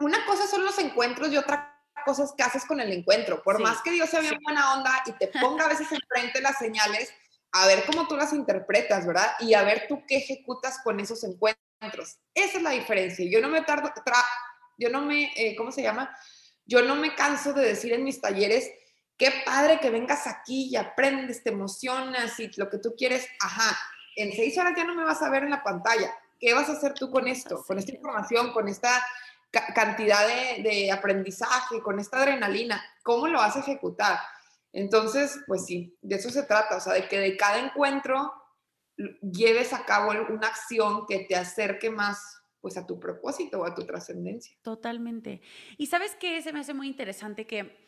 una 0.00 0.24
cosa 0.26 0.46
son 0.46 0.64
los 0.64 0.78
encuentros 0.78 1.32
y 1.32 1.36
otra 1.36 1.74
cosa 2.04 2.24
es 2.24 2.32
qué 2.36 2.42
haces 2.42 2.64
con 2.64 2.80
el 2.80 2.92
encuentro. 2.92 3.42
Por 3.42 3.60
más 3.60 3.82
que 3.82 3.90
Dios 3.90 4.10
sea 4.10 4.20
bien 4.20 4.38
buena 4.42 4.74
onda 4.74 5.02
y 5.06 5.12
te 5.12 5.28
ponga 5.28 5.64
a 5.64 5.68
veces 5.68 5.88
enfrente 5.90 6.40
las 6.40 6.58
señales, 6.58 7.12
a 7.52 7.66
ver 7.66 7.84
cómo 7.86 8.08
tú 8.08 8.16
las 8.16 8.32
interpretas, 8.32 9.06
¿verdad? 9.06 9.32
Y 9.40 9.54
a 9.54 9.62
ver 9.62 9.86
tú 9.88 10.02
qué 10.06 10.16
ejecutas 10.16 10.80
con 10.82 11.00
esos 11.00 11.22
encuentros. 11.24 12.18
Esa 12.34 12.58
es 12.58 12.62
la 12.62 12.70
diferencia. 12.70 13.24
Yo 13.30 13.40
no 13.40 13.48
me 13.48 13.62
tardo, 13.62 13.92
yo 14.78 14.90
no 14.90 15.02
me, 15.02 15.32
eh, 15.36 15.54
¿cómo 15.56 15.70
se 15.70 15.82
llama? 15.82 16.14
Yo 16.66 16.82
no 16.82 16.96
me 16.96 17.14
canso 17.14 17.52
de 17.52 17.64
decir 17.64 17.92
en 17.92 18.04
mis 18.04 18.20
talleres, 18.20 18.70
qué 19.16 19.32
padre 19.44 19.78
que 19.80 19.90
vengas 19.90 20.26
aquí 20.26 20.68
y 20.70 20.76
aprendes, 20.76 21.44
te 21.44 21.50
emocionas 21.50 22.38
y 22.40 22.50
lo 22.56 22.68
que 22.68 22.78
tú 22.78 22.94
quieres, 22.96 23.28
ajá, 23.40 23.78
en 24.16 24.32
seis 24.32 24.56
horas 24.58 24.74
ya 24.76 24.84
no 24.84 24.94
me 24.94 25.04
vas 25.04 25.22
a 25.22 25.30
ver 25.30 25.44
en 25.44 25.50
la 25.50 25.62
pantalla. 25.62 26.12
¿Qué 26.40 26.52
vas 26.52 26.68
a 26.68 26.72
hacer 26.72 26.94
tú 26.94 27.10
con 27.10 27.28
esto? 27.28 27.62
Con 27.64 27.78
esta 27.78 27.92
información, 27.92 28.52
con 28.52 28.68
esta 28.68 29.04
cantidad 29.74 30.26
de, 30.26 30.90
aprendizaje, 30.90 31.80
con 31.82 31.98
esta 31.98 32.18
adrenalina, 32.18 32.82
¿cómo 33.02 33.28
lo 33.28 33.38
vas 33.38 33.56
a 33.56 33.60
ejecutar? 33.60 34.18
Entonces, 34.72 35.38
pues 35.46 35.66
sí, 35.66 35.96
de 36.02 36.16
eso 36.16 36.30
se 36.30 36.42
trata, 36.42 36.76
o 36.76 36.80
sea, 36.80 36.94
de 36.94 37.08
que 37.08 37.18
de 37.18 37.36
cada 37.36 37.58
encuentro 37.58 38.32
lleves 39.20 39.72
a 39.72 39.84
cabo 39.84 40.12
una 40.28 40.48
acción 40.48 41.06
que 41.06 41.20
te 41.20 41.36
acerque 41.36 41.90
más 41.90 42.40
pues 42.60 42.76
a 42.78 42.86
tu 42.86 42.98
propósito 42.98 43.60
o 43.60 43.66
a 43.66 43.74
tu 43.74 43.84
trascendencia. 43.84 44.56
Totalmente. 44.62 45.42
Y 45.76 45.86
sabes 45.86 46.14
que 46.16 46.40
se 46.40 46.52
me 46.52 46.60
hace 46.60 46.72
muy 46.72 46.86
interesante 46.86 47.46
que 47.46 47.84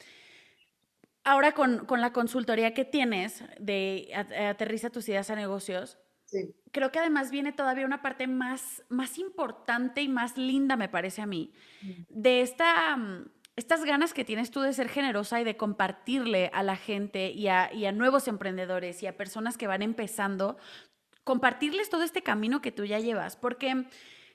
ahora 1.25 1.53
con, 1.53 1.87
con 1.87 2.03
la 2.03 2.13
consultoría 2.13 2.75
que 2.75 2.85
tienes 2.85 3.43
de 3.59 4.11
aterriza 4.15 4.91
tus 4.91 5.09
ideas 5.09 5.31
a 5.31 5.35
negocios, 5.35 5.99
Creo 6.73 6.93
que 6.93 6.99
además 6.99 7.31
viene 7.31 7.53
todavía 7.53 7.87
una 7.87 8.03
parte 8.03 8.27
más, 8.27 8.83
más 8.89 9.19
importante 9.19 10.03
y 10.03 10.09
más 10.09 10.37
linda, 10.37 10.77
me 10.77 10.89
parece 10.89 11.23
a 11.23 11.27
mí, 11.27 11.53
mm. 11.83 12.03
de 12.09 12.41
esta, 12.41 12.97
mm, 12.97 13.29
estas 13.57 13.85
ganas 13.85 14.13
que 14.13 14.25
tienes 14.25 14.51
tú 14.51 14.61
de 14.61 14.73
ser 14.73 14.89
generosa 14.89 15.41
y 15.41 15.45
de 15.45 15.57
compartirle 15.57 16.51
a 16.53 16.63
la 16.63 16.77
gente 16.77 17.31
y 17.31 17.49
a, 17.49 17.73
y 17.73 17.87
a 17.87 17.93
nuevos 17.93 18.29
emprendedores 18.29 19.03
y 19.03 19.07
a 19.07 19.17
personas 19.17 19.57
que 19.57 19.67
van 19.67 19.83
empezando, 19.83 20.59
compartirles 21.25 21.89
todo 21.89 22.03
este 22.03 22.23
camino 22.23 22.61
que 22.61 22.73
tú 22.73 22.85
ya 22.85 22.99
llevas, 22.99 23.37
porque 23.37 23.87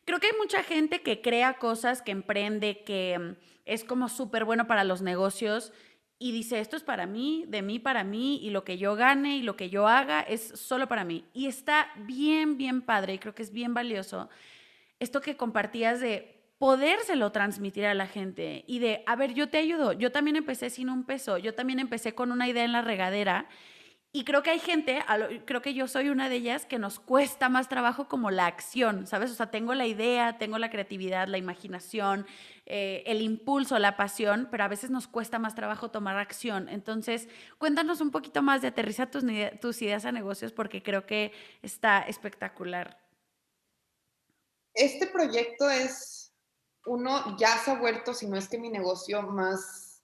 creo 0.05 0.19
que 0.19 0.27
hay 0.27 0.37
mucha 0.37 0.63
gente 0.63 1.01
que 1.01 1.21
crea 1.21 1.59
cosas, 1.59 2.01
que 2.01 2.11
emprende, 2.11 2.83
que 2.83 3.19
mm, 3.19 3.51
es 3.65 3.83
como 3.83 4.09
súper 4.09 4.45
bueno 4.45 4.65
para 4.65 4.83
los 4.83 5.01
negocios 5.01 5.71
y 6.21 6.31
dice, 6.31 6.59
esto 6.59 6.77
es 6.77 6.83
para 6.83 7.07
mí, 7.07 7.45
de 7.47 7.61
mí 7.61 7.79
para 7.79 8.03
mí, 8.03 8.39
y 8.43 8.51
lo 8.51 8.63
que 8.63 8.77
yo 8.77 8.95
gane 8.95 9.37
y 9.37 9.41
lo 9.41 9.57
que 9.57 9.69
yo 9.69 9.87
haga 9.87 10.21
es 10.21 10.41
solo 10.55 10.87
para 10.87 11.03
mí. 11.03 11.25
Y 11.33 11.47
está 11.47 11.87
bien, 11.97 12.57
bien 12.57 12.81
padre, 12.81 13.15
y 13.15 13.19
creo 13.19 13.35
que 13.35 13.43
es 13.43 13.51
bien 13.51 13.73
valioso 13.73 14.29
esto 15.01 15.19
que 15.19 15.35
compartías 15.35 15.99
de 15.99 16.37
podérselo 16.59 17.31
transmitir 17.31 17.87
a 17.87 17.95
la 17.95 18.05
gente 18.05 18.63
y 18.67 18.77
de, 18.77 19.03
a 19.07 19.15
ver, 19.15 19.33
yo 19.33 19.49
te 19.49 19.57
ayudo, 19.57 19.93
yo 19.93 20.11
también 20.11 20.35
empecé 20.35 20.69
sin 20.69 20.91
un 20.91 21.05
peso, 21.05 21.39
yo 21.39 21.55
también 21.55 21.79
empecé 21.79 22.13
con 22.13 22.31
una 22.31 22.47
idea 22.47 22.63
en 22.63 22.71
la 22.71 22.83
regadera 22.83 23.47
y 24.13 24.25
creo 24.25 24.43
que 24.43 24.49
hay 24.49 24.59
gente, 24.59 24.99
creo 25.45 25.61
que 25.61 25.73
yo 25.73 25.87
soy 25.87 26.09
una 26.09 26.27
de 26.27 26.35
ellas, 26.35 26.65
que 26.65 26.79
nos 26.79 26.99
cuesta 26.99 27.47
más 27.47 27.69
trabajo 27.69 28.09
como 28.09 28.29
la 28.29 28.45
acción, 28.45 29.07
¿sabes? 29.07 29.31
O 29.31 29.35
sea, 29.35 29.51
tengo 29.51 29.73
la 29.73 29.87
idea, 29.87 30.37
tengo 30.37 30.57
la 30.57 30.69
creatividad, 30.69 31.29
la 31.29 31.37
imaginación, 31.37 32.27
eh, 32.65 33.03
el 33.05 33.21
impulso, 33.21 33.79
la 33.79 33.95
pasión, 33.95 34.49
pero 34.51 34.65
a 34.65 34.67
veces 34.67 34.89
nos 34.89 35.07
cuesta 35.07 35.39
más 35.39 35.55
trabajo 35.55 35.91
tomar 35.91 36.17
acción. 36.17 36.67
Entonces, 36.67 37.29
cuéntanos 37.57 38.01
un 38.01 38.11
poquito 38.11 38.41
más 38.41 38.61
de 38.61 38.67
aterrizar 38.67 39.09
tus, 39.09 39.23
tus 39.61 39.81
ideas 39.81 40.03
a 40.03 40.11
negocios 40.11 40.51
porque 40.51 40.83
creo 40.83 41.05
que 41.05 41.31
está 41.61 42.01
espectacular. 42.01 42.99
Este 44.73 45.07
proyecto 45.07 45.69
es 45.69 46.33
uno, 46.85 47.37
ya 47.37 47.57
se 47.59 47.71
ha 47.71 47.75
vuelto, 47.75 48.13
si 48.13 48.27
no 48.27 48.35
es 48.35 48.49
que 48.49 48.57
mi 48.57 48.69
negocio 48.69 49.21
más, 49.21 50.03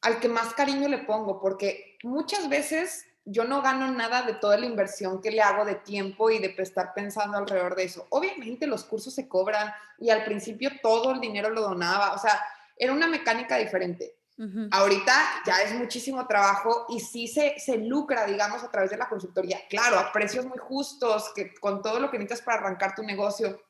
al 0.00 0.20
que 0.20 0.28
más 0.30 0.54
cariño 0.54 0.88
le 0.88 1.04
pongo, 1.04 1.38
porque 1.38 1.98
muchas 2.02 2.48
veces 2.48 3.05
yo 3.26 3.44
no 3.44 3.60
gano 3.60 3.90
nada 3.90 4.22
de 4.22 4.34
toda 4.34 4.56
la 4.56 4.66
inversión 4.66 5.20
que 5.20 5.32
le 5.32 5.42
hago 5.42 5.64
de 5.64 5.74
tiempo 5.74 6.30
y 6.30 6.38
de 6.38 6.54
estar 6.58 6.94
pensando 6.94 7.36
alrededor 7.36 7.74
de 7.74 7.82
eso. 7.82 8.06
Obviamente 8.10 8.68
los 8.68 8.84
cursos 8.84 9.14
se 9.14 9.28
cobran 9.28 9.72
y 9.98 10.10
al 10.10 10.24
principio 10.24 10.70
todo 10.80 11.12
el 11.12 11.20
dinero 11.20 11.50
lo 11.50 11.60
donaba, 11.62 12.12
o 12.12 12.18
sea, 12.18 12.40
era 12.76 12.92
una 12.92 13.08
mecánica 13.08 13.56
diferente. 13.56 14.14
Ahorita 14.70 15.14
ya 15.46 15.62
es 15.62 15.72
muchísimo 15.72 16.26
trabajo 16.26 16.84
y 16.90 17.00
sí 17.00 17.26
se, 17.26 17.58
se 17.58 17.78
lucra, 17.78 18.26
digamos, 18.26 18.62
a 18.62 18.70
través 18.70 18.90
de 18.90 18.98
la 18.98 19.08
consultoría. 19.08 19.58
Claro, 19.70 19.98
a 19.98 20.12
precios 20.12 20.44
muy 20.44 20.58
justos, 20.58 21.32
que 21.34 21.54
con 21.54 21.80
todo 21.80 22.00
lo 22.00 22.10
que 22.10 22.18
necesitas 22.18 22.44
para 22.44 22.58
arrancar 22.58 22.94
tu 22.94 23.02
negocio. 23.02 23.62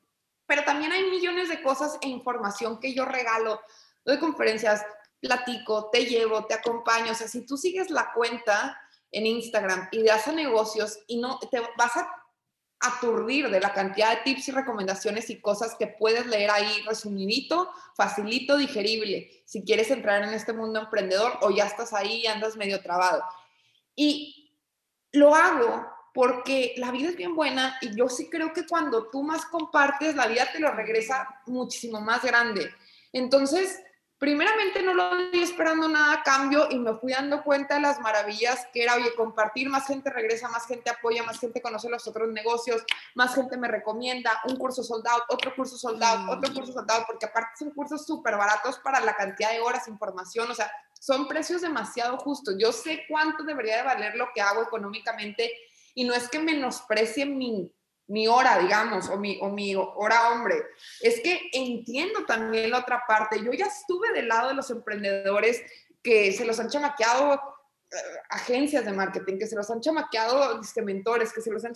Pero 0.44 0.64
también 0.64 0.90
hay 0.90 1.08
millones 1.08 1.48
de 1.48 1.62
cosas 1.62 1.96
e 2.02 2.08
información 2.08 2.80
que 2.80 2.92
yo 2.92 3.04
regalo. 3.04 3.60
Doy 4.04 4.18
conferencias, 4.18 4.84
platico, 5.20 5.88
te 5.90 6.04
llevo, 6.04 6.46
te 6.46 6.54
acompaño. 6.54 7.12
O 7.12 7.14
sea, 7.14 7.28
si 7.28 7.46
tú 7.46 7.56
sigues 7.56 7.88
la 7.90 8.12
cuenta, 8.12 8.76
en 9.12 9.26
Instagram 9.26 9.88
y 9.92 10.02
de 10.02 10.10
hacer 10.10 10.34
negocios 10.34 10.98
y 11.06 11.18
no 11.18 11.38
te 11.38 11.60
vas 11.76 11.96
a 11.96 12.08
aturdir 12.80 13.48
de 13.50 13.60
la 13.60 13.72
cantidad 13.72 14.10
de 14.10 14.22
tips 14.22 14.48
y 14.48 14.52
recomendaciones 14.52 15.30
y 15.30 15.40
cosas 15.40 15.76
que 15.78 15.86
puedes 15.86 16.26
leer 16.26 16.50
ahí 16.50 16.82
resumidito, 16.86 17.70
facilito, 17.94 18.56
digerible, 18.56 19.42
si 19.44 19.64
quieres 19.64 19.90
entrar 19.90 20.22
en 20.22 20.34
este 20.34 20.52
mundo 20.52 20.80
emprendedor 20.80 21.38
o 21.40 21.50
ya 21.50 21.64
estás 21.64 21.92
ahí 21.92 22.22
y 22.22 22.26
andas 22.26 22.56
medio 22.56 22.82
trabado. 22.82 23.22
Y 23.94 24.52
lo 25.12 25.34
hago 25.34 25.86
porque 26.12 26.74
la 26.76 26.90
vida 26.90 27.10
es 27.10 27.16
bien 27.16 27.34
buena 27.34 27.76
y 27.80 27.94
yo 27.96 28.08
sí 28.08 28.28
creo 28.30 28.52
que 28.52 28.66
cuando 28.66 29.08
tú 29.08 29.22
más 29.22 29.46
compartes, 29.46 30.14
la 30.14 30.26
vida 30.26 30.50
te 30.52 30.60
lo 30.60 30.70
regresa 30.72 31.42
muchísimo 31.46 32.00
más 32.00 32.22
grande. 32.22 32.70
Entonces, 33.12 33.80
primeramente 34.18 34.82
no 34.82 34.94
lo 34.94 35.30
vi 35.30 35.42
esperando 35.42 35.88
nada 35.88 36.14
a 36.14 36.22
cambio 36.22 36.68
y 36.70 36.78
me 36.78 36.94
fui 36.94 37.12
dando 37.12 37.42
cuenta 37.42 37.74
de 37.74 37.82
las 37.82 38.00
maravillas 38.00 38.66
que 38.72 38.82
era, 38.82 38.94
oye, 38.94 39.14
compartir, 39.14 39.68
más 39.68 39.86
gente 39.86 40.10
regresa, 40.10 40.48
más 40.48 40.66
gente 40.66 40.88
apoya, 40.88 41.22
más 41.22 41.38
gente 41.38 41.60
conoce 41.60 41.90
los 41.90 42.06
otros 42.06 42.30
negocios, 42.32 42.82
más 43.14 43.34
gente 43.34 43.56
me 43.58 43.68
recomienda, 43.68 44.40
un 44.48 44.56
curso 44.56 44.82
soldado, 44.82 45.22
otro 45.28 45.54
curso 45.54 45.76
soldado, 45.76 46.20
mm. 46.20 46.28
otro 46.30 46.54
curso 46.54 46.72
soldado, 46.72 47.04
porque 47.06 47.26
aparte 47.26 47.50
son 47.58 47.70
cursos 47.72 48.06
súper 48.06 48.36
baratos 48.36 48.78
para 48.78 49.00
la 49.00 49.14
cantidad 49.14 49.50
de 49.52 49.60
horas, 49.60 49.86
información, 49.88 50.50
o 50.50 50.54
sea, 50.54 50.70
son 50.98 51.28
precios 51.28 51.60
demasiado 51.60 52.16
justos. 52.16 52.56
Yo 52.58 52.72
sé 52.72 53.04
cuánto 53.08 53.44
debería 53.44 53.76
de 53.76 53.82
valer 53.82 54.16
lo 54.16 54.28
que 54.34 54.40
hago 54.40 54.62
económicamente 54.62 55.52
y 55.94 56.04
no 56.04 56.14
es 56.14 56.28
que 56.28 56.38
menosprecie 56.38 57.26
mi, 57.26 57.70
mi 58.08 58.28
hora, 58.28 58.58
digamos, 58.58 59.08
o 59.08 59.16
mi, 59.16 59.38
o 59.40 59.48
mi 59.48 59.74
hora 59.74 60.30
hombre. 60.30 60.64
Es 61.00 61.20
que 61.20 61.50
entiendo 61.52 62.24
también 62.24 62.70
la 62.70 62.78
otra 62.78 63.04
parte. 63.06 63.42
Yo 63.42 63.52
ya 63.52 63.66
estuve 63.66 64.12
del 64.12 64.28
lado 64.28 64.48
de 64.48 64.54
los 64.54 64.70
emprendedores 64.70 65.62
que 66.02 66.32
se 66.32 66.44
los 66.44 66.58
han 66.60 66.68
chamaqueado 66.68 67.34
eh, 67.34 67.96
agencias 68.30 68.84
de 68.84 68.92
marketing, 68.92 69.38
que 69.38 69.46
se 69.46 69.56
los 69.56 69.70
han 69.70 69.80
chamaqueado 69.80 70.60
mentores, 70.84 71.32
que 71.32 71.40
se 71.40 71.50
los 71.50 71.64
han 71.64 71.74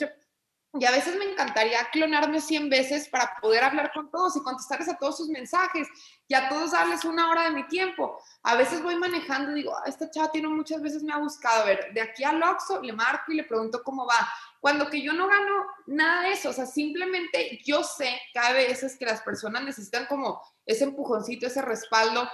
y 0.75 0.85
a 0.85 0.93
veces 0.93 1.17
me 1.17 1.25
encantaría 1.25 1.85
clonarme 1.91 2.41
100 2.41 2.71
veces 2.71 3.09
para 3.09 3.35
poder 3.43 3.65
hablar 3.65 3.91
con 3.93 4.09
todos 4.09 4.37
y 4.37 4.43
contestarles 4.43 4.89
a 4.89 4.97
todos 4.97 5.17
sus 5.17 5.29
mensajes 5.29 5.89
y 6.29 6.35
a 6.35 6.49
todos 6.49 6.71
darles 6.71 7.05
una 7.05 7.29
hora 7.29 7.43
de 7.45 7.51
mi 7.51 7.67
tiempo. 7.67 8.23
A 8.45 8.55
veces 8.55 8.81
voy 8.81 8.95
manejando 8.95 9.51
y 9.51 9.55
digo, 9.55 9.77
ah, 9.77 9.83
esta 9.87 10.09
chava 10.11 10.31
tiene 10.31 10.47
muchas 10.47 10.81
veces 10.81 11.03
me 11.03 11.13
ha 11.13 11.19
buscado. 11.19 11.63
A 11.63 11.65
ver, 11.65 11.93
de 11.93 12.01
aquí 12.01 12.23
al 12.23 12.41
Oxxo 12.41 12.81
le 12.83 12.93
marco 12.93 13.33
y 13.33 13.37
le 13.37 13.45
pregunto 13.45 13.83
cómo 13.83 14.07
va. 14.07 14.29
Cuando 14.61 14.91
que 14.91 15.03
yo 15.03 15.13
no 15.13 15.27
gano 15.27 15.65
nada 15.87 16.23
de 16.23 16.33
eso, 16.33 16.51
o 16.51 16.53
sea, 16.53 16.67
simplemente 16.67 17.61
yo 17.65 17.83
sé 17.83 18.21
que 18.33 18.39
hay 18.39 18.67
veces 18.69 18.97
que 18.99 19.07
las 19.07 19.23
personas 19.23 19.65
necesitan 19.65 20.07
como 20.07 20.41
ese 20.67 20.85
empujoncito, 20.85 21.47
ese 21.47 21.63
respaldo. 21.63 22.29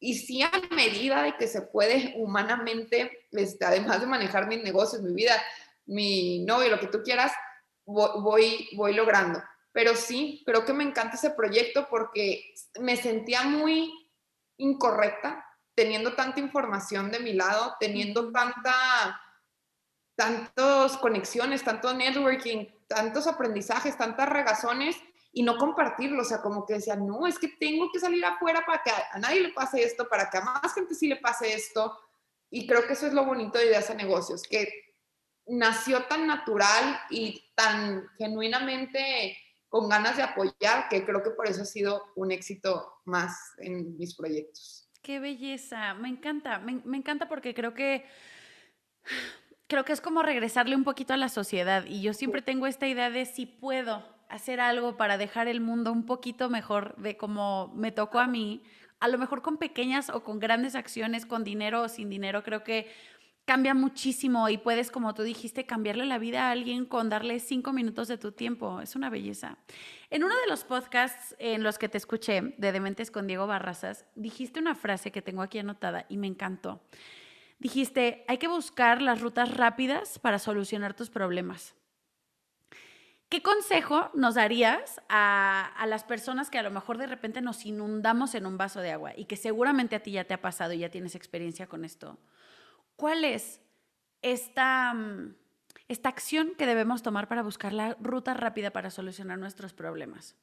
Y 0.00 0.14
sí, 0.14 0.42
a 0.42 0.50
medida 0.74 1.22
de 1.22 1.36
que 1.36 1.46
se 1.46 1.62
puede 1.62 2.14
humanamente, 2.16 3.26
este, 3.32 3.64
además 3.64 4.00
de 4.00 4.06
manejar 4.06 4.46
mis 4.48 4.62
negocios, 4.62 5.02
mi 5.02 5.12
vida, 5.12 5.40
mi 5.84 6.44
novio, 6.44 6.70
lo 6.70 6.80
que 6.80 6.88
tú 6.88 7.02
quieras, 7.02 7.32
voy, 7.84 8.68
voy 8.74 8.94
logrando. 8.94 9.42
Pero 9.72 9.94
sí, 9.94 10.42
creo 10.46 10.64
que 10.64 10.72
me 10.72 10.84
encanta 10.84 11.16
ese 11.16 11.30
proyecto 11.30 11.86
porque 11.90 12.54
me 12.80 12.96
sentía 12.96 13.42
muy 13.42 13.92
incorrecta 14.56 15.44
teniendo 15.74 16.14
tanta 16.14 16.40
información 16.40 17.10
de 17.12 17.20
mi 17.20 17.34
lado, 17.34 17.76
teniendo 17.78 18.32
tanta, 18.32 19.20
tantas 20.16 20.96
conexiones, 20.96 21.62
tanto 21.62 21.92
networking, 21.92 22.66
tantos 22.88 23.26
aprendizajes, 23.26 23.96
tantas 23.96 24.28
regazones 24.28 24.96
y 25.32 25.42
no 25.42 25.58
compartirlo. 25.58 26.22
O 26.22 26.24
sea, 26.24 26.40
como 26.40 26.66
que 26.66 26.74
decía, 26.74 26.96
no, 26.96 27.26
es 27.26 27.38
que 27.38 27.48
tengo 27.48 27.90
que 27.92 28.00
salir 28.00 28.24
afuera 28.24 28.64
para 28.66 28.82
que 28.82 28.90
a 28.90 29.18
nadie 29.18 29.40
le 29.40 29.52
pase 29.52 29.82
esto, 29.82 30.08
para 30.08 30.28
que 30.30 30.38
a 30.38 30.40
más 30.40 30.74
gente 30.74 30.94
sí 30.94 31.06
le 31.06 31.16
pase 31.16 31.52
esto. 31.52 31.96
Y 32.50 32.66
creo 32.66 32.86
que 32.86 32.94
eso 32.94 33.06
es 33.06 33.12
lo 33.12 33.24
bonito 33.24 33.58
de 33.58 33.66
Ideas 33.66 33.90
a 33.90 33.94
Negocios, 33.94 34.42
que 34.42 34.68
nació 35.46 36.04
tan 36.06 36.26
natural 36.26 37.00
y 37.10 37.44
tan 37.54 38.08
genuinamente 38.18 39.36
con 39.68 39.88
ganas 39.88 40.16
de 40.16 40.22
apoyar 40.22 40.88
que 40.88 41.04
creo 41.04 41.22
que 41.22 41.30
por 41.30 41.46
eso 41.46 41.62
ha 41.62 41.66
sido 41.66 42.12
un 42.14 42.32
éxito 42.32 43.00
más 43.04 43.52
en 43.58 43.96
mis 43.98 44.16
proyectos. 44.16 44.88
Qué 45.02 45.20
belleza, 45.20 45.94
me 45.94 46.08
encanta, 46.08 46.58
me, 46.58 46.80
me, 46.84 46.96
encanta 46.96 47.28
porque 47.28 47.54
creo 47.54 47.74
que 47.74 48.04
creo 49.66 49.84
que 49.84 49.92
es 49.92 50.00
como 50.00 50.22
regresarle 50.22 50.76
un 50.76 50.84
poquito 50.84 51.14
a 51.14 51.16
la 51.16 51.28
sociedad 51.28 51.84
y 51.86 52.02
yo 52.02 52.12
siempre 52.14 52.42
tengo 52.42 52.66
esta 52.66 52.86
idea 52.86 53.10
de 53.10 53.26
si 53.26 53.46
puedo 53.46 54.04
hacer 54.28 54.60
algo 54.60 54.96
para 54.96 55.18
dejar 55.18 55.48
el 55.48 55.60
mundo 55.60 55.92
un 55.92 56.04
poquito 56.04 56.50
mejor 56.50 56.96
de 56.96 57.16
como 57.16 57.72
me 57.74 57.92
tocó 57.92 58.18
a 58.18 58.26
mí, 58.26 58.62
a 58.98 59.08
lo 59.08 59.18
mejor 59.18 59.42
con 59.42 59.58
pequeñas 59.58 60.10
o 60.10 60.22
con 60.22 60.38
grandes 60.38 60.74
acciones, 60.74 61.26
con 61.26 61.44
dinero 61.44 61.82
o 61.82 61.88
sin 61.88 62.08
dinero, 62.08 62.42
creo 62.42 62.64
que 62.64 62.88
cambia 63.44 63.74
muchísimo 63.74 64.48
y 64.48 64.58
puedes, 64.58 64.90
como 64.90 65.14
tú 65.14 65.22
dijiste, 65.22 65.66
cambiarle 65.66 66.04
la 66.04 66.18
vida 66.18 66.48
a 66.48 66.50
alguien 66.50 66.84
con 66.84 67.08
darle 67.08 67.38
cinco 67.38 67.72
minutos 67.72 68.08
de 68.08 68.18
tu 68.18 68.32
tiempo. 68.32 68.80
Es 68.80 68.96
una 68.96 69.08
belleza. 69.08 69.56
En 70.10 70.24
uno 70.24 70.34
de 70.34 70.48
los 70.48 70.64
podcasts 70.64 71.36
en 71.38 71.62
los 71.62 71.78
que 71.78 71.88
te 71.88 71.96
escuché 71.96 72.54
de 72.58 72.72
Dementes 72.72 73.12
con 73.12 73.28
Diego 73.28 73.46
Barrazas, 73.46 74.04
dijiste 74.16 74.58
una 74.58 74.74
frase 74.74 75.12
que 75.12 75.22
tengo 75.22 75.42
aquí 75.42 75.60
anotada 75.60 76.06
y 76.08 76.16
me 76.16 76.26
encantó. 76.26 76.82
Dijiste, 77.58 78.24
hay 78.28 78.38
que 78.38 78.48
buscar 78.48 79.00
las 79.00 79.20
rutas 79.20 79.54
rápidas 79.54 80.18
para 80.18 80.38
solucionar 80.38 80.94
tus 80.94 81.10
problemas. 81.10 81.74
¿Qué 83.28 83.42
consejo 83.42 84.10
nos 84.14 84.36
darías 84.36 85.00
a, 85.08 85.84
las 85.88 86.04
personas 86.04 86.48
que 86.48 86.58
a 86.58 86.62
lo 86.62 86.70
mejor 86.70 86.96
de 86.96 87.08
repente 87.08 87.40
nos 87.40 87.66
inundamos 87.66 88.36
en 88.36 88.46
un 88.46 88.56
vaso 88.56 88.80
de 88.80 88.92
agua 88.92 89.14
y 89.16 89.24
que 89.24 89.36
seguramente 89.36 89.96
a 89.96 90.02
ti 90.02 90.12
ya 90.12 90.24
te 90.24 90.34
ha 90.34 90.40
pasado 90.40 90.74
y 90.74 90.78
ya 90.78 90.90
tienes 90.90 91.16
experiencia 91.16 91.66
con 91.66 91.84
esto? 91.84 92.18
¿Cuál 92.94 93.24
es 93.24 93.60
esta, 94.22 94.94
mm, 94.94 95.34
esta 95.88 96.08
acción 96.08 96.54
que 96.56 96.66
debemos 96.66 97.02
tomar 97.02 97.26
para 97.26 97.42
buscar 97.42 97.72
la 97.72 97.96
ruta 98.00 98.32
rápida 98.32 98.70
para 98.70 98.90
solucionar 98.90 99.38
nuestros 99.38 99.72
problemas? 99.72 100.36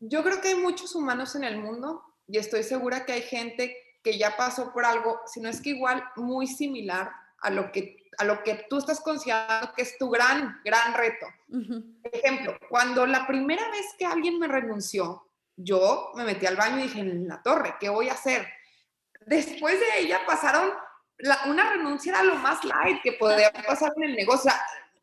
Yo 0.00 0.22
creo 0.22 0.40
que 0.40 0.48
hay 0.48 0.56
muchos 0.56 0.94
humanos 0.94 1.36
en 1.36 1.44
el 1.44 1.58
mundo 1.58 2.02
y 2.26 2.38
estoy 2.38 2.62
segura 2.62 3.04
que 3.04 3.12
hay 3.12 3.22
gente 3.22 3.76
que 4.04 4.18
ya 4.18 4.36
pasó 4.36 4.72
por 4.72 4.84
algo, 4.84 5.22
si 5.26 5.40
no 5.40 5.48
es 5.48 5.62
que 5.62 5.70
igual 5.70 6.04
muy 6.16 6.46
similar 6.46 7.10
a 7.40 7.50
lo 7.50 7.72
que, 7.72 7.96
a 8.18 8.24
lo 8.24 8.42
que 8.44 8.66
tú 8.68 8.76
estás 8.78 9.00
considerando 9.00 9.72
que 9.74 9.82
es 9.82 9.96
tu 9.98 10.10
gran, 10.10 10.60
gran 10.62 10.92
reto. 10.94 11.26
Ejemplo, 12.12 12.56
cuando 12.68 13.06
la 13.06 13.26
primera 13.26 13.68
vez 13.70 13.86
que 13.98 14.04
alguien 14.04 14.38
me 14.38 14.46
renunció, 14.46 15.26
yo 15.56 16.12
me 16.14 16.24
metí 16.24 16.44
al 16.44 16.56
baño 16.56 16.78
y 16.78 16.82
dije, 16.82 17.00
en 17.00 17.26
la 17.26 17.42
torre, 17.42 17.76
¿qué 17.80 17.88
voy 17.88 18.10
a 18.10 18.12
hacer? 18.12 18.46
Después 19.26 19.80
de 19.80 20.00
ella 20.00 20.20
pasaron 20.26 20.70
una 21.46 21.70
renuncia 21.70 22.12
era 22.12 22.22
lo 22.22 22.34
más 22.36 22.62
light 22.64 23.00
que 23.02 23.12
podía 23.12 23.50
pasar 23.52 23.92
en 23.96 24.10
el 24.10 24.16
negocio. 24.16 24.52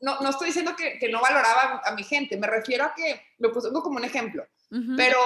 no, 0.01 0.19
no 0.19 0.29
estoy 0.29 0.47
diciendo 0.47 0.75
que, 0.75 0.99
que, 0.99 1.09
no 1.09 1.21
valoraba 1.21 1.81
a 1.83 1.91
mi 1.95 2.03
gente, 2.03 2.37
me 2.37 2.47
refiero 2.47 2.85
a 2.85 2.93
que 2.93 3.33
lo 3.39 3.51
pongo 3.51 3.81
como 3.81 3.97
un 3.97 4.03
ejemplo, 4.03 4.45
pero 4.97 5.17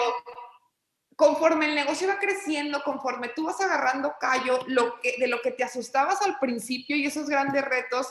conforme 1.15 1.65
el 1.65 1.75
negocio 1.75 2.07
va 2.07 2.19
creciendo, 2.19 2.83
conforme 2.83 3.29
tú 3.29 3.45
vas 3.45 3.59
agarrando 3.61 4.15
callo, 4.19 4.59
lo 4.67 4.99
que, 4.99 5.15
de 5.17 5.27
lo 5.27 5.41
que 5.41 5.51
te 5.51 5.63
asustabas 5.63 6.21
al 6.21 6.37
principio 6.39 6.95
y 6.95 7.05
esos 7.05 7.27
grandes 7.27 7.63
retos 7.63 8.07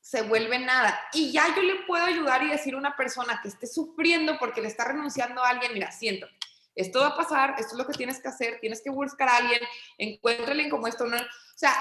se 0.00 0.22
vuelven 0.22 0.64
nada. 0.64 0.98
Y 1.12 1.32
ya 1.32 1.54
yo 1.54 1.62
le 1.62 1.84
puedo 1.86 2.04
ayudar 2.04 2.42
y 2.42 2.48
decir 2.48 2.74
a 2.74 2.78
una 2.78 2.96
persona 2.96 3.40
que 3.42 3.48
esté 3.48 3.66
sufriendo 3.66 4.38
porque 4.38 4.62
le 4.62 4.68
está 4.68 4.84
renunciando 4.84 5.44
a 5.44 5.50
alguien, 5.50 5.74
mira, 5.74 5.92
siento, 5.92 6.26
esto 6.74 7.00
va 7.00 7.08
a 7.08 7.16
pasar, 7.16 7.56
esto 7.58 7.72
es 7.72 7.78
lo 7.78 7.86
que 7.86 7.92
tienes 7.92 8.20
que 8.20 8.28
hacer, 8.28 8.58
tienes 8.60 8.80
que 8.80 8.90
buscar 8.90 9.28
a 9.28 9.36
alguien, 9.36 9.60
encuéntrale 9.98 10.68
como 10.70 10.86
esto, 10.86 11.04
no, 11.04 11.18
o 11.18 11.56
sea, 11.56 11.74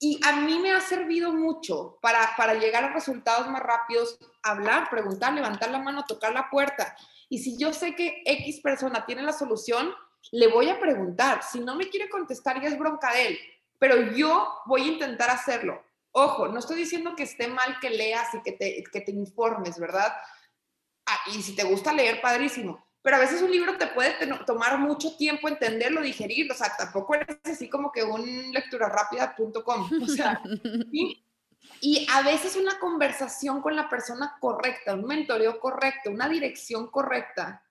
y 0.00 0.20
a 0.24 0.32
mí 0.36 0.58
me 0.60 0.72
ha 0.72 0.80
servido 0.80 1.32
mucho 1.32 1.98
para, 2.00 2.34
para 2.36 2.54
llegar 2.54 2.84
a 2.84 2.92
resultados 2.92 3.48
más 3.48 3.62
rápidos, 3.62 4.18
hablar, 4.42 4.88
preguntar, 4.90 5.32
levantar 5.32 5.70
la 5.70 5.80
mano, 5.80 6.04
tocar 6.06 6.32
la 6.32 6.48
puerta. 6.50 6.96
Y 7.28 7.38
si 7.38 7.58
yo 7.58 7.72
sé 7.72 7.94
que 7.94 8.22
X 8.24 8.60
persona 8.60 9.04
tiene 9.06 9.22
la 9.22 9.32
solución, 9.32 9.90
le 10.32 10.48
voy 10.48 10.68
a 10.68 10.80
preguntar. 10.80 11.42
Si 11.42 11.60
no 11.60 11.74
me 11.74 11.88
quiere 11.88 12.08
contestar, 12.08 12.60
ya 12.60 12.68
es 12.68 12.78
bronca 12.78 13.12
de 13.12 13.28
él. 13.28 13.38
Pero 13.78 14.12
yo 14.12 14.48
voy 14.66 14.82
a 14.82 14.92
intentar 14.92 15.30
hacerlo. 15.30 15.82
Ojo, 16.12 16.48
no 16.48 16.58
estoy 16.58 16.76
diciendo 16.76 17.14
que 17.14 17.22
esté 17.24 17.48
mal 17.48 17.78
que 17.80 17.90
leas 17.90 18.34
y 18.34 18.42
que 18.42 18.52
te, 18.52 18.82
que 18.90 19.00
te 19.00 19.12
informes, 19.12 19.78
¿verdad? 19.78 20.12
Ah, 21.06 21.18
y 21.26 21.42
si 21.42 21.54
te 21.54 21.64
gusta 21.64 21.92
leer, 21.92 22.20
padrísimo 22.20 22.88
pero 23.08 23.16
a 23.16 23.20
veces 23.20 23.40
un 23.40 23.50
libro 23.50 23.78
te 23.78 23.86
puede 23.86 24.14
tomar 24.44 24.78
mucho 24.78 25.16
tiempo 25.16 25.48
entenderlo, 25.48 26.02
digerirlo, 26.02 26.52
o 26.52 26.56
sea, 26.56 26.74
tampoco 26.76 27.14
eres 27.14 27.38
así 27.44 27.68
como 27.68 27.90
que 27.92 28.02
un 28.02 28.52
lectura 28.52 28.88
rápida.com, 28.88 29.90
o 30.02 30.06
sea, 30.06 30.42
y 31.80 32.06
a 32.10 32.22
veces 32.22 32.56
una 32.56 32.78
conversación 32.78 33.60
con 33.60 33.76
la 33.76 33.88
persona 33.88 34.36
correcta, 34.40 34.94
un 34.94 35.06
mentoreo 35.06 35.60
correcto, 35.60 36.10
una 36.10 36.28
dirección 36.28 36.90
correcta, 36.90 37.64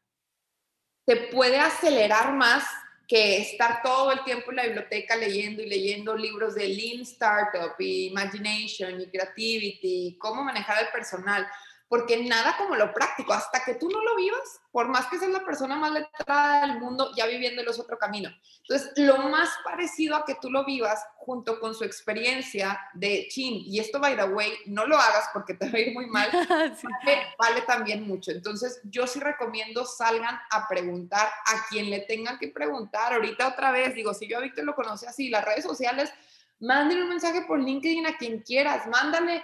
te 1.05 1.15
puede 1.27 1.59
acelerar 1.59 2.33
más 2.33 2.65
que 3.07 3.37
estar 3.37 3.81
todo 3.81 4.11
el 4.11 4.23
tiempo 4.25 4.49
en 4.51 4.57
la 4.57 4.63
biblioteca 4.63 5.15
leyendo 5.15 5.61
y 5.63 5.69
leyendo 5.69 6.15
libros 6.15 6.55
de 6.55 6.67
Lean 6.67 7.01
Startup 7.01 7.73
y 7.79 8.07
Imagination 8.07 8.99
y 8.99 9.09
Creativity, 9.09 10.17
cómo 10.19 10.43
manejar 10.43 10.83
el 10.83 10.91
personal 10.91 11.47
porque 11.89 12.23
nada 12.23 12.57
como 12.57 12.75
lo 12.75 12.93
práctico, 12.93 13.33
hasta 13.33 13.63
que 13.63 13.75
tú 13.75 13.89
no 13.89 14.03
lo 14.03 14.15
vivas, 14.15 14.59
por 14.71 14.89
más 14.89 15.07
que 15.07 15.17
seas 15.17 15.31
la 15.31 15.45
persona 15.45 15.77
más 15.77 15.91
letrada 15.91 16.67
del 16.67 16.79
mundo, 16.79 17.11
ya 17.15 17.25
viviéndolo 17.25 17.71
es 17.71 17.79
otro 17.79 17.97
camino. 17.97 18.29
Entonces, 18.67 18.91
lo 18.97 19.17
más 19.29 19.49
parecido 19.63 20.15
a 20.15 20.25
que 20.25 20.35
tú 20.35 20.51
lo 20.51 20.65
vivas 20.65 21.01
junto 21.15 21.59
con 21.59 21.73
su 21.73 21.85
experiencia 21.85 22.77
de 22.93 23.27
chin, 23.29 23.63
y 23.65 23.79
esto, 23.79 23.99
by 23.99 24.17
the 24.17 24.25
way, 24.25 24.51
no 24.65 24.85
lo 24.85 24.97
hagas 24.97 25.29
porque 25.31 25.53
te 25.53 25.69
va 25.69 25.77
a 25.77 25.81
ir 25.81 25.93
muy 25.93 26.07
mal, 26.07 26.29
vale, 27.39 27.61
también 27.61 28.05
mucho. 28.05 28.31
Entonces, 28.31 28.81
yo 28.83 29.07
sí 29.07 29.19
recomiendo 29.19 29.85
salgan 29.85 30.37
a 30.51 30.67
preguntar 30.67 31.27
a 31.27 31.67
quien 31.69 31.89
le 31.89 32.01
tengan 32.01 32.37
que 32.37 32.49
preguntar. 32.49 33.13
Ahorita 33.13 33.47
otra 33.47 33.71
vez, 33.71 33.95
digo, 33.95 34.13
si 34.13 34.27
yo 34.27 34.39
a 34.39 34.41
Víctor 34.41 34.65
lo 34.65 34.75
conoce 34.75 35.07
así, 35.07 35.29
las 35.29 35.45
redes 35.45 35.63
sociales, 35.63 36.11
mándenle 36.59 37.03
un 37.03 37.09
mensaje 37.09 37.43
por 37.43 37.59
LinkedIn 37.59 38.07
a 38.07 38.17
quien 38.17 38.41
quieras, 38.41 38.87
mándale 38.87 39.43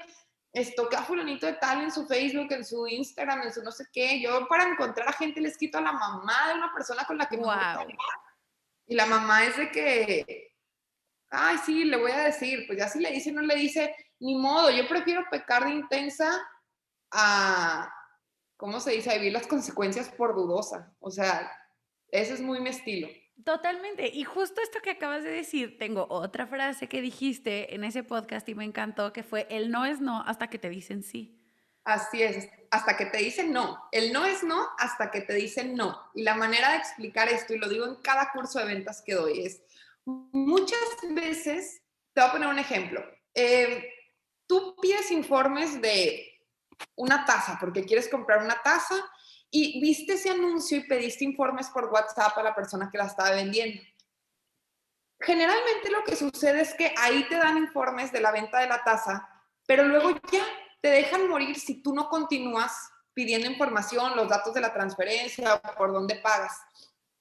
esto 0.53 0.87
que 0.87 0.95
a 0.95 1.01
fulanito 1.01 1.47
de 1.47 1.53
tal 1.53 1.81
en 1.81 1.91
su 1.91 2.05
Facebook, 2.05 2.51
en 2.51 2.63
su 2.63 2.85
Instagram, 2.87 3.41
en 3.41 3.53
su 3.53 3.63
no 3.63 3.71
sé 3.71 3.87
qué. 3.91 4.21
Yo 4.21 4.47
para 4.47 4.69
encontrar 4.69 5.09
a 5.09 5.13
gente 5.13 5.41
les 5.41 5.57
quito 5.57 5.79
a 5.79 5.81
la 5.81 5.91
mamá 5.91 6.49
de 6.49 6.53
una 6.53 6.71
persona 6.71 7.03
con 7.05 7.17
la 7.17 7.27
que 7.27 7.37
wow. 7.37 7.87
Y 8.85 8.95
la 8.95 9.07
mamá 9.07 9.45
es 9.45 9.57
de 9.57 9.71
que, 9.71 10.53
ay, 11.31 11.57
sí, 11.65 11.85
le 11.85 11.97
voy 11.97 12.11
a 12.11 12.25
decir, 12.25 12.67
pues 12.67 12.77
ya 12.77 12.87
si 12.87 12.99
le 12.99 13.11
dice, 13.11 13.31
no 13.31 13.41
le 13.41 13.55
dice, 13.55 13.95
ni 14.19 14.35
modo, 14.35 14.69
yo 14.69 14.87
prefiero 14.87 15.25
pecar 15.31 15.63
de 15.63 15.71
intensa 15.71 16.47
a, 17.11 17.91
¿cómo 18.55 18.79
se 18.79 18.91
dice? 18.91 19.09
A 19.09 19.15
vivir 19.15 19.33
las 19.33 19.47
consecuencias 19.47 20.09
por 20.09 20.35
dudosa. 20.35 20.93
O 20.99 21.09
sea, 21.09 21.51
ese 22.09 22.33
es 22.33 22.41
muy 22.41 22.59
mi 22.59 22.69
estilo. 22.69 23.07
Totalmente. 23.43 24.07
Y 24.07 24.23
justo 24.23 24.61
esto 24.61 24.79
que 24.81 24.91
acabas 24.91 25.23
de 25.23 25.31
decir, 25.31 25.77
tengo 25.77 26.07
otra 26.09 26.47
frase 26.47 26.87
que 26.87 27.01
dijiste 27.01 27.75
en 27.75 27.83
ese 27.83 28.03
podcast 28.03 28.47
y 28.47 28.55
me 28.55 28.63
encantó, 28.63 29.11
que 29.11 29.23
fue, 29.23 29.47
el 29.49 29.71
no 29.71 29.85
es 29.85 29.99
no 29.99 30.21
hasta 30.25 30.49
que 30.49 30.59
te 30.59 30.69
dicen 30.69 31.03
sí. 31.03 31.39
Así 31.83 32.23
es, 32.23 32.47
hasta 32.71 32.95
que 32.95 33.07
te 33.07 33.17
dicen 33.17 33.51
no. 33.51 33.89
El 33.91 34.13
no 34.13 34.25
es 34.25 34.43
no 34.43 34.69
hasta 34.77 35.11
que 35.11 35.21
te 35.21 35.33
dicen 35.33 35.75
no. 35.75 36.09
Y 36.13 36.23
la 36.23 36.35
manera 36.35 36.71
de 36.71 36.77
explicar 36.77 37.27
esto, 37.27 37.53
y 37.53 37.57
lo 37.57 37.67
digo 37.67 37.85
en 37.85 37.95
cada 37.95 38.31
curso 38.31 38.59
de 38.59 38.65
ventas 38.65 39.01
que 39.05 39.15
doy, 39.15 39.41
es 39.41 39.61
muchas 40.05 40.79
veces, 41.11 41.81
te 42.13 42.21
voy 42.21 42.29
a 42.29 42.31
poner 42.31 42.47
un 42.47 42.59
ejemplo. 42.59 43.03
Eh, 43.33 43.89
tú 44.47 44.75
pides 44.81 45.11
informes 45.11 45.81
de 45.81 46.39
una 46.95 47.25
taza, 47.25 47.57
porque 47.59 47.83
quieres 47.85 48.07
comprar 48.07 48.43
una 48.43 48.61
taza 48.61 48.95
y 49.55 49.79
viste 49.79 50.13
ese 50.13 50.31
anuncio 50.31 50.77
y 50.77 50.87
pediste 50.87 51.23
informes 51.23 51.69
por 51.69 51.85
WhatsApp 51.85 52.35
a 52.39 52.43
la 52.43 52.55
persona 52.55 52.89
que 52.91 52.97
la 52.97 53.05
estaba 53.05 53.29
vendiendo. 53.29 53.79
Generalmente 55.19 55.91
lo 55.91 56.03
que 56.03 56.15
sucede 56.15 56.61
es 56.61 56.73
que 56.73 56.91
ahí 56.97 57.27
te 57.29 57.37
dan 57.37 57.57
informes 57.57 58.11
de 58.11 58.19
la 58.19 58.31
venta 58.31 58.59
de 58.59 58.67
la 58.67 58.83
taza, 58.83 59.29
pero 59.67 59.83
luego 59.83 60.09
ya 60.31 60.43
te 60.81 60.89
dejan 60.89 61.29
morir 61.29 61.57
si 61.59 61.83
tú 61.83 61.93
no 61.93 62.09
continúas 62.09 62.89
pidiendo 63.13 63.47
información, 63.47 64.15
los 64.15 64.27
datos 64.27 64.55
de 64.55 64.61
la 64.61 64.73
transferencia, 64.73 65.61
por 65.77 65.93
dónde 65.93 66.15
pagas. 66.15 66.59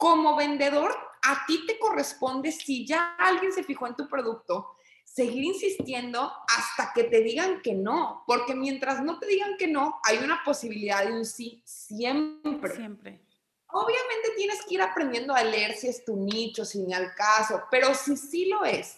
Como 0.03 0.35
vendedor, 0.35 0.93
a 1.23 1.47
ti 1.47 1.65
te 1.65 1.79
corresponde, 1.79 2.51
si 2.51 2.85
ya 2.85 3.15
alguien 3.21 3.53
se 3.53 3.63
fijó 3.63 3.87
en 3.87 3.95
tu 3.95 4.09
producto, 4.09 4.73
seguir 5.05 5.45
insistiendo 5.45 6.33
hasta 6.49 6.93
que 6.93 7.05
te 7.05 7.21
digan 7.21 7.63
que 7.63 7.75
no, 7.75 8.25
porque 8.27 8.57
mientras 8.57 9.01
no 9.01 9.21
te 9.21 9.27
digan 9.27 9.57
que 9.57 9.69
no, 9.69 10.01
hay 10.03 10.19
una 10.19 10.43
posibilidad 10.45 11.07
de 11.07 11.13
un 11.13 11.25
sí 11.25 11.63
siempre. 11.65 12.75
Siempre. 12.75 13.21
Obviamente 13.69 14.31
tienes 14.35 14.65
que 14.65 14.75
ir 14.75 14.83
aprendiendo 14.83 15.37
a 15.37 15.45
leer 15.45 15.77
si 15.77 15.87
es 15.87 16.05
tu 16.05 16.17
nicho, 16.17 16.65
si 16.65 16.81
ni 16.81 16.93
al 16.93 17.15
caso, 17.15 17.63
pero 17.71 17.95
si 17.95 18.17
sí 18.17 18.47
lo 18.47 18.65
es. 18.65 18.97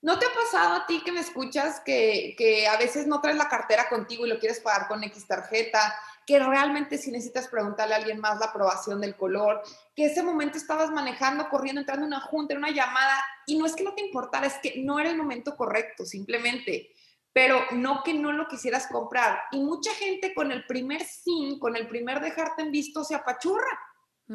¿No 0.00 0.18
te 0.18 0.24
ha 0.24 0.32
pasado 0.32 0.76
a 0.76 0.86
ti 0.86 1.02
que 1.04 1.12
me 1.12 1.20
escuchas 1.20 1.80
que, 1.80 2.34
que 2.38 2.66
a 2.66 2.78
veces 2.78 3.06
no 3.06 3.20
traes 3.20 3.36
la 3.36 3.50
cartera 3.50 3.90
contigo 3.90 4.24
y 4.24 4.30
lo 4.30 4.38
quieres 4.38 4.60
pagar 4.60 4.88
con 4.88 5.04
X 5.04 5.26
tarjeta 5.26 5.94
que 6.26 6.40
realmente 6.40 6.98
si 6.98 7.12
necesitas 7.12 7.46
preguntarle 7.46 7.94
a 7.94 7.98
alguien 7.98 8.18
más 8.18 8.40
la 8.40 8.46
aprobación 8.46 9.00
del 9.00 9.14
color, 9.14 9.62
que 9.94 10.06
ese 10.06 10.24
momento 10.24 10.58
estabas 10.58 10.90
manejando, 10.90 11.48
corriendo, 11.48 11.80
entrando 11.80 12.04
en 12.04 12.12
una 12.12 12.20
junta, 12.20 12.52
en 12.52 12.58
una 12.58 12.70
llamada, 12.70 13.16
y 13.46 13.56
no 13.56 13.64
es 13.64 13.76
que 13.76 13.84
no 13.84 13.94
te 13.94 14.04
importara, 14.04 14.48
es 14.48 14.58
que 14.60 14.82
no 14.82 14.98
era 14.98 15.08
el 15.08 15.16
momento 15.16 15.56
correcto, 15.56 16.04
simplemente, 16.04 16.90
pero 17.32 17.60
no 17.70 18.02
que 18.02 18.12
no 18.12 18.32
lo 18.32 18.48
quisieras 18.48 18.88
comprar. 18.88 19.40
Y 19.52 19.60
mucha 19.60 19.92
gente 19.94 20.34
con 20.34 20.50
el 20.50 20.66
primer 20.66 21.04
sin, 21.04 21.60
con 21.60 21.76
el 21.76 21.86
primer 21.86 22.20
dejarte 22.20 22.62
en 22.62 22.72
visto, 22.72 23.04
se 23.04 23.14
apachurra, 23.14 23.78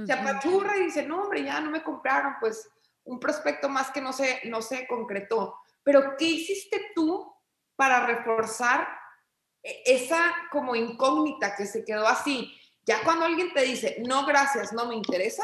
se 0.05 0.13
apachurra 0.13 0.77
y 0.77 0.85
dice, 0.85 1.05
no, 1.05 1.23
hombre, 1.23 1.43
ya 1.43 1.59
no 1.59 1.69
me 1.69 1.83
compraron, 1.83 2.35
pues 2.39 2.69
un 3.03 3.19
prospecto 3.19 3.67
más 3.67 3.91
que 3.91 3.99
no 3.99 4.13
se, 4.13 4.39
no 4.45 4.61
se 4.61 4.87
concretó. 4.87 5.59
Pero, 5.83 6.15
¿qué 6.17 6.25
hiciste 6.25 6.91
tú 6.95 7.33
para 7.75 8.05
reforzar 8.05 8.87
esa 9.63 10.33
como 10.51 10.75
incógnita 10.75 11.55
que 11.55 11.65
se 11.65 11.85
quedó 11.85 12.07
así, 12.07 12.51
ya 12.85 13.03
cuando 13.03 13.25
alguien 13.25 13.53
te 13.53 13.61
dice, 13.61 13.97
no, 14.05 14.25
gracias, 14.25 14.73
no 14.73 14.85
me 14.85 14.95
interesa, 14.95 15.43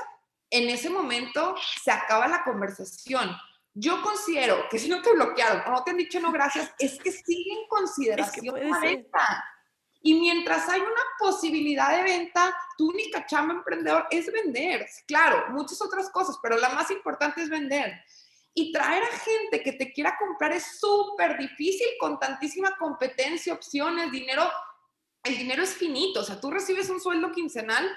en 0.50 0.70
ese 0.70 0.90
momento 0.90 1.56
se 1.84 1.92
acaba 1.92 2.28
la 2.28 2.44
conversación. 2.44 3.36
Yo 3.74 4.02
considero 4.02 4.68
que 4.70 4.80
si 4.80 4.90
no 4.90 5.02
te 5.02 5.14
bloquearon 5.14 5.62
o 5.68 5.72
no 5.72 5.84
te 5.84 5.92
han 5.92 5.98
dicho 5.98 6.20
no 6.20 6.32
gracias, 6.32 6.74
es 6.80 6.98
que 6.98 7.12
sigue 7.12 7.52
en 7.52 7.68
consideración 7.68 8.70
la 8.70 8.80
venta. 8.80 9.46
Y 10.02 10.20
mientras 10.20 10.68
hay 10.70 10.80
una 10.80 11.02
posibilidad 11.20 11.96
de 11.96 12.04
venta, 12.04 12.56
tu 12.78 12.90
única 12.90 13.26
chamba 13.26 13.56
emprendedor 13.56 14.08
es 14.10 14.32
vender. 14.32 14.88
Claro, 15.06 15.50
muchas 15.50 15.82
otras 15.82 16.10
cosas, 16.10 16.38
pero 16.42 16.58
la 16.58 16.70
más 16.70 16.90
importante 16.92 17.42
es 17.42 17.50
vender. 17.50 17.94
Y 18.60 18.72
traer 18.72 19.04
a 19.04 19.20
gente 19.20 19.62
que 19.62 19.74
te 19.74 19.94
quiera 19.94 20.18
comprar 20.18 20.52
es 20.52 20.80
súper 20.80 21.38
difícil 21.38 21.86
con 22.00 22.20
tantísima 22.20 22.76
competencia, 22.76 23.54
opciones, 23.54 24.12
dinero. 24.12 24.52
El 25.22 25.38
dinero 25.38 25.62
es 25.62 25.76
finito, 25.76 26.22
o 26.22 26.24
sea, 26.24 26.42
tú 26.42 26.50
recibes 26.50 26.90
un 26.90 27.00
sueldo 27.00 27.32
quincenal 27.32 27.88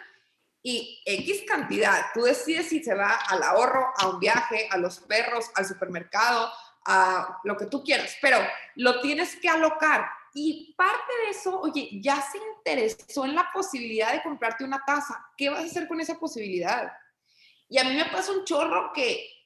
y 0.63 1.03
X 1.07 1.45
cantidad. 1.49 2.09
Tú 2.13 2.25
decides 2.25 2.69
si 2.69 2.85
se 2.85 2.95
va 2.95 3.11
al 3.11 3.43
ahorro, 3.43 3.91
a 3.97 4.11
un 4.11 4.21
viaje, 4.21 4.69
a 4.71 4.77
los 4.77 4.99
perros, 4.99 5.51
al 5.55 5.65
supermercado, 5.65 6.53
a 6.85 7.41
lo 7.45 7.57
que 7.57 7.65
tú 7.65 7.83
quieras, 7.83 8.19
pero 8.21 8.37
lo 8.75 9.01
tienes 9.01 9.37
que 9.37 9.49
alocar. 9.49 10.11
Y 10.35 10.75
parte 10.77 11.11
de 11.25 11.31
eso, 11.31 11.59
oye, 11.59 11.89
ya 12.03 12.21
se 12.21 12.37
interesó 12.37 13.25
en 13.25 13.35
la 13.35 13.51
posibilidad 13.51 14.13
de 14.13 14.23
comprarte 14.23 14.63
una 14.63 14.85
taza. 14.85 15.27
¿Qué 15.39 15.49
vas 15.49 15.61
a 15.61 15.65
hacer 15.65 15.89
con 15.89 16.03
esa 16.03 16.19
posibilidad? 16.19 16.93
Y 17.67 17.79
a 17.79 17.85
mí 17.85 17.95
me 17.95 18.05
pasa 18.11 18.33
un 18.33 18.45
chorro 18.45 18.93
que 18.93 19.40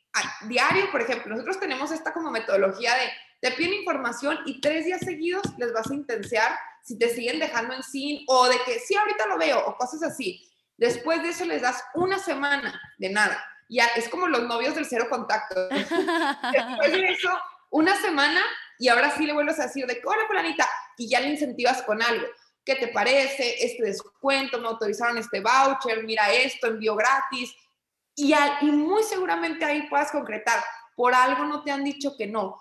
diario, 0.49 0.91
por 0.91 1.03
ejemplo, 1.03 1.31
nosotros 1.31 1.59
tenemos 1.59 1.91
esta 1.91 2.13
como 2.13 2.31
metodología 2.31 2.95
de 2.95 3.11
te 3.41 3.51
piden 3.53 3.75
información 3.75 4.39
y 4.47 4.61
tres 4.61 4.87
días 4.87 5.01
seguidos 5.01 5.43
les 5.59 5.73
vas 5.73 5.91
a 5.91 5.95
intensear 5.95 6.57
si 6.83 6.99
te 6.99 7.09
siguen 7.11 7.39
dejando 7.39 7.75
en 7.75 7.83
sin 7.83 8.25
o 8.27 8.49
de 8.49 8.57
que 8.65 8.79
sí, 8.79 8.95
ahorita 8.95 9.27
lo 9.27 9.39
veo 9.39 9.59
o 9.67 9.77
cosas 9.77 10.03
así. 10.03 10.51
Después 10.77 11.23
de 11.23 11.31
eso 11.31 11.45
les 11.45 11.63
das 11.63 11.83
una 11.95 12.19
semana 12.19 12.81
de 12.99 13.11
nada. 13.11 13.45
Ya 13.69 13.87
es 13.97 14.09
como 14.09 14.29
los 14.29 14.43
novios 14.45 14.75
del 14.75 14.87
cero 14.87 15.07
contacto. 15.11 15.69
Después 15.69 16.93
de 16.93 17.05
eso, 17.09 17.31
una 17.71 17.95
semana 18.01 18.43
y 18.79 18.89
ahora 18.89 19.11
sí 19.17 19.27
le 19.27 19.33
vuelves 19.33 19.59
a 19.61 19.65
decir 19.65 19.87
de 19.87 20.01
que, 20.01 20.07
hola, 20.07 20.23
planita, 20.29 20.69
y 20.97 21.09
ya 21.09 21.21
le 21.21 21.29
incentivas 21.29 21.83
con 21.83 22.03
algo. 22.03 22.27
¿Qué 22.65 22.77
te 22.77 22.89
parece? 22.89 23.63
Este 23.65 23.83
descuento, 23.83 24.59
me 24.59 24.69
autorizaron 24.69 25.19
este 25.19 25.41
voucher, 25.41 26.03
mira 26.05 26.33
esto, 26.33 26.67
envío 26.67 26.97
gratis, 26.97 27.55
y, 28.15 28.35
y 28.61 28.71
muy 28.71 29.03
seguramente 29.03 29.65
ahí 29.65 29.89
puedas 29.89 30.11
concretar, 30.11 30.63
por 30.95 31.15
algo 31.15 31.45
no 31.45 31.63
te 31.63 31.71
han 31.71 31.85
dicho 31.85 32.17
que 32.17 32.27
no. 32.27 32.61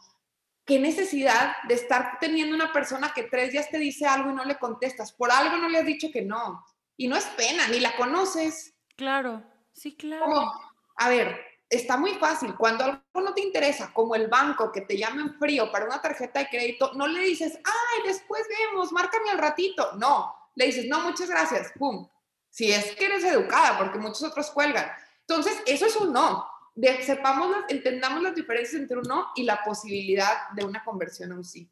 ¿Qué 0.66 0.80
necesidad 0.80 1.56
de 1.68 1.74
estar 1.74 2.18
teniendo 2.22 2.56
una 2.56 2.72
persona 2.72 3.12
que 3.14 3.24
tres 3.24 3.52
días 3.52 3.70
te 3.70 3.78
dice 3.78 4.06
algo 4.06 4.32
y 4.32 4.34
no 4.34 4.46
le 4.46 4.58
contestas? 4.58 5.12
Por 5.12 5.30
algo 5.30 5.58
no 5.58 5.68
le 5.68 5.80
has 5.80 5.86
dicho 5.86 6.10
que 6.12 6.22
no. 6.22 6.66
Y 6.96 7.08
no 7.08 7.18
es 7.18 7.26
pena, 7.26 7.68
ni 7.68 7.80
la 7.80 7.96
conoces. 7.98 8.74
Claro, 8.96 9.44
sí, 9.74 9.96
claro. 9.96 10.54
a 10.96 11.10
ver, 11.10 11.38
está 11.70 11.98
muy 11.98 12.14
fácil. 12.14 12.56
Cuando 12.56 12.86
algo 12.86 13.02
no 13.16 13.34
te 13.34 13.42
interesa, 13.42 13.92
como 13.94 14.16
el 14.16 14.28
banco 14.28 14.72
que 14.72 14.82
te 14.82 14.98
llama 14.98 15.22
en 15.22 15.38
frío 15.38 15.70
para 15.70 15.86
una 15.86 16.02
tarjeta 16.02 16.40
de 16.40 16.50
crédito, 16.50 16.94
no 16.94 17.08
le 17.08 17.20
dices, 17.22 17.58
ay, 17.58 18.08
después 18.08 18.44
vemos, 18.48 18.92
márcame 18.94 19.32
al 19.32 19.40
ratito. 19.40 19.92
No, 19.98 20.34
le 20.56 20.68
dices, 20.68 20.86
no, 20.88 21.02
muchas 21.02 21.30
gracias, 21.30 21.74
pum. 21.78 22.08
Si 22.50 22.72
es 22.72 22.96
que 22.96 23.06
eres 23.06 23.24
educada, 23.26 23.78
porque 23.78 23.98
muchos 23.98 24.24
otros 24.24 24.50
cuelgan. 24.52 24.90
Entonces, 25.28 25.62
eso 25.66 25.86
es 25.86 25.96
un 25.96 26.14
no. 26.14 26.48
De, 26.76 27.04
sepamos, 27.04 27.56
entendamos 27.70 28.24
las 28.24 28.36
diferencias 28.36 28.82
entre 28.82 28.98
un 28.98 29.04
no 29.04 29.28
y 29.36 29.44
la 29.44 29.64
posibilidad 29.64 30.50
de 30.56 30.66
una 30.66 30.84
conversión 30.84 31.32
a 31.32 31.36
un 31.36 31.44
sí. 31.44 31.70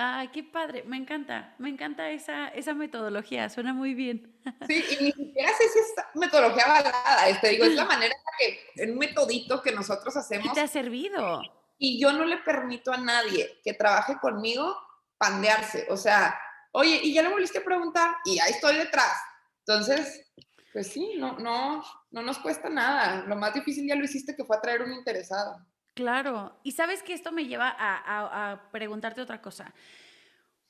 Ay, 0.00 0.28
qué 0.28 0.44
padre, 0.44 0.84
me 0.84 0.96
encanta, 0.96 1.56
me 1.58 1.68
encanta 1.68 2.08
esa, 2.10 2.48
esa 2.48 2.72
metodología, 2.72 3.48
suena 3.48 3.74
muy 3.74 3.94
bien. 3.94 4.40
Sí, 4.68 4.84
y 4.90 5.02
ni 5.02 5.10
siquiera 5.10 5.48
sé 5.58 5.68
si 5.70 5.78
es 5.80 5.94
metodología 6.14 6.62
avalada, 6.66 7.40
te 7.40 7.48
digo, 7.48 7.64
es 7.64 7.74
la 7.74 7.84
manera 7.84 8.14
en 8.14 8.22
que, 8.38 8.82
en 8.82 8.92
un 8.92 8.98
metodito 8.98 9.60
que 9.60 9.72
nosotros 9.72 10.16
hacemos. 10.16 10.46
¿Qué 10.46 10.54
te 10.54 10.60
ha 10.60 10.68
servido? 10.68 11.42
Y 11.78 12.00
yo 12.00 12.12
no 12.12 12.24
le 12.24 12.36
permito 12.38 12.92
a 12.92 12.98
nadie 12.98 13.60
que 13.64 13.74
trabaje 13.74 14.18
conmigo 14.20 14.76
pandearse, 15.16 15.86
o 15.90 15.96
sea, 15.96 16.38
oye, 16.70 17.00
y 17.02 17.12
ya 17.12 17.22
le 17.22 17.30
volviste 17.30 17.58
a 17.58 17.64
preguntar, 17.64 18.18
y 18.24 18.38
ahí 18.38 18.52
estoy 18.52 18.76
detrás. 18.76 19.20
Entonces, 19.66 20.30
pues 20.72 20.86
sí, 20.92 21.14
no, 21.16 21.36
no, 21.40 21.82
no 22.10 22.22
nos 22.22 22.38
cuesta 22.38 22.68
nada. 22.68 23.24
Lo 23.26 23.36
más 23.36 23.54
difícil 23.54 23.86
ya 23.86 23.94
lo 23.94 24.04
hiciste 24.04 24.34
que 24.34 24.44
fue 24.44 24.56
atraer 24.56 24.82
un 24.82 24.92
interesado. 24.92 25.64
Claro. 25.94 26.58
Y 26.62 26.72
sabes 26.72 27.02
que 27.02 27.12
esto 27.12 27.32
me 27.32 27.46
lleva 27.46 27.74
a, 27.76 28.70
preguntarte 28.70 29.20
otra 29.20 29.42
cosa. 29.42 29.74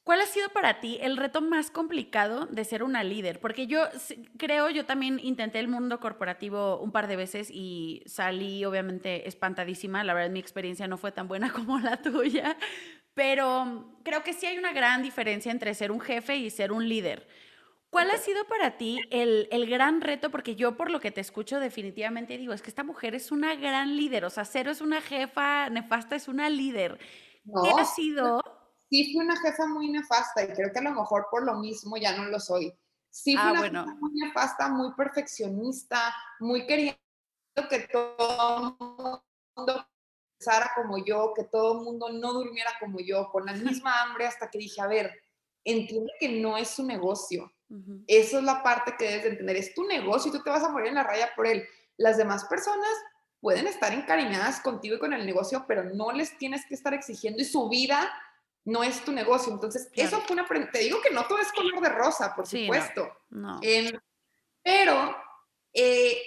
¿Cuál 0.03 0.23
ha 0.23 0.27
sido 0.27 0.49
para 0.49 0.81
ti 0.81 0.99
el 1.03 1.19
reto 1.19 1.43
más 1.43 1.71
complicado 1.71 2.47
de 2.47 2.65
ser 2.65 2.83
una 2.83 3.05
líder? 3.05 3.41
Porque 3.41 3.67
yo 3.67 3.83
creo, 4.39 4.71
yo 4.71 4.87
también 4.87 5.21
intenté 5.23 5.59
el 5.59 5.69
mundo 5.69 6.01
corporativo 6.01 6.81
un 6.81 6.93
par 6.93 7.09
de 7.09 7.17
veces 7.17 7.51
y 7.51 8.03
salí 8.07 8.65
obviamente 8.65 9.29
espantadísima. 9.29 10.03
La 10.05 10.15
verdad 10.15 10.31
mi 10.31 10.41
experiencia 10.41 10.89
no 10.89 10.97
fue 10.97 11.13
tan 11.13 11.29
buena 11.29 11.53
como 11.53 11.79
la 11.79 12.01
tuya, 12.01 12.57
pero 13.13 14.01
creo 14.03 14.23
que 14.23 14.33
sí 14.33 14.47
hay 14.47 14.57
una 14.57 14.73
gran 14.73 15.03
diferencia 15.03 15.53
entre 15.53 15.75
ser 15.75 15.93
un 15.93 16.01
jefe 16.01 16.37
y 16.37 16.49
ser 16.49 16.73
un 16.73 16.89
líder. 16.89 17.29
¿Cuál 17.91 18.11
ha 18.11 18.19
sido 18.19 18.45
para 18.47 18.77
ti 18.77 19.01
el, 19.11 19.67
gran 19.69 20.01
reto? 20.01 20.31
Porque 20.31 20.55
yo 20.55 20.77
por 20.77 20.91
lo 20.91 21.01
que 21.01 21.11
te 21.11 21.23
escucho 21.23 21.59
definitivamente 21.59 22.37
digo, 22.37 22.53
es 22.53 22.61
que 22.61 22.69
esta 22.69 22.85
mujer 22.85 23.15
es 23.15 23.33
una 23.33 23.55
gran 23.55 23.97
líder, 23.97 24.25
o 24.27 24.31
sea, 24.31 24.45
Cero 24.45 24.71
es 24.71 24.81
una 24.81 25.01
jefa 25.01 25.71
nefasta, 25.71 26.15
es 26.15 26.29
una 26.29 26.51
líder. 26.51 26.99
¿Qué 27.45 27.71
ha 27.81 27.85
sido? 27.85 28.43
Sí, 28.91 29.13
fui 29.13 29.25
una 29.25 29.37
jefa 29.41 29.67
muy 29.67 29.91
nefasta 29.91 30.45
y 30.45 30.49
creo 30.49 30.71
que 30.71 30.79
a 30.79 30.83
lo 30.83 30.93
mejor 30.93 31.29
por 31.31 31.45
lo 31.45 31.55
mismo 31.55 31.97
ya 31.97 32.17
no 32.17 32.27
lo 32.27 32.39
soy. 32.39 32.73
Sí, 33.11 33.35
fui 33.35 33.43
ah, 33.43 33.53
una 33.53 33.85
jefa 33.85 33.95
muy 33.99 34.13
nefasta, 34.13 34.69
muy 34.69 34.93
perfeccionista, 34.95 36.15
muy 36.41 36.67
queriendo 36.67 36.99
que 37.71 37.89
todo 37.91 38.77
el 38.79 38.87
mundo 39.57 39.89
pensara 40.37 40.71
como 40.77 41.03
yo, 41.03 41.33
que 41.35 41.45
todo 41.45 41.79
el 41.79 41.85
mundo 41.85 42.11
no 42.13 42.35
durmiera 42.35 42.71
como 42.79 43.01
yo, 43.01 43.31
con 43.31 43.47
la 43.47 43.55
misma 43.55 44.03
hambre 44.03 44.27
hasta 44.27 44.51
que 44.51 44.59
dije, 44.59 44.83
a 44.83 44.87
ver, 44.87 45.11
entiende 45.65 46.13
que 46.21 46.41
no 46.41 46.59
es 46.59 46.69
su 46.69 46.85
negocio 46.85 47.51
eso 48.07 48.39
es 48.39 48.45
la 48.45 48.63
parte 48.63 48.95
que 48.99 49.05
debes 49.05 49.23
de 49.25 49.29
entender. 49.31 49.57
Es 49.57 49.75
tu 49.75 49.85
negocio 49.87 50.31
y 50.31 50.37
tú 50.37 50.43
te 50.43 50.51
vas 50.51 50.65
a 50.65 50.69
morir 50.69 50.89
en 50.89 50.95
la 50.95 51.03
raya 51.03 51.31
por 51.37 51.47
él. 51.47 51.67
Las 51.97 52.17
demás 52.17 52.45
personas 52.47 52.89
pueden 53.41 53.67
estar 53.67 53.93
encariñadas 53.93 54.61
contigo 54.61 54.97
y 54.97 54.99
con 54.99 55.13
el 55.13 55.27
negocio, 55.27 55.65
pero 55.69 55.85
no 55.85 56.13
les 56.13 56.37
tienes 56.39 56.65
que 56.67 56.75
estar 56.75 56.95
exigiendo 56.95 57.41
y 57.41 57.45
su 57.45 57.69
vida 57.69 58.11
no 58.65 58.83
es 58.83 59.05
tu 59.05 59.13
negocio. 59.13 59.53
Entonces, 59.53 59.89
eso 59.95 60.21
fue 60.21 60.35
una... 60.35 60.47
Te 60.71 60.81
digo 60.81 61.01
que 61.01 61.11
no 61.11 61.27
todo 61.27 61.39
es 61.39 61.53
color 61.53 61.81
de 61.81 61.89
rosa, 61.89 62.35
por 62.35 62.47
supuesto. 62.47 63.11
Em, 63.63 63.93
pero 64.63 65.17
eh, 65.73 66.21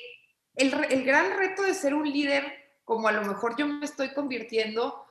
el, 0.55 0.73
el 0.89 1.03
gran 1.03 1.37
reto 1.37 1.63
de 1.63 1.73
ser 1.73 1.93
un 1.93 2.09
líder, 2.09 2.45
como 2.83 3.07
a 3.07 3.11
lo 3.11 3.23
mejor 3.23 3.55
yo 3.57 3.67
me 3.67 3.85
estoy 3.85 4.13
convirtiendo, 4.13 5.05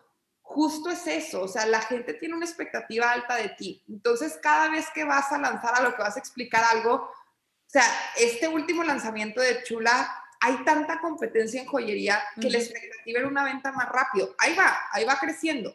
justo 0.51 0.91
es 0.91 1.07
eso, 1.07 1.43
o 1.43 1.49
sea, 1.49 1.65
la 1.65 1.81
gente 1.81 2.13
tiene 2.15 2.35
una 2.35 2.45
expectativa 2.45 3.13
alta 3.13 3.37
de 3.37 3.51
ti. 3.51 3.85
Entonces, 3.89 4.37
cada 4.43 4.69
vez 4.69 4.87
que 4.93 5.05
vas 5.05 5.31
a 5.31 5.39
lanzar 5.39 5.77
a 5.77 5.81
lo 5.81 5.95
que 5.95 6.03
vas 6.03 6.17
a 6.17 6.19
explicar 6.19 6.65
algo, 6.73 6.95
o 6.95 7.69
sea, 7.69 7.85
este 8.17 8.49
último 8.49 8.83
lanzamiento 8.83 9.41
de 9.41 9.63
Chula, 9.63 10.13
hay 10.41 10.57
tanta 10.65 11.01
competencia 11.01 11.61
en 11.61 11.69
joyería 11.69 12.21
que 12.41 12.51
la 12.51 12.59
expectativa 12.59 13.21
era 13.21 13.29
una 13.29 13.45
venta 13.45 13.71
más 13.71 13.89
rápido. 13.91 14.35
Ahí 14.39 14.57
va, 14.57 14.77
ahí 14.91 15.05
va 15.05 15.21
creciendo. 15.21 15.73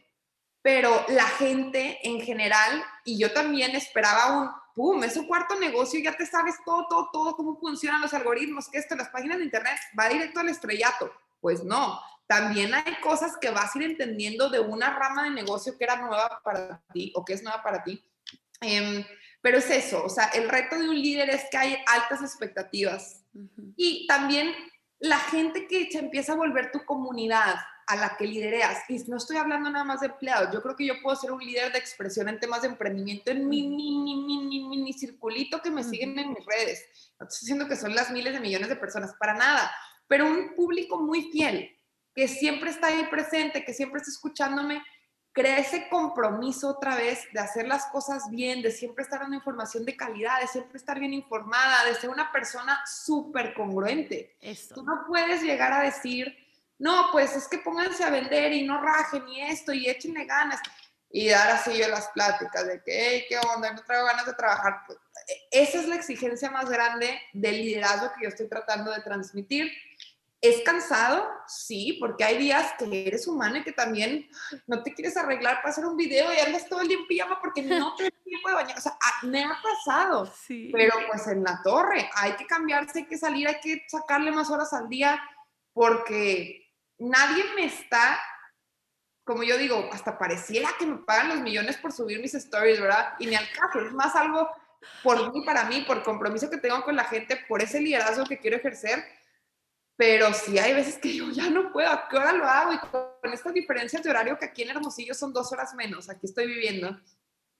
Pero 0.62 1.06
la 1.08 1.24
gente 1.26 2.00
en 2.04 2.20
general, 2.20 2.84
y 3.06 3.18
yo 3.18 3.32
también 3.32 3.78
esperaba 3.78 4.42
un, 4.42 4.50
¡pum!, 4.76 5.06
es 5.06 5.16
un 5.16 5.26
cuarto 5.26 5.58
negocio, 5.58 6.02
ya 6.02 6.18
te 6.18 6.26
sabes 6.26 6.56
todo, 6.66 6.86
todo, 6.90 7.10
todo, 7.14 7.38
cómo 7.38 7.58
funcionan 7.58 8.02
los 8.02 8.14
algoritmos, 8.14 8.68
que 8.68 8.80
esto, 8.80 8.98
las 8.98 9.08
páginas 9.08 9.38
de 9.38 9.46
internet, 9.46 9.78
va 9.98 10.10
directo 10.10 10.42
al 10.42 10.50
estrellato. 10.50 11.14
Pues 11.40 11.64
no, 11.64 12.02
también 12.28 12.74
hay 12.74 12.96
cosas 13.02 13.34
que 13.40 13.50
vas 13.50 13.76
a 13.76 13.80
ir 13.80 13.86
entendiendo 13.86 14.50
de 14.50 14.60
una 14.60 14.98
rama 14.98 15.26
de 15.26 15.32
negocio 15.32 15.78
que 15.78 15.84
era 15.84 15.98
nueva 15.98 16.42
para 16.44 16.82
ti 16.94 17.12
o 17.16 17.24
que 17.24 17.34
es 17.34 17.44
nueva 17.44 17.62
para 17.62 17.84
ti. 17.84 18.04
Em, 18.62 19.06
pero 19.42 19.60
es 19.60 19.70
eso, 19.70 20.04
o 20.04 20.10
sea, 20.10 20.26
el 20.34 20.50
reto 20.50 20.78
de 20.78 20.90
un 20.90 21.00
líder 21.00 21.30
es 21.30 21.44
que 21.52 21.58
hay 21.58 21.78
altas 21.86 22.22
expectativas 22.22 23.24
y 23.76 24.08
también 24.08 24.52
la 25.00 25.20
gente 25.20 25.68
que 25.68 25.92
se 25.92 26.00
empieza 26.00 26.34
a 26.34 26.38
volver 26.38 26.72
tu 26.72 26.84
comunidad 26.86 27.56
a 27.88 27.96
la 27.96 28.18
que 28.18 28.26
lidereas, 28.26 28.80
y 28.90 28.98
no 29.08 29.18
estoy 29.18 29.38
hablando 29.38 29.70
nada 29.70 29.86
más 29.86 30.00
de 30.00 30.08
empleados, 30.08 30.52
yo 30.52 30.62
creo 30.64 30.76
que 30.76 30.88
yo 30.88 30.96
puedo 31.04 31.16
ser 31.16 31.32
un 31.32 31.46
líder 31.46 31.72
de 31.72 31.78
expresión 31.78 32.28
en 32.28 32.40
temas 32.40 32.64
de 32.64 32.70
emprendimiento 32.70 33.30
en 33.30 33.48
mi 33.48 33.62
mini, 33.68 34.16
mini, 34.26 34.68
mini 34.68 34.94
circulito 34.94 35.62
que 35.62 35.70
me 35.70 35.84
siguen 35.84 36.18
en 36.18 36.30
mis 36.30 36.44
redes. 36.46 36.84
No 37.20 37.28
estoy 37.28 37.46
diciendo 37.46 37.68
que 37.68 37.76
son 37.76 37.94
las 37.94 38.10
miles 38.10 38.34
de 38.34 38.40
millones 38.40 38.70
de 38.70 38.76
personas, 38.76 39.14
para 39.20 39.36
nada, 39.36 39.72
pero 40.08 40.26
un 40.26 40.56
público 40.56 41.00
muy 41.00 41.30
fiel, 41.32 41.75
que 42.16 42.28
siempre 42.30 42.70
está 42.70 42.88
ahí 42.88 43.06
presente, 43.10 43.66
que 43.66 43.74
siempre 43.74 44.00
está 44.00 44.10
escuchándome, 44.10 44.82
crea 45.34 45.58
ese 45.58 45.90
compromiso 45.90 46.70
otra 46.70 46.96
vez 46.96 47.28
de 47.34 47.42
hacer 47.42 47.68
las 47.68 47.88
cosas 47.88 48.30
bien, 48.32 48.62
de 48.62 48.72
siempre 48.72 49.04
estar 49.04 49.20
dando 49.20 49.36
información 49.36 49.84
de 49.84 49.98
calidad, 49.98 50.40
de 50.40 50.48
siempre 50.48 50.78
estar 50.78 50.98
bien 50.98 51.14
informada, 51.14 51.84
de 51.84 51.96
ser 51.96 52.10
una 52.10 52.32
persona 52.32 52.82
súper 52.86 53.54
congruente. 53.54 54.38
Tú 54.74 54.82
no 54.84 55.04
puedes 55.06 55.42
llegar 55.42 55.74
a 55.74 55.82
decir, 55.82 56.34
no, 56.80 57.10
pues 57.12 57.36
es 57.36 57.50
que 57.50 57.58
pónganse 57.58 58.06
a 58.06 58.10
vender 58.10 58.54
y 58.54 58.64
no 58.64 58.82
rajen 58.82 59.28
y 59.28 59.42
esto 59.42 59.74
y 59.74 59.90
échenle 59.90 60.24
ganas. 60.24 60.62
Y 61.10 61.30
dar 61.30 61.52
así 61.52 61.78
yo 61.78 61.88
las 61.90 62.08
pláticas 62.10 62.66
de 62.66 62.82
que, 62.84 62.92
hey, 62.92 63.26
qué 63.28 63.38
onda, 63.38 63.74
no 63.74 63.84
traigo 63.84 64.06
ganas 64.06 64.26
de 64.26 64.34
trabajar. 64.34 64.84
Pues, 64.88 65.00
e, 65.28 65.64
esa 65.64 65.80
es 65.80 65.88
la 65.88 65.96
exigencia 65.96 66.50
más 66.50 66.70
grande 66.70 67.22
del 67.34 67.58
liderazgo 67.58 68.12
que 68.14 68.24
yo 68.24 68.30
estoy 68.30 68.48
tratando 68.48 68.92
de 68.92 69.02
transmitir 69.02 69.70
¿Es 70.42 70.62
cansado? 70.64 71.28
Sí, 71.48 71.98
porque 72.00 72.24
hay 72.24 72.38
días 72.38 72.74
que 72.78 73.08
eres 73.08 73.28
humano 73.28 73.58
y 73.58 73.64
que 73.64 73.72
también 73.72 74.30
no 74.68 74.84
te 74.84 74.94
quieres 74.94 75.18
arreglar 75.18 75.58
para 75.58 75.70
hacer 75.70 75.86
un 75.86 75.98
video 75.98 76.32
y 76.34 76.38
andas 76.38 76.68
todo 76.68 76.82
el 76.82 76.88
día 76.88 76.98
en 76.98 77.08
pijama 77.08 77.40
porque 77.40 77.62
no 77.64 77.96
te 77.96 78.12
tiempo 78.24 78.50
de 78.50 78.56
bañar. 78.56 78.78
O 78.78 78.82
sea, 78.82 78.98
ah, 79.02 79.26
me 79.26 79.44
ha 79.44 79.58
pasado. 79.62 80.26
Sí. 80.26 80.70
Pero 80.72 80.94
pues 81.08 81.28
en 81.28 81.44
la 81.44 81.62
torre 81.64 82.10
hay 82.16 82.34
que 82.34 82.46
cambiarse, 82.46 83.00
hay 83.00 83.06
que 83.06 83.18
salir, 83.18 83.48
hay 83.48 83.60
que 83.60 83.86
sacarle 83.88 84.32
más 84.32 84.50
horas 84.52 84.72
al 84.74 84.90
día 84.90 85.20
porque 85.74 86.72
nadie 86.98 87.44
me 87.56 87.66
está, 87.66 88.20
como 89.24 89.44
yo 89.44 89.58
digo, 89.58 89.90
hasta 89.92 90.18
pareciera 90.18 90.70
que 90.78 90.86
me 90.86 90.98
pagan 91.00 91.30
los 91.30 91.42
millones 91.42 91.78
por 91.78 91.92
subir 91.92 92.22
mis 92.22 92.34
stories, 92.34 92.80
¿verdad? 92.80 93.14
Y 93.20 93.28
ni 93.28 93.36
al 93.36 93.50
caso, 93.52 93.82
es 93.82 93.92
más 93.94 94.16
algo 94.16 94.50
por 95.04 95.34
mí, 95.34 95.44
para 95.44 95.66
mí, 95.66 95.84
por 95.88 96.04
compromiso 96.04 96.50
que 96.50 96.58
tengo 96.58 96.84
con 96.84 96.96
la 96.96 97.06
gente, 97.06 97.38
por 97.48 97.62
ese 97.62 97.82
liderazgo 97.82 98.26
que 98.26 98.38
quiero 98.38 98.58
ejercer 98.58 99.04
pero 99.96 100.34
sí 100.34 100.58
hay 100.58 100.74
veces 100.74 100.98
que 100.98 101.16
yo 101.16 101.30
ya 101.32 101.50
no 101.50 101.72
puedo, 101.72 101.90
¿a 101.90 102.08
qué 102.08 102.18
hora 102.18 102.34
lo 102.34 102.46
hago? 102.46 102.74
Y 102.74 102.80
con 102.80 103.34
estas 103.34 103.54
diferencias 103.54 104.04
de 104.04 104.10
horario 104.10 104.38
que 104.38 104.46
aquí 104.46 104.64
en 104.64 104.70
Hermosillo 104.70 105.14
son 105.14 105.34
dos 105.34 105.52
horas 105.52 105.74
menos, 105.74 106.10
aquí 106.10 106.26
estoy 106.26 106.48
viviendo, 106.48 107.00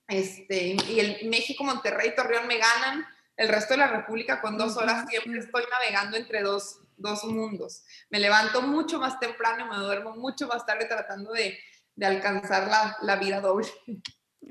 este, 0.08 0.76
y 0.88 1.00
el 1.00 1.28
México, 1.28 1.64
Monterrey, 1.64 2.14
Torreón 2.14 2.46
me 2.46 2.58
ganan, 2.58 3.04
el 3.36 3.48
resto 3.48 3.74
de 3.74 3.78
la 3.78 3.88
República 3.88 4.40
con 4.40 4.56
dos 4.56 4.76
horas 4.76 5.06
siempre 5.08 5.38
estoy 5.38 5.64
navegando 5.70 6.16
entre 6.16 6.42
dos, 6.42 6.80
dos 6.96 7.24
mundos. 7.24 7.84
Me 8.08 8.18
levanto 8.18 8.62
mucho 8.62 8.98
más 8.98 9.20
temprano 9.20 9.66
me 9.66 9.76
duermo 9.76 10.16
mucho 10.16 10.46
más 10.46 10.64
tarde 10.64 10.86
tratando 10.86 11.32
de, 11.32 11.58
de 11.94 12.06
alcanzar 12.06 12.68
la, 12.68 12.96
la 13.02 13.16
vida 13.16 13.40
doble. 13.40 13.68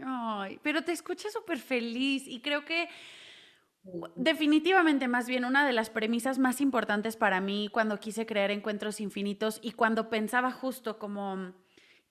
Ay, 0.05 0.59
pero 0.61 0.83
te 0.83 0.91
escuchas 0.91 1.33
súper 1.33 1.57
feliz 1.57 2.23
y 2.27 2.41
creo 2.41 2.65
que 2.65 2.89
Definitivamente, 4.15 5.07
más 5.07 5.27
bien, 5.27 5.45
una 5.45 5.65
de 5.65 5.71
las 5.71 5.91
premisas 5.91 6.39
más 6.39 6.59
importantes 6.59 7.15
para 7.15 7.39
mí 7.39 7.69
cuando 7.71 7.99
quise 7.99 8.25
crear 8.25 8.49
encuentros 8.49 8.99
infinitos 8.99 9.59
y 9.61 9.73
cuando 9.73 10.09
pensaba 10.09 10.51
justo 10.51 10.97
como 10.97 11.53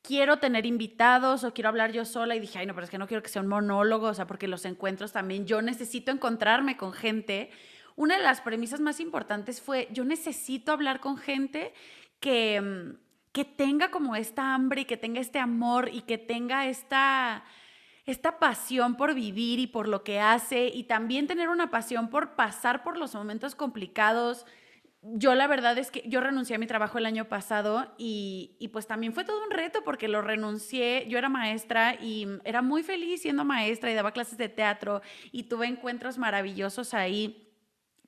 quiero 0.01 0.39
tener 0.39 0.67
invitados 0.67 1.43
o 1.43 1.53
quiero 1.53 1.71
hablar 1.71 1.91
yo 1.91 2.05
sola 2.05 2.37
y 2.37 2.41
dije, 2.41 2.61
ay, 2.61 2.67
no, 2.67 2.75
pero 2.75 2.85
es 2.85 2.91
que 2.91 2.99
no 2.99 3.09
quiero 3.09 3.25
que 3.25 3.29
sea 3.29 3.43
un 3.43 3.49
monólogo, 3.49 4.07
o 4.07 4.15
sea, 4.15 4.27
porque 4.27 4.47
los 4.47 4.65
encuentros 4.67 5.11
también, 5.13 5.47
yo 5.47 5.63
necesito 5.63 6.13
encontrarme 6.13 6.77
con 6.77 6.93
gente. 6.93 7.51
Una 7.97 8.19
de 8.19 8.23
las 8.23 8.41
premisas 8.41 8.81
más 8.81 9.01
importantes 9.01 9.61
fue, 9.61 9.89
yo 9.91 10.05
necesito 10.05 10.71
hablar 10.71 11.01
con 11.01 11.17
gente 11.17 11.73
que, 12.21 12.95
que 13.33 13.45
tenga 13.45 13.91
como 13.91 14.15
esta 14.15 14.55
hambre 14.55 14.83
y 14.83 14.85
que 14.85 14.97
tenga 14.97 15.21
este 15.21 15.41
amor 15.41 15.89
y 15.93 16.03
que 16.03 16.19
tenga 16.19 16.69
esta 16.69 17.45
esta 18.07 18.39
pasión 18.39 18.97
por 18.97 19.15
vivir 19.15 19.59
y 19.59 19.67
por 19.67 19.89
lo 19.89 20.05
que 20.05 20.21
hace 20.21 20.67
y 20.67 20.85
también 20.85 21.27
tener 21.27 21.49
una 21.49 21.71
pasión 21.71 22.11
por 22.11 22.35
pasar 22.35 22.83
por 22.83 22.99
los 22.99 23.15
momentos 23.15 23.55
complicados. 23.55 24.47
Yo 25.03 25.35
la 25.35 25.47
verdad 25.47 25.77
es 25.79 25.91
que 25.91 26.03
yo 26.07 26.21
renuncié 26.21 26.57
a 26.57 26.59
mi 26.59 26.67
trabajo 26.67 26.99
el 26.99 27.07
año 27.07 27.29
pasado 27.29 27.95
y, 27.99 28.57
y, 28.59 28.69
pues 28.69 28.87
también 28.87 29.13
fue 29.13 29.25
todo 29.25 29.43
un 29.45 29.51
reto 29.51 29.85
porque 29.85 30.09
lo 30.09 30.23
renuncié. 30.23 31.07
Yo 31.09 31.19
era 31.19 31.29
maestra 31.29 31.95
y 31.95 32.27
era 32.45 32.63
muy 32.63 32.83
feliz 32.83 33.23
siendo 33.23 33.45
maestra 33.45 33.91
y 33.91 33.95
daba 33.95 34.13
clases 34.13 34.39
de 34.39 34.49
teatro 34.49 35.03
y 35.31 35.45
tuve 35.45 35.67
encuentros 35.67 36.17
maravillosos 36.19 36.95
ahí. 36.95 37.51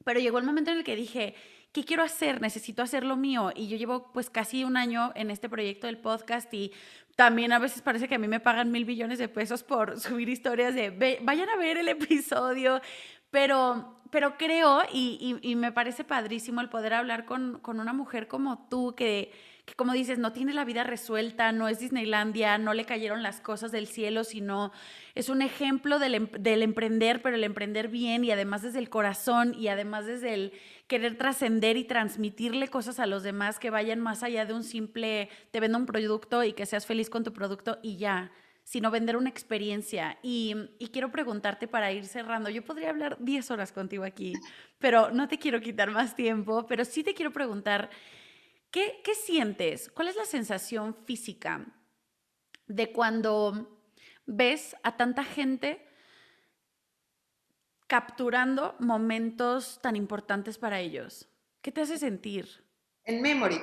Pero 0.04 0.20
llegó 0.20 0.38
el 0.38 0.44
momento 0.44 0.70
en 0.70 0.78
el 0.78 0.84
que 0.84 0.96
dije, 0.96 1.34
¿qué 1.72 1.84
quiero 1.84 2.02
hacer? 2.02 2.40
Necesito 2.40 2.82
hacer 2.82 3.04
lo 3.04 3.16
mío. 3.16 3.52
Y 3.54 3.68
yo 3.68 3.76
llevo 3.76 4.10
pues 4.12 4.30
casi 4.30 4.64
un 4.64 4.78
año 4.78 5.12
en 5.14 5.30
este 5.30 5.50
proyecto 5.50 5.86
del 5.86 5.98
podcast 5.98 6.52
y 6.54 6.72
también 7.16 7.52
a 7.52 7.58
veces 7.58 7.82
parece 7.82 8.08
que 8.08 8.14
a 8.14 8.18
mí 8.18 8.28
me 8.28 8.40
pagan 8.40 8.70
mil 8.70 8.84
billones 8.84 9.18
de 9.18 9.28
pesos 9.28 9.64
por 9.64 9.98
subir 10.00 10.28
historias 10.28 10.74
de 10.74 11.18
vayan 11.22 11.48
a 11.48 11.56
ver 11.56 11.78
el 11.78 11.88
episodio, 11.88 12.80
pero, 13.30 13.98
pero 14.10 14.36
creo 14.36 14.82
y, 14.92 15.38
y, 15.42 15.56
me 15.56 15.72
parece 15.72 16.04
padrísimo 16.04 16.60
el 16.60 16.68
poder 16.68 16.94
hablar 16.94 17.24
con, 17.24 17.58
con 17.60 17.80
una 17.80 17.92
mujer 17.92 18.28
como 18.28 18.68
tú 18.68 18.94
que 18.94 19.32
que 19.66 19.74
como 19.74 19.92
dices, 19.92 20.18
no 20.18 20.32
tiene 20.32 20.54
la 20.54 20.64
vida 20.64 20.84
resuelta, 20.84 21.50
no 21.50 21.66
es 21.66 21.80
Disneylandia, 21.80 22.56
no 22.56 22.72
le 22.72 22.84
cayeron 22.84 23.24
las 23.24 23.40
cosas 23.40 23.72
del 23.72 23.88
cielo, 23.88 24.22
sino 24.22 24.70
es 25.16 25.28
un 25.28 25.42
ejemplo 25.42 25.98
del, 25.98 26.30
del 26.38 26.62
emprender, 26.62 27.20
pero 27.20 27.34
el 27.34 27.42
emprender 27.42 27.88
bien 27.88 28.24
y 28.24 28.30
además 28.30 28.62
desde 28.62 28.78
el 28.78 28.88
corazón 28.88 29.54
y 29.58 29.66
además 29.66 30.06
desde 30.06 30.34
el 30.34 30.52
querer 30.86 31.18
trascender 31.18 31.76
y 31.76 31.84
transmitirle 31.84 32.68
cosas 32.68 32.98
a 33.00 33.06
los 33.06 33.22
demás 33.22 33.58
que 33.58 33.70
vayan 33.70 34.00
más 34.00 34.22
allá 34.22 34.46
de 34.46 34.54
un 34.54 34.64
simple, 34.64 35.28
te 35.50 35.60
vendo 35.60 35.78
un 35.78 35.86
producto 35.86 36.44
y 36.44 36.52
que 36.52 36.66
seas 36.66 36.86
feliz 36.86 37.10
con 37.10 37.24
tu 37.24 37.32
producto 37.32 37.78
y 37.82 37.96
ya 37.96 38.32
sino 38.62 38.90
vender 38.90 39.16
una 39.16 39.28
experiencia. 39.28 40.18
Y, 40.24 40.56
y, 40.80 40.88
quiero 40.88 41.12
preguntarte 41.12 41.68
para 41.68 41.92
ir 41.92 42.04
cerrando, 42.04 42.50
yo 42.50 42.64
podría 42.64 42.90
hablar 42.90 43.16
10 43.20 43.52
horas 43.52 43.70
contigo 43.70 44.02
aquí, 44.02 44.32
pero 44.80 45.12
no 45.12 45.28
te 45.28 45.38
quiero 45.38 45.60
quitar 45.60 45.92
más 45.92 46.16
tiempo, 46.16 46.66
pero 46.66 46.84
sí 46.84 47.04
te 47.04 47.14
quiero 47.14 47.32
preguntar, 47.32 47.90
¿Qué, 48.76 49.14
sientes? 49.14 49.90
¿Cuál 49.90 50.08
es 50.08 50.16
la 50.16 50.26
sensación 50.26 50.94
física 51.06 51.64
de 52.66 52.92
cuando 52.92 53.80
ves 54.26 54.76
a 54.82 54.98
tanta 54.98 55.24
gente 55.24 55.85
capturando 57.86 58.74
momentos 58.78 59.78
tan 59.82 59.96
importantes 59.96 60.58
para 60.58 60.80
ellos? 60.80 61.28
¿Qué 61.62 61.72
te 61.72 61.80
hace 61.80 61.98
sentir? 61.98 62.64
En 63.04 63.22
Memory. 63.22 63.60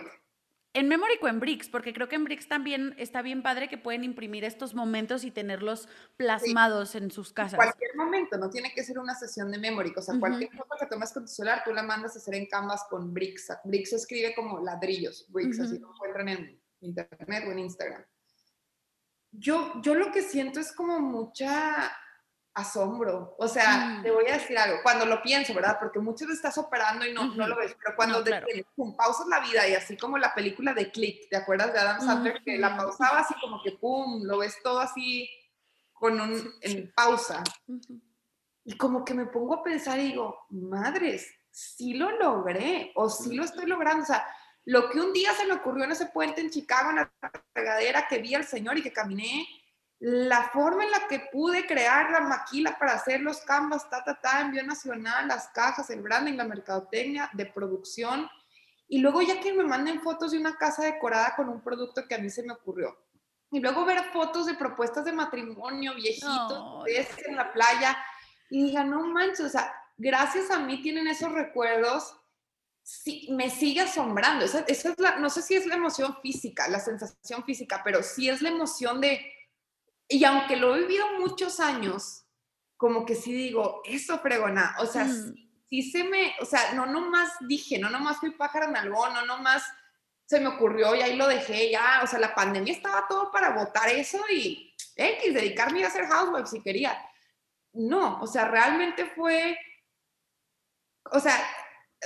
En 0.75 0.87
Memory 0.87 1.19
o 1.21 1.27
en 1.27 1.39
Bricks, 1.39 1.69
porque 1.69 1.93
creo 1.93 2.09
que 2.09 2.15
en 2.15 2.23
Bricks 2.23 2.47
también 2.47 2.95
está 2.97 3.21
bien 3.21 3.43
padre 3.43 3.69
que 3.69 3.77
pueden 3.77 4.03
imprimir 4.03 4.43
estos 4.43 4.73
momentos 4.73 5.23
y 5.23 5.29
tenerlos 5.29 5.87
plasmados 6.17 6.95
en 6.95 7.11
sus 7.11 7.31
casas. 7.31 7.57
Cualquier 7.57 7.95
momento, 7.95 8.37
no 8.39 8.49
tiene 8.49 8.73
que 8.73 8.83
ser 8.83 8.97
una 8.97 9.13
sesión 9.13 9.51
de 9.51 9.59
Memory, 9.59 9.93
o 9.95 10.01
sea, 10.01 10.19
cualquier 10.19 10.49
foto 10.51 10.75
que 10.79 10.87
tomes 10.87 11.13
con 11.13 11.25
tu 11.25 11.31
celular, 11.31 11.61
tú 11.63 11.73
la 11.73 11.83
mandas 11.83 12.15
a 12.15 12.19
hacer 12.19 12.33
en 12.33 12.47
Canvas 12.47 12.85
con 12.89 13.13
Bricks. 13.13 13.49
Bricks 13.65 13.91
se 13.91 13.97
escribe 13.97 14.33
como 14.33 14.61
ladrillos, 14.61 15.27
Bricks, 15.29 15.59
así 15.59 15.77
lo 15.77 15.93
encuentran 15.93 16.29
en 16.29 16.61
internet 16.81 17.43
o 17.47 17.51
en 17.51 17.59
Instagram. 17.59 18.03
Yo, 19.31 19.79
yo 19.81 19.93
lo 19.93 20.11
que 20.11 20.23
siento 20.23 20.59
es 20.59 20.71
como 20.71 20.99
mucha 20.99 21.95
asombro. 22.53 23.35
O 23.37 23.47
sea, 23.47 23.99
te 24.03 24.11
mm. 24.11 24.13
voy 24.13 24.27
a 24.27 24.33
decir 24.33 24.57
algo, 24.57 24.77
cuando 24.83 25.05
lo 25.05 25.21
pienso, 25.21 25.53
¿verdad? 25.53 25.77
Porque 25.79 25.99
muchas 25.99 26.27
veces 26.27 26.43
estás 26.43 26.57
operando 26.57 27.05
y 27.05 27.13
no, 27.13 27.33
no 27.35 27.47
lo 27.47 27.55
ves, 27.55 27.75
pero 27.81 27.95
cuando 27.95 28.23
pum, 28.75 28.95
pausas 28.95 29.27
la 29.27 29.39
vida 29.39 29.67
y 29.67 29.73
así 29.73 29.97
como 29.97 30.17
la 30.17 30.33
película 30.33 30.73
de 30.73 30.91
Click, 30.91 31.29
¿te 31.29 31.35
acuerdas 31.35 31.73
de 31.73 31.79
Adam 31.79 32.01
Sandler? 32.01 32.41
Que 32.43 32.57
la 32.57 32.77
pausaba 32.77 33.19
así 33.19 33.33
como 33.41 33.61
que 33.63 33.71
pum, 33.71 34.23
lo 34.23 34.37
ves 34.37 34.57
todo 34.63 34.79
así 34.79 35.29
con 35.93 36.19
un, 36.19 36.53
en 36.61 36.91
pausa. 36.93 37.43
Y 38.65 38.77
como 38.77 39.03
que 39.03 39.13
me 39.13 39.25
pongo 39.25 39.55
a 39.55 39.63
pensar 39.63 39.99
y 39.99 40.07
digo, 40.07 40.45
madres, 40.49 41.27
sí 41.49 41.93
lo 41.93 42.11
logré 42.11 42.91
o 42.95 43.09
sí 43.09 43.35
lo 43.35 43.43
estoy 43.43 43.65
logrando. 43.65 44.03
O 44.03 44.05
sea, 44.05 44.25
lo 44.65 44.89
que 44.89 44.99
un 44.99 45.11
día 45.11 45.33
se 45.33 45.45
me 45.45 45.53
ocurrió 45.53 45.85
en 45.85 45.91
ese 45.91 46.07
puente 46.07 46.41
en 46.41 46.49
Chicago, 46.49 46.91
en 46.91 46.95
la 46.97 47.11
regadera, 47.53 48.07
que 48.07 48.19
vi 48.19 48.35
al 48.35 48.45
Señor 48.45 48.77
y 48.77 48.81
que 48.81 48.93
caminé, 48.93 49.45
la 50.05 50.49
forma 50.49 50.83
en 50.83 50.91
la 50.91 51.07
que 51.07 51.29
pude 51.31 51.65
crear 51.65 52.11
la 52.11 52.19
maquila 52.19 52.77
para 52.77 52.91
hacer 52.91 53.21
los 53.21 53.39
canvas, 53.39 53.89
ta, 53.89 54.03
ta, 54.03 54.19
ta, 54.19 54.41
envío 54.41 54.61
nacional, 54.61 55.29
las 55.29 55.47
cajas, 55.47 55.89
el 55.91 56.01
branding, 56.01 56.33
la 56.33 56.43
mercadotecnia 56.43 57.29
de 57.31 57.45
producción. 57.45 58.29
Y 58.89 58.99
luego 58.99 59.21
ya 59.21 59.39
que 59.39 59.53
me 59.53 59.63
manden 59.63 60.01
fotos 60.01 60.31
de 60.31 60.39
una 60.39 60.57
casa 60.57 60.83
decorada 60.83 61.33
con 61.37 61.47
un 61.47 61.61
producto 61.61 62.05
que 62.05 62.15
a 62.15 62.17
mí 62.17 62.29
se 62.29 62.43
me 62.43 62.51
ocurrió. 62.51 62.97
Y 63.49 63.61
luego 63.61 63.85
ver 63.85 64.03
fotos 64.11 64.45
de 64.45 64.55
propuestas 64.55 65.05
de 65.05 65.13
matrimonio 65.13 65.95
viejitos, 65.95 66.85
en 67.25 67.37
la 67.37 67.53
playa. 67.53 67.97
Y 68.49 68.65
diga, 68.65 68.83
no 68.83 69.03
manches, 69.03 69.45
o 69.45 69.49
sea, 69.49 69.73
gracias 69.95 70.51
a 70.51 70.59
mí 70.59 70.81
tienen 70.81 71.07
esos 71.07 71.31
recuerdos 71.31 72.13
sí, 72.81 73.29
me 73.31 73.49
sigue 73.49 73.79
asombrando. 73.79 74.43
Esa, 74.43 74.65
es 74.67 74.99
la, 74.99 75.15
no 75.19 75.29
sé 75.29 75.41
si 75.41 75.55
es 75.55 75.65
la 75.65 75.75
emoción 75.75 76.17
física, 76.21 76.67
la 76.67 76.81
sensación 76.81 77.45
física, 77.45 77.81
pero 77.85 78.03
sí 78.03 78.27
es 78.27 78.41
la 78.41 78.49
emoción 78.49 78.99
de, 78.99 79.25
y 80.07 80.23
aunque 80.23 80.55
lo 80.55 80.75
he 80.75 80.81
vivido 80.81 81.05
muchos 81.19 81.59
años, 81.59 82.25
como 82.77 83.05
que 83.05 83.15
sí 83.15 83.33
digo, 83.33 83.81
eso 83.85 84.19
fregona, 84.19 84.75
o 84.79 84.85
sea, 84.85 85.05
mm. 85.05 85.35
sí, 85.69 85.91
se 85.91 86.03
me, 86.03 86.33
o 86.41 86.45
sea, 86.45 86.73
no 86.73 86.85
nomás 86.85 87.31
dije, 87.47 87.79
no 87.79 87.89
nomás 87.89 88.17
fui 88.17 88.31
pájaro 88.31 88.67
en 88.67 88.77
algo, 88.77 89.09
no 89.09 89.25
nomás 89.25 89.63
se 90.25 90.39
me 90.39 90.47
ocurrió 90.47 90.95
y 90.95 91.01
ahí 91.01 91.15
lo 91.15 91.27
dejé, 91.27 91.71
ya, 91.71 92.01
o 92.03 92.07
sea, 92.07 92.19
la 92.19 92.35
pandemia 92.35 92.73
estaba 92.73 93.05
todo 93.07 93.31
para 93.31 93.51
votar 93.51 93.89
eso 93.89 94.19
y 94.29 94.73
X, 94.95 95.33
dedicarme 95.33 95.83
a 95.83 95.87
hacer 95.87 96.05
housewife 96.05 96.47
si 96.47 96.61
quería. 96.61 96.97
No, 97.73 98.21
o 98.21 98.27
sea, 98.27 98.47
realmente 98.47 99.05
fue, 99.05 99.57
o 101.11 101.19
sea, 101.19 101.35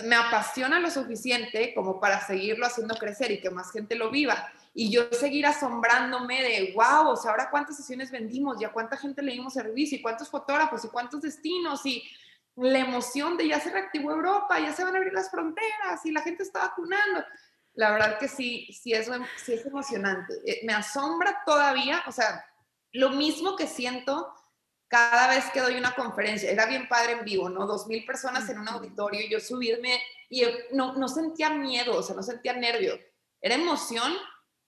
me 0.04 0.16
apasiona 0.16 0.80
lo 0.80 0.90
suficiente 0.90 1.74
como 1.74 2.00
para 2.00 2.26
seguirlo 2.26 2.66
haciendo 2.66 2.96
crecer 2.96 3.32
y 3.32 3.42
que 3.42 3.50
más 3.50 3.72
gente 3.72 3.96
lo 3.96 4.10
viva. 4.10 4.52
Y 4.80 4.92
yo 4.92 5.12
seguir 5.12 5.44
asombrándome 5.48 6.44
de, 6.44 6.72
wow, 6.76 7.10
o 7.10 7.16
sea, 7.16 7.32
ahora 7.32 7.50
cuántas 7.50 7.78
sesiones 7.78 8.12
vendimos, 8.12 8.60
ya 8.60 8.72
cuánta 8.72 8.96
gente 8.96 9.24
le 9.24 9.32
dimos 9.32 9.54
servicio, 9.54 9.98
y 9.98 10.04
cuántos 10.04 10.30
fotógrafos, 10.30 10.86
y 10.86 10.90
cuántos 10.90 11.24
destinos, 11.24 11.84
y 11.84 12.04
la 12.56 12.78
emoción 12.78 13.38
de 13.38 13.48
ya 13.48 13.60
se 13.60 13.72
reactivó 13.72 14.12
Europa, 14.12 14.60
ya 14.60 14.72
se 14.74 14.84
van 14.84 14.94
a 14.94 15.00
abrir 15.00 15.14
las 15.14 15.32
fronteras, 15.32 16.06
y 16.06 16.12
la 16.12 16.22
gente 16.22 16.44
está 16.44 16.60
vacunando. 16.60 17.26
La 17.74 17.90
verdad 17.90 18.20
que 18.20 18.28
sí, 18.28 18.68
sí 18.72 18.94
es, 18.94 19.10
sí 19.44 19.54
es 19.54 19.66
emocionante. 19.66 20.36
Eh, 20.46 20.60
me 20.64 20.74
asombra 20.74 21.42
todavía, 21.44 22.04
o 22.06 22.12
sea, 22.12 22.46
lo 22.92 23.10
mismo 23.10 23.56
que 23.56 23.66
siento 23.66 24.32
cada 24.88 25.28
vez 25.28 25.46
que 25.52 25.60
doy 25.60 25.74
una 25.74 25.96
conferencia, 25.96 26.52
era 26.52 26.68
bien 26.68 26.88
padre 26.88 27.14
en 27.14 27.26
vivo, 27.26 27.50
¿no? 27.50 27.66
Dos 27.66 27.88
mil 27.88 28.06
personas 28.06 28.48
en 28.48 28.60
un 28.60 28.68
auditorio 28.68 29.22
y 29.22 29.30
yo 29.32 29.40
subirme 29.40 30.00
y 30.30 30.44
no, 30.72 30.94
no 30.94 31.08
sentía 31.08 31.50
miedo, 31.50 31.98
o 31.98 32.04
sea, 32.04 32.16
no 32.16 32.22
sentía 32.22 32.54
nervio, 32.54 32.94
era 33.42 33.56
emoción, 33.56 34.14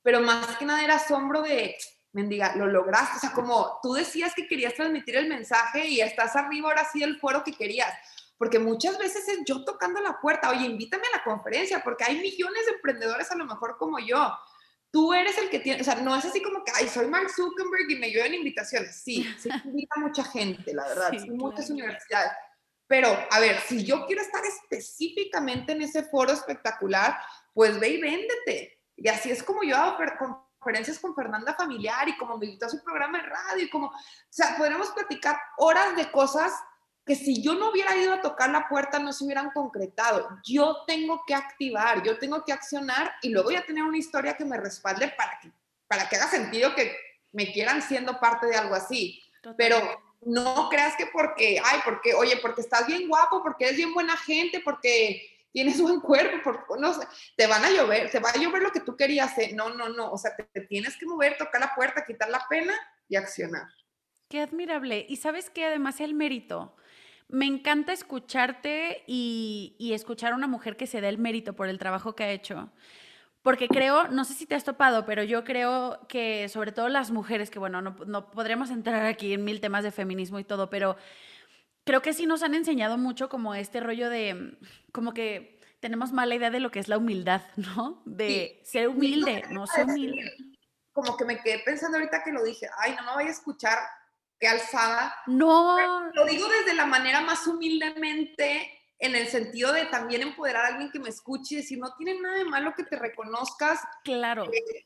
pero 0.10 0.22
más 0.22 0.58
que 0.58 0.66
nada 0.66 0.84
era 0.84 0.96
asombro 0.96 1.44
de, 1.44 1.78
mendiga, 2.14 2.56
lo 2.56 2.66
lograste, 2.66 3.18
o 3.18 3.20
sea, 3.20 3.32
como 3.32 3.78
tú 3.84 3.94
decías 3.94 4.34
que 4.34 4.48
querías 4.48 4.74
transmitir 4.74 5.16
el 5.16 5.30
mensaje 5.30 5.86
y 5.86 6.02
estás 6.02 6.36
arriba 6.36 6.70
ahora 6.70 6.84
sí 6.92 7.02
del 7.02 7.20
foro 7.20 7.44
que 7.44 7.54
querías, 7.54 7.94
porque 8.36 8.58
muchas 8.58 8.98
veces 8.98 9.28
es 9.28 9.42
yo 9.46 9.64
tocando 9.64 10.02
la 10.02 10.20
puerta, 10.20 10.50
oye, 10.50 10.66
invítame 10.66 11.04
a 11.14 11.18
la 11.18 11.24
conferencia, 11.24 11.84
porque 11.84 12.06
hay 12.06 12.20
millones 12.20 12.66
de 12.66 12.72
emprendedores 12.72 13.30
a 13.30 13.36
lo 13.36 13.46
mejor 13.46 13.78
como 13.78 14.00
yo, 14.00 14.36
tú 14.90 15.14
eres 15.14 15.38
el 15.38 15.48
que 15.52 15.60
tiene, 15.60 15.82
o 15.82 15.84
sea, 15.84 15.94
no 15.94 16.16
es 16.16 16.26
así 16.26 16.42
como 16.42 16.64
que, 16.64 16.72
ay, 16.74 16.88
soy 16.88 17.06
Mark 17.06 17.30
Zuckerberg 17.30 17.92
y 17.92 17.96
me 17.98 18.10
llueven 18.12 18.34
invitaciones. 18.34 18.96
Sí, 19.04 19.32
sí 19.38 19.48
invita 19.64 19.94
mucha 19.98 20.24
gente, 20.24 20.74
la 20.74 20.88
verdad, 20.88 21.12
sí, 21.12 21.30
muchas 21.30 21.70
universidades. 21.70 22.32
Pero, 22.88 23.16
a 23.30 23.40
ver, 23.40 23.60
si 23.60 23.86
yo 23.86 24.08
quiero 24.08 24.24
estar 24.24 24.42
específicamente 24.44 25.74
en 25.74 25.84
ese 25.84 26.02
foro 26.02 26.32
espectacular, 26.32 27.16
pues 27.54 27.80
ve 27.80 27.90
y 27.90 28.02
véndete. 28.02 28.79
Y 29.02 29.08
así 29.08 29.32
es 29.32 29.44
como 29.44 29.64
yo 29.64 29.78
hago 29.78 29.98
conferencias 30.60 31.00
con 31.00 31.16
Fernanda 31.16 31.54
Familiar 31.54 32.08
y 32.08 32.18
como 32.18 32.38
me 32.38 32.46
invitó 32.46 32.66
a 32.66 32.70
su 32.70 32.84
programa 32.84 33.22
de 33.22 33.28
radio 33.28 33.64
y 33.64 33.70
como, 33.70 33.88
o 33.88 33.94
sea, 34.30 34.58
podremos 34.58 34.90
platicar 34.90 35.38
horas 35.58 35.96
de 35.96 36.12
cosas 36.12 36.52
que 37.06 37.16
si 37.16 37.42
yo 37.42 37.56
no 37.56 37.72
hubiera 37.72 37.96
ido 37.96 38.14
a 38.14 38.22
tocar 38.22 38.52
la 38.52 38.68
puerta 38.68 39.00
no 39.00 39.12
se 39.14 39.24
hubieran 39.24 39.50
concretado. 39.52 40.30
Yo 40.46 40.84
tengo 40.86 41.24
que 41.26 41.34
activar, 41.34 42.04
yo 42.04 42.20
tengo 42.20 42.44
que 42.44 42.54
accionar 42.54 43.14
y 43.22 43.30
luego 43.30 43.52
ya 43.52 43.66
tener 43.66 43.84
una 43.84 43.98
historia 43.98 44.36
que 44.36 44.46
me 44.46 44.58
respalde 44.58 45.08
para 45.18 45.40
que, 45.40 45.52
para 45.88 46.08
que 46.08 46.18
haga 46.18 46.28
sentido 46.28 46.76
que 46.76 46.96
me 47.32 47.52
quieran 47.52 47.82
siendo 47.82 48.20
parte 48.20 48.48
de 48.48 48.58
algo 48.58 48.76
así. 48.76 49.24
Pero 49.58 49.78
no 50.22 50.70
creas 50.70 50.96
que 50.98 51.08
porque, 51.08 51.60
ay, 51.64 51.80
porque, 51.84 52.14
oye, 52.14 52.38
porque 52.38 52.62
estás 52.62 52.86
bien 52.86 53.08
guapo, 53.08 53.42
porque 53.42 53.66
eres 53.66 53.78
bien 53.78 53.94
buena 53.94 54.16
gente, 54.18 54.60
porque 54.60 55.39
tienes 55.52 55.82
buen 55.82 56.00
cuerpo, 56.00 56.38
porque, 56.44 56.66
no 56.80 56.94
sé, 56.94 57.08
te 57.36 57.48
van 57.48 57.64
a 57.64 57.70
llover, 57.70 58.10
te 58.10 58.20
va 58.20 58.30
a 58.30 58.38
llover 58.38 58.62
lo 58.62 58.72
que 58.72 58.82
tú 58.82 58.96
querías. 58.96 59.32
hacer. 59.32 59.54
No, 59.54 59.70
no, 59.70 59.90
no, 59.90 60.12
o 60.12 60.18
sea, 60.18 60.36
te, 60.36 60.62
tienes 60.62 60.98
que 60.98 61.06
mover, 61.06 61.38
tocar 61.38 61.62
la 61.62 61.74
puerta, 61.76 62.06
quitar 62.06 62.30
la 62.30 62.46
pena 62.50 62.74
y 63.08 63.16
accionar. 63.16 63.68
Qué 64.30 64.42
admirable. 64.42 65.06
Y 65.10 65.18
sabes 65.18 65.50
que 65.50 65.66
además 65.66 66.00
el 66.02 66.14
mérito 66.14 66.76
me 67.28 67.46
encanta 67.46 67.94
escucharte 67.94 69.04
y, 69.08 69.92
escuchar 69.94 70.34
a 70.34 70.36
una 70.36 70.48
mujer 70.48 70.78
que 70.78 70.88
se 70.88 71.02
dé 71.02 71.10
el 71.10 71.18
mérito 71.18 71.54
por 71.54 71.68
el 71.68 71.80
trabajo 71.80 72.16
que 72.16 72.24
ha 72.24 72.32
hecho. 72.32 72.72
Porque 73.42 73.68
creo, 73.70 74.10
no 74.10 74.26
sé 74.26 74.34
si 74.34 74.46
te 74.46 74.56
has 74.56 74.66
topado, 74.66 75.06
pero 75.06 75.24
yo 75.24 75.44
creo 75.46 76.06
que 76.10 76.50
sobre 76.50 76.72
todo 76.72 76.90
las 76.90 77.10
mujeres, 77.12 77.50
que 77.50 77.58
bueno, 77.58 77.82
no, 77.82 77.96
no 78.06 78.32
podremos 78.32 78.70
entrar 78.70 79.06
aquí 79.06 79.34
en 79.34 79.46
mil 79.46 79.62
temas 79.62 79.84
de 79.84 79.92
feminismo 79.92 80.40
y 80.40 80.44
todo, 80.44 80.70
pero 80.70 80.98
creo 81.90 82.04
que 82.04 82.14
sí 82.14 82.28
nos 82.28 82.44
han 82.44 82.54
enseñado 82.54 83.00
mucho 83.00 83.30
como 83.30 83.56
este 83.56 83.80
rollo 83.80 84.12
de, 84.12 84.60
como 84.92 85.12
que 85.12 85.60
tenemos 85.80 86.12
mala 86.12 86.36
idea 86.36 86.52
de 86.52 86.60
lo 86.60 86.70
que 86.70 86.78
es 86.78 86.88
la 86.88 87.00
humildad, 87.00 87.42
¿no? 87.56 88.04
De 88.06 88.62
ser 88.64 88.90
humilde, 88.90 89.44
no 89.50 89.66
ser 89.66 89.86
humilde. 89.86 90.32
Como 90.94 91.18
que 91.18 91.26
me 91.26 91.42
quedé 91.42 91.64
pensando 91.66 91.98
ahorita 91.98 92.24
que 92.24 92.32
lo 92.32 92.44
dije, 92.44 92.70
ay, 92.78 92.96
no 92.96 93.06
me 93.06 93.14
voy 93.14 93.24
a 93.24 93.32
escuchar 93.32 93.80
qué 94.40 94.48
alzada. 94.48 95.16
No. 95.26 96.12
lo 96.14 96.26
digo 96.26 96.48
desde 96.48 96.76
la 96.76 96.86
manera 96.86 97.22
más 97.22 97.48
humildemente, 97.48 98.72
en 99.00 99.16
el 99.16 99.28
sentido 99.28 99.74
de 99.74 99.86
también 99.86 100.22
empoderar 100.22 100.66
a 100.66 100.68
alguien 100.68 100.92
que 100.92 101.00
me 101.00 101.10
escuche 101.10 101.56
y 101.56 101.58
decir, 101.58 101.80
no 101.80 101.96
tiene 101.96 102.22
nada 102.22 102.38
de 102.38 102.46
malo 102.46 102.76
que 102.76 102.84
te 102.84 102.98
reconozcas. 102.98 103.80
Claro. 104.04 104.44
Eh, 104.44 104.86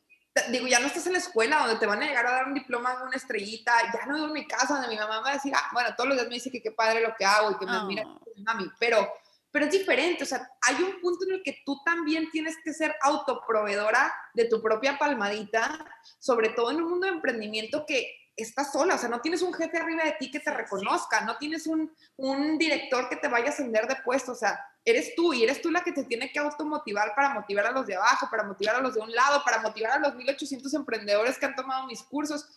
digo, 0.52 0.68
ya 0.68 0.80
no 0.80 0.88
estás 0.88 1.06
en 1.06 1.14
la 1.14 1.20
escuela 1.20 1.60
donde 1.60 1.76
te 1.76 1.86
van 1.86 2.02
a 2.02 2.08
llegar 2.08 2.26
a 2.26 2.32
dar 2.32 2.48
un 2.48 2.54
diploma, 2.54 3.04
una 3.04 3.16
estrellita, 3.16 3.74
ya 3.94 4.06
no 4.06 4.16
vivo 4.16 4.28
en 4.28 4.34
mi 4.34 4.48
casa 4.48 4.74
donde 4.74 4.90
mi 4.90 4.98
mamá 4.98 5.18
me 5.18 5.24
va 5.24 5.30
a 5.32 5.34
decir, 5.34 5.54
ah, 5.56 5.70
bueno, 5.74 5.90
todos 5.96 6.10
los 6.10 6.18
días 6.18 6.28
me 6.28 6.36
dice 6.36 6.52
que 6.52 6.62
qué 6.62 6.72
padre 6.72 7.02
lo 7.02 7.14
que 7.16 7.26
hago 7.26 7.52
y 7.52 7.58
que 7.58 7.66
me 7.66 7.72
admira 7.72 8.04
oh. 8.06 8.20
mami, 8.38 8.70
pero, 8.80 9.14
pero 9.52 9.66
es 9.66 9.72
diferente, 9.72 10.24
o 10.24 10.28
sea, 10.28 10.50
hay 10.62 10.82
un 10.82 11.00
punto 11.00 11.26
en 11.26 11.36
el 11.36 11.44
que 11.44 11.62
tú 11.66 11.80
también 11.86 12.32
tienes 12.32 12.58
que 12.64 12.74
ser 12.74 12.96
autoproveedora 13.02 14.14
de 14.34 14.46
tu 14.46 14.62
propia 14.62 14.98
palmadita, 14.98 15.86
sobre 16.20 16.50
todo 16.50 16.72
en 16.72 16.78
un 16.78 16.90
mundo 16.90 17.06
de 17.06 17.14
emprendimiento 17.14 17.86
que 17.86 18.16
estás 18.36 18.72
sola, 18.72 18.96
o 18.96 18.98
sea, 18.98 19.10
no 19.10 19.22
tienes 19.22 19.44
un 19.44 19.54
jefe 19.54 19.78
arriba 19.78 20.04
de 20.04 20.14
ti 20.14 20.32
que 20.32 20.40
te 20.40 20.52
reconozca, 20.52 21.22
no 21.22 21.38
tienes 21.38 21.68
un, 21.68 21.94
un, 22.18 22.58
director 22.58 23.08
que 23.08 23.18
te 23.18 23.28
vaya 23.28 23.48
a 23.48 23.50
ascender 23.50 23.88
de 23.88 23.98
puesto, 23.98 24.32
o 24.32 24.36
sea, 24.36 24.60
eres 24.86 25.16
tú 25.16 25.34
y 25.34 25.44
eres 25.44 25.62
tú 25.62 25.72
la 25.72 25.84
que 25.84 25.92
te 25.92 26.04
tiene 26.04 26.32
que 26.32 26.40
automotivar 26.40 27.14
para 27.16 27.34
motivar 27.34 27.68
a 27.68 27.72
los 27.72 27.88
de 27.88 27.96
abajo, 27.96 28.28
para 28.30 28.44
motivar 28.44 28.76
a 28.76 28.82
los 28.82 28.96
de 28.96 29.02
un 29.02 29.14
lado, 29.14 29.44
para 29.44 29.62
motivar 29.62 29.92
a 29.92 30.00
los 30.00 30.16
1800 30.16 30.74
emprendedores 30.74 31.38
que 31.38 31.46
han 31.46 31.56
tomado 31.56 31.88
mis 31.88 32.04
cursos. 32.04 32.48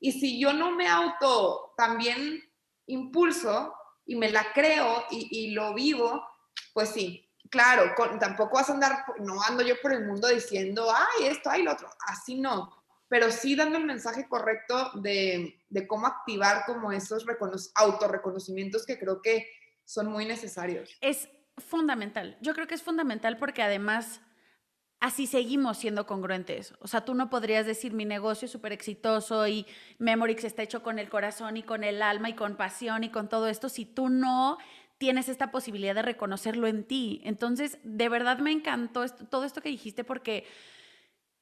Y 0.00 0.12
si 0.12 0.40
yo 0.40 0.52
no 0.52 0.72
me 0.72 0.88
auto 0.88 1.74
también 1.76 2.42
impulso 2.86 3.74
y 4.04 4.16
me 4.16 4.30
la 4.30 4.52
creo 4.52 5.04
y, 5.10 5.28
y 5.30 5.50
lo 5.52 5.74
vivo, 5.74 6.26
pues 6.74 6.90
sí, 6.90 7.28
claro, 7.50 7.94
tampoco 8.18 8.56
vas 8.56 8.70
a 8.70 8.74
andar, 8.74 9.04
no 9.20 9.42
ando 9.42 9.62
yo 9.62 9.80
por 9.80 9.92
el 9.92 10.06
mundo 10.06 10.28
diciendo, 10.28 10.92
ay, 10.94 11.26
esto, 11.26 11.50
ay, 11.50 11.62
lo 11.62 11.72
otro, 11.72 11.88
así 12.06 12.36
no 12.36 12.76
pero 13.08 13.30
sí 13.30 13.54
dando 13.54 13.78
el 13.78 13.84
mensaje 13.84 14.28
correcto 14.28 14.90
de, 14.94 15.60
cómo 15.86 16.06
activar 16.06 16.64
como 16.66 16.92
esos 16.92 17.24
autorreconocimientos 17.74 18.84
que 18.84 18.98
creo 18.98 19.22
que 19.22 19.48
son 19.84 20.08
muy 20.08 20.24
necesarios. 20.26 20.96
Es 21.00 21.28
fundamental. 21.58 22.36
Yo 22.40 22.54
creo 22.54 22.66
que 22.66 22.74
es 22.74 22.82
fundamental 22.82 23.38
porque 23.38 23.62
además 23.62 24.20
así 25.00 25.26
seguimos 25.26 25.78
siendo 25.78 26.06
congruentes. 26.06 26.74
O 26.80 26.88
sea, 26.88 27.04
tú 27.04 27.14
no 27.14 27.30
podrías 27.30 27.66
decir 27.66 27.92
mi 27.92 28.04
negocio 28.04 28.46
es 28.46 28.52
súper 28.52 28.72
exitoso 28.72 29.46
y 29.46 29.66
Memorix 29.98 30.44
está 30.44 30.62
hecho 30.62 30.82
con 30.82 30.98
el 30.98 31.08
corazón 31.08 31.56
y 31.56 31.62
con 31.62 31.84
el 31.84 32.02
alma 32.02 32.30
y 32.30 32.34
con 32.34 32.56
pasión 32.56 33.04
y 33.04 33.10
con 33.10 33.28
todo 33.28 33.48
esto 33.48 33.68
si 33.68 33.84
tú 33.84 34.08
no 34.08 34.58
tienes 34.98 35.28
esta 35.28 35.50
posibilidad 35.50 35.94
de 35.94 36.02
reconocerlo 36.02 36.66
en 36.66 36.84
ti. 36.84 37.20
Entonces, 37.24 37.78
de 37.84 38.08
verdad 38.08 38.38
me 38.38 38.52
encantó 38.52 39.06
todo 39.08 39.44
esto 39.44 39.60
que 39.60 39.68
dijiste 39.68 40.04
porque 40.04 40.46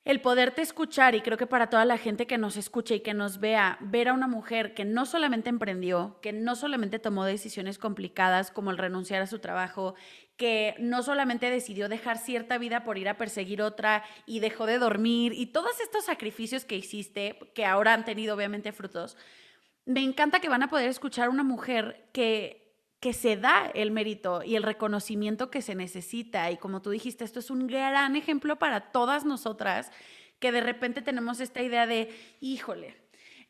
el 0.05 0.21
poderte 0.21 0.61
escuchar, 0.61 1.15
y 1.15 1.23
creo 1.23 1.39
que 1.39 1.47
para 1.47 1.71
toda 1.71 1.87
la 1.87 1.97
gente 1.97 2.27
que 2.27 2.37
nos 2.37 2.57
escucha 2.57 2.95
y 2.95 3.01
que 3.01 3.15
nos 3.15 3.41
vea, 3.41 3.79
ver 3.81 4.09
a 4.09 4.13
una 4.13 4.27
mujer 4.27 4.75
que 4.75 4.85
no 4.85 5.07
solamente 5.07 5.49
emprendió, 5.49 6.19
que 6.21 6.33
no 6.33 6.57
solamente 6.57 6.99
tomó 6.99 7.25
decisiones 7.25 7.79
complicadas 7.79 8.51
como 8.51 8.71
el 8.71 8.77
renunciar 8.77 9.23
a 9.23 9.27
su 9.27 9.39
trabajo, 9.39 9.95
que 10.37 10.75
no 10.79 11.03
solamente 11.03 11.49
decidió 11.49 11.89
dejar 11.89 12.19
cierta 12.19 12.59
vida 12.59 12.85
por 12.85 12.99
ir 12.99 13.09
a 13.09 13.17
perseguir 13.17 13.63
otra 13.63 14.05
y 14.27 14.41
dejó 14.41 14.67
de 14.67 14.79
dormir, 14.79 15.33
y 15.33 15.47
todos 15.47 15.81
estos 15.81 16.05
sacrificios 16.05 16.67
que 16.67 16.77
hiciste, 16.77 17.39
que 17.55 17.65
ahora 17.65 17.95
han 17.95 18.05
tenido 18.05 18.35
obviamente 18.35 18.73
frutos, 18.73 19.17
me 19.87 20.03
encanta 20.03 20.41
que 20.41 20.49
van 20.51 20.63
a 20.63 20.69
poder 20.69 20.91
escuchar 20.91 21.29
a 21.29 21.31
una 21.31 21.45
mujer 21.45 22.09
que 22.13 22.64
que 23.05 23.13
se 23.13 23.37
da 23.37 23.71
el 23.75 23.91
mérito 23.91 24.43
y 24.43 24.57
el 24.57 24.63
reconocimiento 24.63 25.51
que 25.51 25.61
se 25.61 25.75
necesita. 25.75 26.51
Y 26.51 26.57
como 26.57 26.81
tú 26.81 26.89
dijiste, 26.89 27.23
esto 27.23 27.39
es 27.39 27.51
un 27.51 27.67
gran 27.67 28.17
ejemplo 28.17 28.59
para 28.59 28.93
todas 28.93 29.27
nosotras 29.27 29.91
que 30.39 30.53
de 30.53 30.63
repente 30.63 31.03
tenemos 31.03 31.39
esta 31.41 31.61
idea 31.61 31.87
de, 31.87 32.09
híjole, 32.41 32.97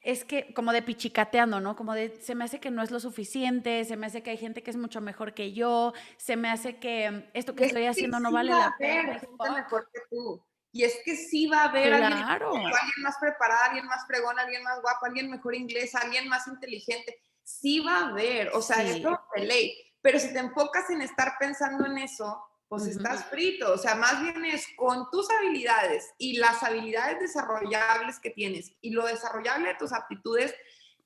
es 0.01 0.25
que 0.25 0.53
como 0.55 0.73
de 0.73 0.83
pichicateando, 0.83 1.61
¿no? 1.61 1.77
Como 1.77 1.95
de, 1.95 2.21
se 2.21 2.35
me 2.35 2.43
hace 2.43 2.59
que 2.59 2.73
no 2.73 2.83
es 2.83 2.91
lo 2.91 2.99
suficiente, 2.99 3.85
se 3.85 3.97
me 3.97 4.07
hace 4.07 4.25
que 4.25 4.31
hay 4.31 4.39
gente 4.39 4.65
que 4.65 4.73
es 4.73 4.77
mucho 4.77 5.01
mejor 5.01 5.35
que 5.35 5.53
yo, 5.53 5.93
se 6.17 6.35
me 6.35 6.51
hace 6.51 6.79
que 6.81 7.31
esto 7.33 7.55
que 7.55 7.67
estoy 7.67 7.87
haciendo 7.87 8.19
no 8.19 8.33
vale 8.33 8.51
la 8.51 8.75
pena. 8.77 9.21
mejor 9.55 9.89
que 9.93 10.01
tú. 10.11 10.45
Y 10.73 10.83
es 10.83 10.99
que 11.05 11.15
sí 11.15 11.47
va 11.47 11.61
a 11.61 11.69
haber 11.69 11.95
alguien, 11.95 12.13
alguien, 12.13 12.73
más 13.05 13.19
preparado, 13.21 13.67
alguien 13.67 13.87
más 13.87 14.05
fregón, 14.09 14.37
alguien 14.37 14.65
más 14.65 14.83
guapo, 14.83 15.07
alguien 15.07 15.31
mejor 15.31 15.55
inglés, 15.55 15.95
alguien 15.95 16.27
más 16.27 16.49
inteligente 16.49 17.21
sí 17.45 17.81
va 17.81 17.99
a 17.99 18.09
haber, 18.09 18.49
o 18.49 18.63
sea, 18.63 18.83
es 18.83 18.97
esto 18.97 19.21
de 19.37 19.45
ley. 19.45 19.93
Pero 20.01 20.19
si 20.19 20.33
te 20.33 20.39
enfocas 20.39 20.91
en 20.91 21.03
estar 21.03 21.35
pensando 21.39 21.87
en 21.87 21.99
eso, 21.99 22.43
pues 22.69 22.87
estás 22.87 23.25
frito. 23.27 23.73
O 23.73 23.79
sea, 23.79 23.95
más 23.95 24.21
bien 24.21 24.45
es 24.45 24.67
con 24.77 25.09
tus 25.11 25.31
habilidades 25.31 26.13
y 26.19 26.39
las 26.39 26.63
habilidades 26.63 27.21
desarrollables 27.21 28.19
que 28.19 28.31
tienes 28.31 28.73
y 28.81 28.91
lo 28.91 29.07
desarrollable 29.07 29.69
de 29.69 29.75
tus 29.75 29.93
aptitudes, 29.93 30.55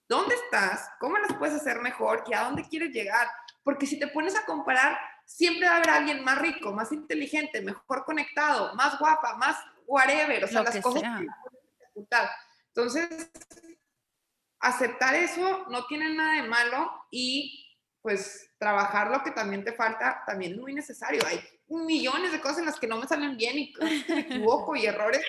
¿dónde 0.08 0.34
estás? 0.34 0.88
¿Cómo 0.98 1.18
las 1.18 1.36
puedes 1.36 1.54
hacer 1.54 1.80
mejor? 1.80 2.24
¿Y 2.26 2.34
a 2.34 2.44
dónde 2.44 2.66
quieres 2.68 2.90
llegar? 2.90 3.28
Porque 3.62 3.86
si 3.86 3.98
te 3.98 4.08
pones 4.08 4.34
a 4.34 4.46
comparar, 4.46 4.98
siempre 5.26 5.68
va 5.68 5.74
a 5.74 5.76
haber 5.76 5.90
alguien 5.90 6.24
más 6.24 6.38
rico, 6.38 6.72
más 6.72 6.90
inteligente, 6.90 7.60
mejor 7.60 8.04
conectado, 8.04 8.74
más 8.74 8.98
guapa, 8.98 9.36
más 9.36 9.56
whatever. 9.86 10.44
O 10.44 10.48
sea, 10.48 10.62
las 10.62 10.80
cosas 10.80 11.02
que 11.02 11.26
Entonces, 12.68 13.30
aceptar 14.60 15.14
eso 15.14 15.66
no 15.70 15.86
tiene 15.86 16.14
nada 16.14 16.42
de 16.42 16.48
malo 16.48 16.90
y 17.10 17.64
pues 18.02 18.50
trabajar 18.58 19.10
lo 19.10 19.22
que 19.22 19.30
también 19.30 19.64
te 19.64 19.72
falta 19.72 20.22
también 20.26 20.58
muy 20.58 20.72
necesario. 20.74 21.22
Hay 21.26 21.40
millones 21.68 22.32
de 22.32 22.40
cosas 22.40 22.58
en 22.58 22.66
las 22.66 22.78
que 22.78 22.86
no 22.86 22.96
me 22.96 23.06
salen 23.06 23.36
bien 23.36 23.58
y 23.58 23.74
me 24.08 24.20
equivoco 24.20 24.74
y 24.76 24.86
errores. 24.86 25.24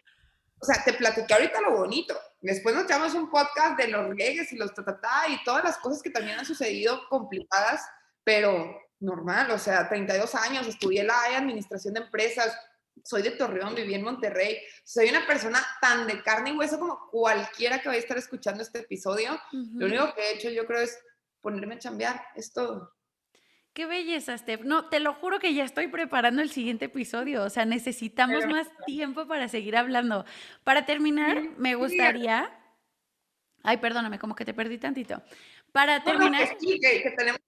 O 0.61 0.65
sea, 0.65 0.83
te 0.83 0.93
platiqué 0.93 1.33
ahorita 1.33 1.61
lo 1.61 1.77
bonito. 1.77 2.17
Después 2.41 2.75
nos 2.75 2.85
echamos 2.85 3.13
un 3.13 3.29
podcast 3.29 3.77
de 3.77 3.87
los 3.87 4.09
riegues 4.09 4.51
y 4.53 4.57
los 4.57 4.73
tatatá 4.73 5.27
y 5.29 5.43
todas 5.43 5.63
las 5.63 5.77
cosas 5.77 6.01
que 6.01 6.09
también 6.09 6.39
han 6.39 6.45
sucedido 6.45 7.07
complicadas, 7.09 7.85
pero 8.23 8.77
normal. 8.99 9.51
O 9.51 9.57
sea, 9.57 9.87
32 9.87 10.35
años, 10.35 10.67
estudié 10.67 11.03
la 11.03 11.37
administración 11.37 11.93
de 11.93 12.01
empresas, 12.01 12.57
soy 13.03 13.21
de 13.21 13.31
Torreón, 13.31 13.75
viví 13.75 13.93
en 13.93 14.03
Monterrey, 14.03 14.57
soy 14.83 15.09
una 15.09 15.25
persona 15.25 15.59
tan 15.81 16.07
de 16.07 16.21
carne 16.21 16.51
y 16.51 16.57
hueso 16.57 16.79
como 16.79 17.09
cualquiera 17.11 17.79
que 17.79 17.89
vaya 17.89 17.99
a 17.99 18.01
estar 18.01 18.17
escuchando 18.17 18.63
este 18.63 18.79
episodio. 18.79 19.39
Lo 19.51 19.85
único 19.87 20.13
que 20.13 20.21
he 20.21 20.33
hecho 20.35 20.49
yo 20.49 20.65
creo 20.65 20.81
es 20.81 20.97
ponerme 21.41 21.75
a 21.75 21.79
chambear, 21.79 22.21
es 22.35 22.51
todo. 22.53 22.93
Qué 23.73 23.85
belleza, 23.85 24.37
Steph. 24.37 24.61
No, 24.61 24.89
te 24.89 24.99
lo 24.99 25.13
juro 25.13 25.39
que 25.39 25.53
ya 25.53 25.63
estoy 25.63 25.87
preparando 25.87 26.41
el 26.41 26.49
siguiente 26.49 26.85
episodio. 26.85 27.43
O 27.43 27.49
sea, 27.49 27.65
necesitamos 27.65 28.45
más 28.47 28.67
tiempo 28.85 29.27
para 29.27 29.47
seguir 29.47 29.77
hablando. 29.77 30.25
Para 30.63 30.85
terminar, 30.85 31.41
me 31.57 31.75
gustaría. 31.75 32.51
Ay, 33.63 33.77
perdóname, 33.77 34.19
como 34.19 34.35
que 34.35 34.45
te 34.45 34.53
perdí 34.53 34.77
tantito. 34.77 35.21
Para 35.71 36.03
terminar. 36.03 36.57
que, 36.57 37.13
tenemos 37.17 37.39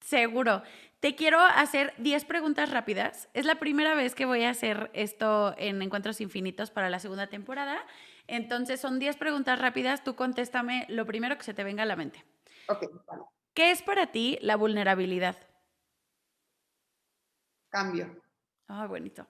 Seguro. 0.00 0.62
Te 1.02 1.16
quiero 1.16 1.40
hacer 1.40 1.94
10 1.98 2.24
preguntas 2.26 2.70
rápidas. 2.70 3.28
Es 3.34 3.44
la 3.44 3.56
primera 3.56 3.96
vez 3.96 4.14
que 4.14 4.24
voy 4.24 4.44
a 4.44 4.50
hacer 4.50 4.88
esto 4.94 5.52
en 5.58 5.82
Encuentros 5.82 6.20
Infinitos 6.20 6.70
para 6.70 6.90
la 6.90 7.00
segunda 7.00 7.26
temporada. 7.26 7.84
Entonces 8.28 8.80
son 8.80 9.00
10 9.00 9.16
preguntas 9.16 9.58
rápidas. 9.58 10.04
Tú 10.04 10.14
contéstame 10.14 10.86
lo 10.88 11.04
primero 11.04 11.36
que 11.36 11.42
se 11.42 11.54
te 11.54 11.64
venga 11.64 11.82
a 11.82 11.86
la 11.86 11.96
mente. 11.96 12.24
Ok, 12.68 12.84
vale. 13.04 13.24
¿Qué 13.52 13.72
es 13.72 13.82
para 13.82 14.12
ti 14.12 14.38
la 14.42 14.54
vulnerabilidad? 14.54 15.36
Cambio. 17.68 18.22
Ah, 18.68 18.86
bonito. 18.86 19.26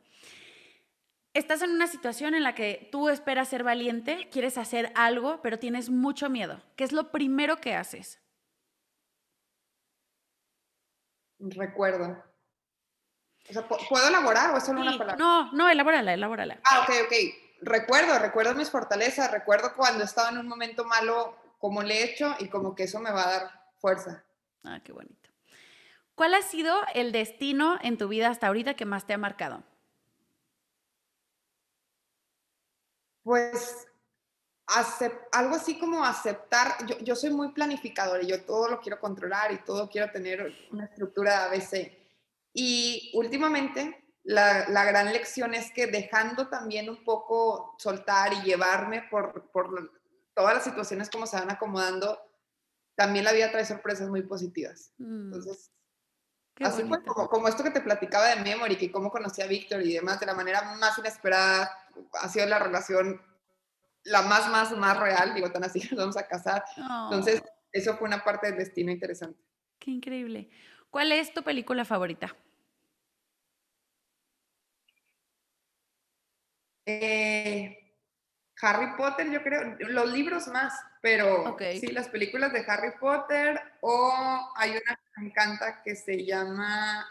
Estás 1.32 1.62
en 1.62 1.70
una 1.70 1.86
situación 1.86 2.34
en 2.34 2.42
la 2.42 2.54
que 2.54 2.90
tú 2.92 3.08
esperas 3.08 3.48
ser 3.48 3.64
valiente, 3.64 4.28
quieres 4.30 4.58
hacer 4.58 4.92
algo, 4.94 5.40
pero 5.40 5.58
tienes 5.58 5.88
mucho 5.88 6.28
miedo. 6.28 6.60
¿Qué 6.76 6.84
es 6.84 6.92
lo 6.92 7.10
primero 7.10 7.56
que 7.56 7.74
haces? 7.74 8.21
Recuerdo. 11.50 12.22
O 13.48 13.52
sea, 13.52 13.66
¿puedo 13.66 14.08
elaborar 14.08 14.54
o 14.54 14.56
es 14.58 14.64
solo 14.64 14.80
una 14.80 14.96
palabra? 14.96 15.16
No, 15.16 15.52
no, 15.52 15.68
elabórala, 15.68 16.14
elabórala. 16.14 16.60
Ah, 16.64 16.80
ok, 16.82 16.94
ok. 17.06 17.12
Recuerdo, 17.60 18.18
recuerdo 18.18 18.54
mis 18.54 18.70
fortalezas, 18.70 19.30
recuerdo 19.30 19.74
cuando 19.74 20.04
estaba 20.04 20.30
en 20.30 20.38
un 20.38 20.48
momento 20.48 20.84
malo, 20.84 21.36
como 21.58 21.82
le 21.82 22.00
he 22.00 22.04
hecho 22.04 22.34
y 22.38 22.48
como 22.48 22.74
que 22.74 22.84
eso 22.84 23.00
me 23.00 23.10
va 23.10 23.24
a 23.24 23.30
dar 23.30 23.70
fuerza. 23.78 24.24
Ah, 24.64 24.80
qué 24.84 24.92
bonito. 24.92 25.30
¿Cuál 26.14 26.34
ha 26.34 26.42
sido 26.42 26.76
el 26.94 27.12
destino 27.12 27.78
en 27.82 27.98
tu 27.98 28.08
vida 28.08 28.28
hasta 28.28 28.46
ahorita 28.46 28.74
que 28.74 28.84
más 28.84 29.06
te 29.06 29.14
ha 29.14 29.18
marcado? 29.18 29.64
Pues 33.22 33.88
algo 35.32 35.54
así 35.54 35.78
como 35.78 36.04
aceptar, 36.04 36.84
yo, 36.86 36.98
yo 36.98 37.14
soy 37.14 37.30
muy 37.30 37.52
planificadora 37.52 38.22
y 38.22 38.28
yo 38.28 38.44
todo 38.44 38.68
lo 38.68 38.80
quiero 38.80 38.98
controlar 39.00 39.52
y 39.52 39.58
todo 39.58 39.88
quiero 39.88 40.10
tener 40.10 40.52
una 40.70 40.84
estructura 40.84 41.48
de 41.50 41.56
ABC. 41.56 41.92
Y 42.54 43.10
últimamente 43.14 44.04
la, 44.24 44.68
la, 44.68 44.84
gran 44.84 45.12
lección 45.12 45.54
es 45.54 45.72
que 45.72 45.86
dejando 45.86 46.48
también 46.48 46.88
un 46.88 47.04
poco 47.04 47.74
soltar 47.78 48.32
y 48.32 48.42
llevarme 48.42 49.02
por, 49.10 49.50
por 49.50 49.92
todas 50.34 50.54
las 50.54 50.64
situaciones 50.64 51.10
como 51.10 51.26
se 51.26 51.36
van 51.36 51.50
acomodando, 51.50 52.18
también 52.94 53.24
la 53.24 53.32
vida 53.32 53.50
trae 53.50 53.64
sorpresas 53.64 54.08
muy 54.08 54.22
positivas. 54.22 54.92
Mm. 54.98 55.24
Entonces, 55.24 55.70
así 56.60 56.84
fue 56.84 57.02
como, 57.02 57.28
como, 57.28 57.48
esto 57.48 57.64
que 57.64 57.70
te 57.70 57.80
platicaba 57.80 58.28
de 58.28 58.36
Memory, 58.36 58.76
que 58.76 58.92
cómo 58.92 59.10
conocí 59.10 59.42
a 59.42 59.46
Víctor 59.46 59.82
y 59.82 59.94
demás, 59.94 60.20
de 60.20 60.26
la 60.26 60.34
manera 60.34 60.62
más 60.76 60.98
inesperada 60.98 61.78
ha 62.20 62.28
sido 62.28 62.46
la 62.46 62.58
relación 62.58 63.20
la 64.04 64.22
más, 64.22 64.48
más, 64.50 64.76
más 64.76 64.98
real, 64.98 65.34
digo, 65.34 65.50
tan 65.50 65.64
así 65.64 65.80
nos 65.90 65.98
vamos 65.98 66.16
a 66.16 66.26
casar. 66.26 66.64
Entonces, 66.76 67.42
eso 67.72 67.96
fue 67.96 68.08
una 68.08 68.22
parte 68.22 68.48
del 68.48 68.58
destino 68.58 68.90
interesante. 68.90 69.40
Qué 69.78 69.90
increíble. 69.90 70.50
¿Cuál 70.90 71.12
es 71.12 71.32
tu 71.32 71.42
película 71.42 71.84
favorita? 71.84 72.36
Eh, 76.84 77.94
Harry 78.60 78.96
Potter, 78.96 79.30
yo 79.30 79.42
creo, 79.42 79.76
los 79.78 80.12
libros 80.12 80.48
más, 80.48 80.74
pero 81.00 81.56
sí, 81.58 81.88
las 81.88 82.08
películas 82.08 82.52
de 82.52 82.64
Harry 82.66 82.92
Potter 83.00 83.60
o 83.80 84.12
hay 84.56 84.70
una 84.70 84.80
que 84.80 85.20
me 85.20 85.26
encanta 85.28 85.82
que 85.82 85.96
se 85.96 86.24
llama 86.24 87.06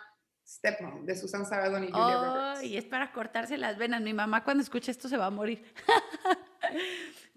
Stepmom, 0.47 1.05
de 1.05 1.15
Susan 1.15 1.45
Sarandon 1.45 1.85
y 1.85 1.91
Julia 1.91 2.15
Roberts. 2.15 2.63
Y 2.63 2.77
es 2.77 2.85
para 2.85 3.11
cortarse 3.11 3.57
las 3.57 3.77
venas. 3.77 4.01
Mi 4.01 4.13
mamá 4.13 4.43
cuando 4.43 4.61
escucha 4.63 4.91
esto 4.91 5.09
se 5.09 5.17
va 5.17 5.27
a 5.27 5.31
morir. 5.31 5.73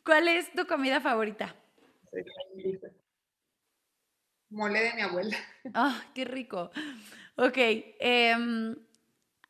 ¿Cuál 0.04 0.28
es 0.28 0.52
tu 0.52 0.66
comida 0.66 1.00
favorita? 1.00 1.54
Mole 4.50 4.80
de 4.80 4.94
mi 4.94 5.02
abuela. 5.02 5.36
¡Ah, 5.74 6.04
qué 6.14 6.24
rico! 6.24 6.70
Ok. 7.36 7.56
Em, 7.56 8.76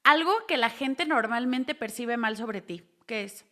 algo 0.03 0.47
que 0.47 0.57
la 0.57 0.71
gente 0.71 1.07
normalmente 1.07 1.75
percibe 1.75 2.17
mal 2.17 2.37
sobre 2.37 2.61
ti. 2.61 2.83
¿Qué 3.07 3.25
es? 3.25 3.45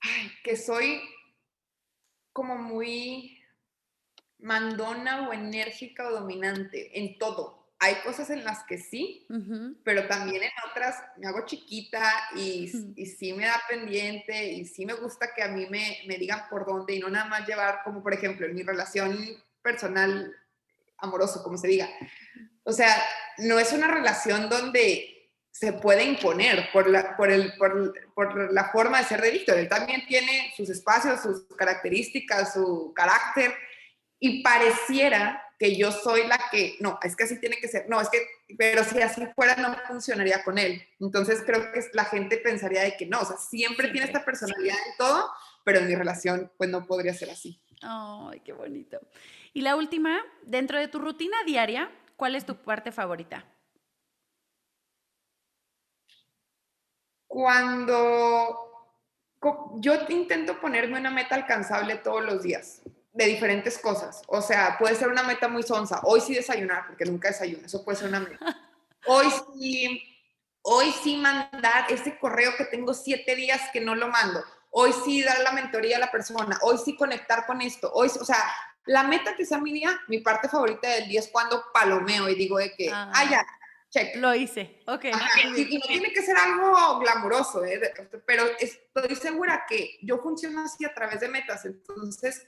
Ay, 0.00 0.30
que 0.44 0.56
soy 0.56 1.00
como 2.32 2.56
muy 2.58 3.40
mandona 4.38 5.28
o 5.28 5.32
enérgica 5.32 6.08
o 6.08 6.12
dominante 6.12 6.98
en 6.98 7.16
todo 7.18 7.63
hay 7.84 7.96
cosas 7.96 8.30
en 8.30 8.44
las 8.44 8.64
que 8.64 8.78
sí, 8.78 9.26
pero 9.84 10.06
también 10.06 10.42
en 10.42 10.50
otras 10.70 10.96
me 11.18 11.26
hago 11.26 11.44
chiquita 11.44 12.02
y, 12.34 12.70
y, 12.96 13.06
sí 13.06 13.34
me 13.34 13.44
da 13.44 13.60
pendiente 13.68 14.52
y 14.52 14.64
sí 14.64 14.86
me 14.86 14.94
gusta 14.94 15.34
que 15.34 15.42
a 15.42 15.48
mí 15.48 15.66
me, 15.68 15.98
me, 16.06 16.16
digan 16.16 16.48
por 16.48 16.64
dónde 16.64 16.94
y 16.94 17.00
no 17.00 17.10
nada 17.10 17.26
más 17.26 17.46
llevar, 17.46 17.82
como 17.84 18.02
por 18.02 18.14
ejemplo 18.14 18.46
en 18.46 18.54
mi 18.54 18.62
relación 18.62 19.18
personal 19.60 20.34
amoroso, 20.98 21.42
como 21.42 21.58
se 21.58 21.68
diga. 21.68 21.88
O 22.62 22.72
sea, 22.72 22.96
no 23.38 23.58
es 23.58 23.72
una 23.72 23.88
relación 23.88 24.48
donde 24.48 25.30
se 25.50 25.74
puede 25.74 26.04
imponer 26.04 26.70
por 26.72 26.88
la, 26.88 27.16
por 27.16 27.30
el, 27.30 27.54
por, 27.58 27.94
por 28.14 28.52
la 28.52 28.70
forma 28.70 28.98
de 28.98 29.04
ser 29.04 29.20
de 29.20 29.30
Víctor. 29.30 29.58
Él 29.58 29.68
también 29.68 30.06
tiene 30.06 30.52
sus 30.56 30.70
espacios, 30.70 31.20
sus 31.20 31.44
características, 31.54 32.54
su 32.54 32.92
carácter 32.94 33.54
y 34.18 34.42
pareciera 34.42 35.43
que 35.58 35.76
yo 35.76 35.92
soy 35.92 36.26
la 36.26 36.38
que, 36.50 36.76
no, 36.80 36.98
es 37.02 37.16
que 37.16 37.24
así 37.24 37.38
tiene 37.38 37.56
que 37.56 37.68
ser, 37.68 37.88
no, 37.88 38.00
es 38.00 38.08
que, 38.08 38.26
pero 38.58 38.84
si 38.84 39.00
así 39.00 39.26
fuera 39.34 39.56
no 39.56 39.76
funcionaría 39.86 40.42
con 40.42 40.58
él. 40.58 40.82
Entonces 41.00 41.42
creo 41.44 41.72
que 41.72 41.80
la 41.92 42.04
gente 42.04 42.38
pensaría 42.38 42.82
de 42.82 42.96
que 42.96 43.06
no, 43.06 43.20
o 43.20 43.24
sea, 43.24 43.36
siempre, 43.36 43.88
tiene 43.88 44.06
esta 44.06 44.24
personalidad 44.24 44.76
en 44.86 44.96
todo, 44.96 45.30
pero 45.64 45.78
en 45.78 45.88
mi 45.88 45.94
relación 45.94 46.50
pues 46.56 46.70
no 46.70 46.86
podría 46.86 47.14
ser 47.14 47.30
así. 47.30 47.60
Ay, 47.82 48.40
qué 48.40 48.52
bonito. 48.52 48.98
Y 49.52 49.60
la 49.60 49.76
última, 49.76 50.20
dentro 50.42 50.78
de 50.78 50.88
tu 50.88 50.98
rutina 50.98 51.36
diaria, 51.44 51.90
¿cuál 52.16 52.34
es 52.34 52.44
tu 52.44 52.56
parte 52.56 52.92
favorita? 52.92 53.44
Cuando 57.26 58.70
yo 59.74 59.94
intento 60.08 60.60
ponerme 60.60 60.98
una 60.98 61.10
meta 61.10 61.34
alcanzable 61.34 61.96
todos 61.96 62.24
los 62.24 62.42
días 62.42 62.82
de 63.14 63.26
diferentes 63.26 63.78
cosas. 63.78 64.22
O 64.26 64.42
sea, 64.42 64.76
puede 64.76 64.96
ser 64.96 65.08
una 65.08 65.22
meta 65.22 65.48
muy 65.48 65.62
sonsa. 65.62 66.00
Hoy 66.02 66.20
sí 66.20 66.34
desayunar, 66.34 66.86
porque 66.88 67.04
nunca 67.04 67.28
desayuno. 67.28 67.64
Eso 67.64 67.84
puede 67.84 67.96
ser 67.96 68.08
una 68.08 68.20
meta. 68.20 68.38
Hoy 69.06 69.26
sí, 69.52 70.02
hoy 70.62 70.90
sí 71.02 71.18
mandar 71.18 71.84
ese 71.90 72.18
correo 72.18 72.56
que 72.56 72.64
tengo 72.64 72.94
siete 72.94 73.36
días 73.36 73.60
que 73.70 73.82
no 73.82 73.94
lo 73.94 74.08
mando. 74.08 74.42
Hoy 74.70 74.94
sí 75.04 75.22
dar 75.22 75.40
la 75.40 75.52
mentoría 75.52 75.98
a 75.98 76.00
la 76.00 76.10
persona. 76.10 76.58
Hoy 76.62 76.78
sí 76.82 76.96
conectar 76.96 77.44
con 77.44 77.60
esto. 77.60 77.92
Hoy, 77.92 78.08
o 78.08 78.24
sea, 78.24 78.42
la 78.86 79.02
meta 79.02 79.36
que 79.36 79.44
sea 79.44 79.58
mi 79.58 79.74
día, 79.74 80.00
mi 80.08 80.20
parte 80.20 80.48
favorita 80.48 80.88
del 80.88 81.06
día 81.06 81.20
es 81.20 81.28
cuando 81.28 81.64
palomeo 81.74 82.30
y 82.30 82.34
digo 82.34 82.56
de 82.56 82.74
que, 82.74 82.88
ah, 82.90 83.12
ah 83.14 83.30
ya, 83.30 83.46
check. 83.90 84.16
Lo 84.16 84.34
hice, 84.34 84.80
ok. 84.86 85.04
y, 85.54 85.78
no 85.78 85.86
tiene 85.86 86.12
que 86.14 86.22
ser 86.22 86.38
algo 86.38 86.98
glamuroso, 86.98 87.62
¿eh? 87.66 87.92
pero 88.24 88.44
estoy 88.58 89.16
segura 89.16 89.66
que 89.68 89.98
yo 90.00 90.16
funciono 90.22 90.62
así 90.62 90.86
a 90.86 90.94
través 90.94 91.20
de 91.20 91.28
metas. 91.28 91.66
Entonces, 91.66 92.46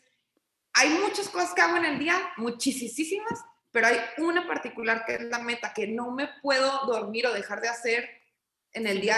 hay 0.77 0.91
muchas 0.91 1.29
cosas 1.31 1.55
que 1.55 1.63
hago 1.63 1.79
en 1.79 1.87
el 1.87 1.99
día, 1.99 2.15
muchísimas, 2.37 3.45
pero 3.73 3.87
hay 3.87 3.99
una 4.19 4.47
particular 4.47 5.05
que 5.07 5.15
es 5.15 5.23
la 5.23 5.39
meta 5.39 5.73
que 5.73 5.87
no 5.87 6.11
me 6.11 6.29
puedo 6.43 6.85
dormir 6.87 7.27
o 7.27 7.33
dejar 7.33 7.63
de 7.63 7.69
hacer 7.69 8.09
en 8.73 8.87
el 8.87 9.01
día. 9.01 9.17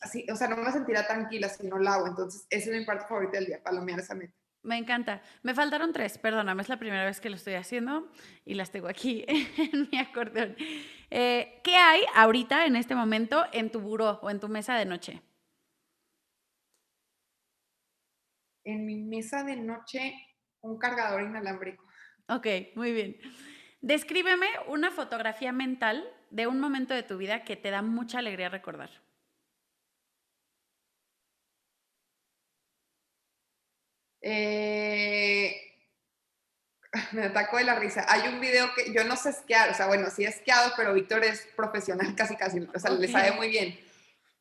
así, 0.00 0.26
o 0.30 0.36
sea, 0.36 0.48
no 0.48 0.56
me 0.56 0.70
sentirá 0.70 1.06
tranquila 1.06 1.48
si 1.48 1.66
no 1.66 1.78
la 1.78 1.94
hago. 1.94 2.06
Entonces, 2.06 2.46
esa 2.50 2.70
es 2.70 2.76
mi 2.78 2.84
parte 2.84 3.06
favorita 3.08 3.38
del 3.38 3.46
día, 3.46 3.62
palomear 3.62 4.00
esa 4.00 4.14
meta. 4.14 4.34
Me 4.62 4.76
encanta. 4.76 5.22
Me 5.42 5.54
faltaron 5.54 5.92
tres, 5.92 6.18
perdóname, 6.18 6.60
es 6.62 6.68
la 6.68 6.78
primera 6.78 7.04
vez 7.04 7.20
que 7.20 7.30
lo 7.30 7.36
estoy 7.36 7.54
haciendo 7.54 8.12
y 8.44 8.54
las 8.54 8.70
tengo 8.70 8.88
aquí 8.88 9.24
en 9.28 9.88
mi 9.90 9.98
acordeón. 9.98 10.56
Eh, 11.10 11.60
¿Qué 11.64 11.76
hay 11.76 12.02
ahorita, 12.14 12.66
en 12.66 12.76
este 12.76 12.94
momento, 12.94 13.46
en 13.52 13.70
tu 13.70 13.80
buró 13.80 14.20
o 14.22 14.30
en 14.30 14.40
tu 14.40 14.48
mesa 14.48 14.76
de 14.76 14.84
noche? 14.84 15.22
En 18.64 18.86
mi 18.86 18.96
mesa 18.96 19.42
de 19.44 19.56
noche, 19.56 20.14
un 20.60 20.78
cargador 20.78 21.22
inalámbrico. 21.22 21.84
Ok, 22.28 22.46
muy 22.76 22.92
bien. 22.92 23.16
Descríbeme 23.80 24.46
una 24.68 24.90
fotografía 24.90 25.52
mental 25.52 26.04
de 26.30 26.46
un 26.46 26.60
momento 26.60 26.94
de 26.94 27.02
tu 27.02 27.18
vida 27.18 27.44
que 27.44 27.56
te 27.56 27.70
da 27.70 27.82
mucha 27.82 28.18
alegría 28.20 28.48
recordar. 28.48 28.90
Eh, 34.22 35.56
me 37.12 37.24
atacó 37.24 37.56
de 37.56 37.64
la 37.64 37.74
risa. 37.74 38.06
Hay 38.08 38.28
un 38.28 38.40
video 38.40 38.72
que 38.74 38.92
yo 38.92 39.04
no 39.04 39.16
sé 39.16 39.30
esquiar, 39.30 39.70
o 39.70 39.74
sea, 39.74 39.86
bueno, 39.88 40.08
sí 40.10 40.24
he 40.24 40.28
esquiado, 40.28 40.72
pero 40.76 40.94
Víctor 40.94 41.24
es 41.24 41.48
profesional 41.56 42.14
casi, 42.16 42.36
casi, 42.36 42.60
o 42.60 42.78
sea, 42.78 42.92
le 42.92 43.08
sabe 43.08 43.32
muy 43.32 43.48
bien. 43.48 43.78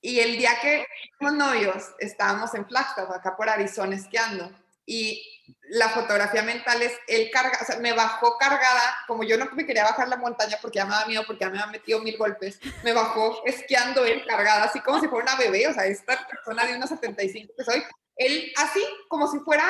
Y 0.02 0.20
el 0.20 0.38
día 0.38 0.60
que 0.62 0.86
fuimos 1.18 1.38
novios, 1.38 1.84
estábamos 2.00 2.54
en 2.56 2.68
Flagstaff, 2.68 3.10
acá 3.12 3.36
por 3.38 3.48
Arizona, 3.50 3.96
esquiando. 3.96 4.52
Y 4.86 5.24
la 5.70 5.90
fotografía 5.90 6.42
mental 6.42 6.82
es 6.82 6.94
él 7.08 7.30
carga, 7.32 7.60
o 7.62 7.66
sea, 7.66 7.78
me 7.78 7.94
bajó 7.94 8.38
cargada, 8.38 8.82
como 9.08 9.24
yo 9.24 9.38
no 9.38 9.46
me 9.54 9.66
quería 9.66 9.84
bajar 9.84 10.08
la 10.08 10.18
montaña 10.18 10.58
porque 10.62 10.80
ya 10.80 10.86
me 10.86 10.92
daba 10.92 11.06
miedo, 11.06 11.24
porque 11.26 11.42
ya 11.42 11.50
me 11.50 11.60
había 11.60 11.72
metido 11.72 12.00
mil 12.00 12.18
golpes, 12.18 12.60
me 12.84 12.94
bajó 12.94 13.42
esquiando 13.46 14.04
él 14.06 14.26
cargada, 14.26 14.66
así 14.66 14.80
como 14.82 15.00
si 15.00 15.08
fuera 15.08 15.32
una 15.32 15.42
bebé, 15.42 15.68
o 15.68 15.74
sea, 15.74 15.86
esta 15.86 16.28
persona 16.28 16.66
de 16.66 16.76
unos 16.76 16.90
75 16.90 17.54
que 17.56 17.64
soy, 17.64 17.84
él 18.18 18.52
así, 18.58 18.84
como 19.08 19.32
si 19.32 19.40
fuera 19.40 19.66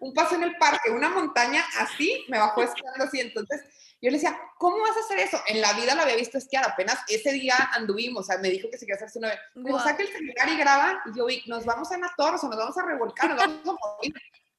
un 0.00 0.12
paso 0.14 0.34
en 0.34 0.44
el 0.44 0.56
parque, 0.56 0.90
una 0.90 1.08
montaña 1.08 1.64
así, 1.78 2.24
me 2.28 2.38
bajó 2.38 2.62
esquiando 2.62 3.04
así. 3.04 3.20
Entonces 3.20 3.62
yo 4.00 4.10
le 4.10 4.18
decía, 4.18 4.38
¿cómo 4.58 4.78
vas 4.80 4.96
a 4.96 5.00
hacer 5.00 5.18
eso? 5.18 5.40
En 5.46 5.60
la 5.60 5.72
vida 5.72 5.94
lo 5.94 6.02
había 6.02 6.16
visto 6.16 6.38
esquiar, 6.38 6.64
apenas 6.64 6.98
ese 7.08 7.32
día 7.32 7.54
anduvimos, 7.72 8.20
o 8.20 8.24
sea, 8.24 8.38
me 8.38 8.50
dijo 8.50 8.68
que 8.70 8.76
se 8.76 8.84
quería 8.84 8.96
hacerse 8.96 9.18
una 9.18 9.28
vez. 9.28 9.38
Wow. 9.54 9.78
saca 9.78 10.02
el 10.02 10.08
celular 10.08 10.48
y 10.48 10.56
graba, 10.56 11.02
y 11.06 11.18
yo 11.18 11.26
vi, 11.26 11.42
nos 11.46 11.64
vamos 11.64 11.90
a 11.90 11.98
matar, 11.98 12.34
o 12.34 12.48
nos 12.48 12.56
vamos 12.56 12.76
a 12.76 12.84
revolcar, 12.84 13.30
nos 13.30 13.38
vamos 13.38 13.60
a 13.66 13.96
morir. 13.96 14.14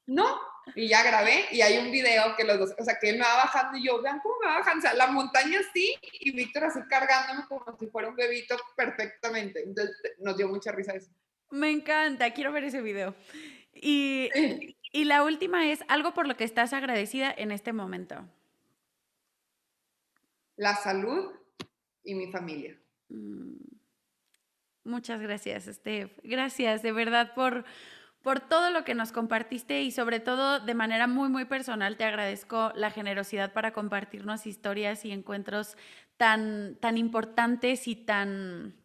No, 0.06 0.40
y 0.74 0.88
ya 0.88 1.02
grabé, 1.02 1.46
y 1.52 1.60
hay 1.60 1.78
un 1.78 1.90
video 1.90 2.34
que 2.36 2.44
los 2.44 2.58
dos, 2.58 2.74
o 2.78 2.84
sea, 2.84 2.98
que 2.98 3.10
él 3.10 3.18
me 3.18 3.24
va 3.24 3.36
bajando, 3.36 3.78
y 3.78 3.86
yo, 3.86 4.02
vean 4.02 4.20
cómo 4.20 4.34
me 4.40 4.48
va 4.48 4.58
bajando, 4.58 4.78
o 4.78 4.82
sea, 4.82 4.94
la 4.94 5.06
montaña 5.08 5.60
así, 5.60 5.96
y 6.12 6.32
Víctor 6.32 6.64
así 6.64 6.80
cargándome 6.88 7.46
como 7.48 7.64
si 7.78 7.86
fuera 7.86 8.08
un 8.08 8.16
bebito 8.16 8.56
perfectamente. 8.76 9.62
Entonces 9.62 9.96
nos 10.18 10.36
dio 10.36 10.48
mucha 10.48 10.72
risa 10.72 10.92
eso. 10.92 11.10
Me 11.50 11.70
encanta, 11.70 12.32
quiero 12.32 12.50
ver 12.52 12.64
ese 12.64 12.82
video. 12.82 13.14
Y, 13.72 14.30
y 14.92 15.04
la 15.04 15.22
última 15.22 15.70
es 15.70 15.84
algo 15.88 16.14
por 16.14 16.26
lo 16.26 16.36
que 16.36 16.44
estás 16.44 16.72
agradecida 16.72 17.32
en 17.36 17.52
este 17.52 17.72
momento. 17.72 18.28
La 20.56 20.74
salud 20.74 21.32
y 22.02 22.14
mi 22.14 22.30
familia. 22.32 22.78
Mm. 23.08 23.56
Muchas 24.84 25.20
gracias, 25.20 25.64
Steph. 25.64 26.12
Gracias 26.22 26.82
de 26.82 26.92
verdad 26.92 27.34
por, 27.34 27.64
por 28.22 28.40
todo 28.40 28.70
lo 28.70 28.84
que 28.84 28.94
nos 28.94 29.10
compartiste 29.10 29.82
y 29.82 29.90
sobre 29.90 30.20
todo 30.20 30.60
de 30.60 30.74
manera 30.74 31.08
muy, 31.08 31.28
muy 31.28 31.44
personal 31.44 31.96
te 31.96 32.04
agradezco 32.04 32.72
la 32.76 32.90
generosidad 32.90 33.52
para 33.52 33.72
compartirnos 33.72 34.46
historias 34.46 35.04
y 35.04 35.10
encuentros 35.10 35.76
tan, 36.16 36.76
tan 36.76 36.98
importantes 36.98 37.88
y 37.88 37.96
tan 37.96 38.76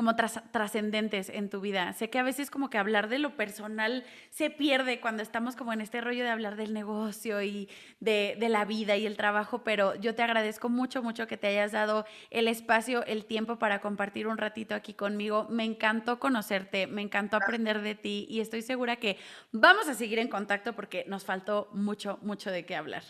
como 0.00 0.16
trascendentes 0.16 1.28
en 1.28 1.50
tu 1.50 1.60
vida. 1.60 1.92
Sé 1.92 2.08
que 2.08 2.18
a 2.18 2.22
veces 2.22 2.50
como 2.50 2.70
que 2.70 2.78
hablar 2.78 3.10
de 3.10 3.18
lo 3.18 3.36
personal 3.36 4.02
se 4.30 4.48
pierde 4.48 4.98
cuando 4.98 5.22
estamos 5.22 5.56
como 5.56 5.74
en 5.74 5.82
este 5.82 6.00
rollo 6.00 6.24
de 6.24 6.30
hablar 6.30 6.56
del 6.56 6.72
negocio 6.72 7.42
y 7.42 7.68
de, 7.98 8.34
de, 8.40 8.48
la 8.48 8.64
vida 8.64 8.96
y 8.96 9.04
el 9.04 9.18
trabajo, 9.18 9.62
pero 9.62 9.94
yo 9.96 10.14
te 10.14 10.22
agradezco 10.22 10.70
mucho, 10.70 11.02
mucho 11.02 11.26
que 11.26 11.36
te 11.36 11.48
hayas 11.48 11.72
dado 11.72 12.06
el 12.30 12.48
espacio, 12.48 13.04
el 13.04 13.26
tiempo 13.26 13.58
para 13.58 13.82
compartir 13.82 14.26
un 14.26 14.38
ratito 14.38 14.74
aquí 14.74 14.94
conmigo. 14.94 15.46
Me 15.50 15.64
encantó 15.64 16.18
conocerte, 16.18 16.86
me 16.86 17.02
encantó 17.02 17.36
aprender 17.36 17.82
de 17.82 17.94
ti 17.94 18.26
y 18.30 18.40
estoy 18.40 18.62
segura 18.62 18.96
que 18.96 19.18
vamos 19.52 19.86
a 19.86 19.92
seguir 19.92 20.18
en 20.18 20.28
contacto 20.28 20.72
porque 20.72 21.04
nos 21.08 21.26
faltó 21.26 21.68
mucho, 21.74 22.18
mucho 22.22 22.50
de 22.50 22.64
qué 22.64 22.74
hablar. 22.74 23.02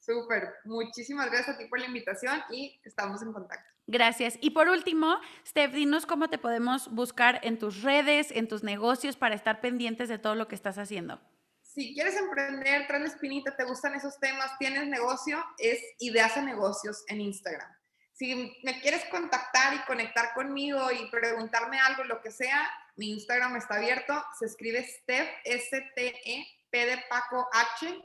Súper, 0.00 0.52
muchísimas 0.66 1.30
gracias 1.30 1.56
a 1.56 1.58
ti 1.58 1.64
por 1.64 1.80
la 1.80 1.86
invitación 1.86 2.42
y 2.50 2.78
estamos 2.84 3.22
en 3.22 3.32
contacto. 3.32 3.75
Gracias. 3.86 4.36
Y 4.40 4.50
por 4.50 4.68
último, 4.68 5.20
Steph, 5.46 5.72
dinos 5.72 6.06
cómo 6.06 6.28
te 6.28 6.38
podemos 6.38 6.90
buscar 6.92 7.40
en 7.44 7.58
tus 7.58 7.82
redes, 7.82 8.30
en 8.32 8.48
tus 8.48 8.64
negocios, 8.64 9.16
para 9.16 9.34
estar 9.34 9.60
pendientes 9.60 10.08
de 10.08 10.18
todo 10.18 10.34
lo 10.34 10.48
que 10.48 10.56
estás 10.56 10.78
haciendo. 10.78 11.20
Si 11.62 11.94
quieres 11.94 12.16
emprender, 12.16 12.86
trae 12.86 13.00
la 13.00 13.06
espinita, 13.06 13.54
te 13.54 13.64
gustan 13.64 13.94
esos 13.94 14.18
temas, 14.18 14.58
tienes 14.58 14.88
negocio, 14.88 15.44
es 15.58 15.78
Ideas 15.98 16.34
de 16.34 16.42
Negocios 16.42 17.04
en 17.08 17.20
Instagram. 17.20 17.70
Si 18.12 18.56
me 18.62 18.80
quieres 18.80 19.04
contactar 19.10 19.74
y 19.74 19.78
conectar 19.80 20.32
conmigo 20.32 20.90
y 20.90 21.10
preguntarme 21.10 21.78
algo, 21.78 22.04
lo 22.04 22.22
que 22.22 22.30
sea, 22.30 22.66
mi 22.96 23.12
Instagram 23.12 23.56
está 23.56 23.74
abierto. 23.74 24.24
Se 24.38 24.46
escribe 24.46 24.82
Steph, 24.84 25.28
S-T-E-P 25.44 26.86
de 26.86 27.04
Paco 27.10 27.46
H, 27.52 28.04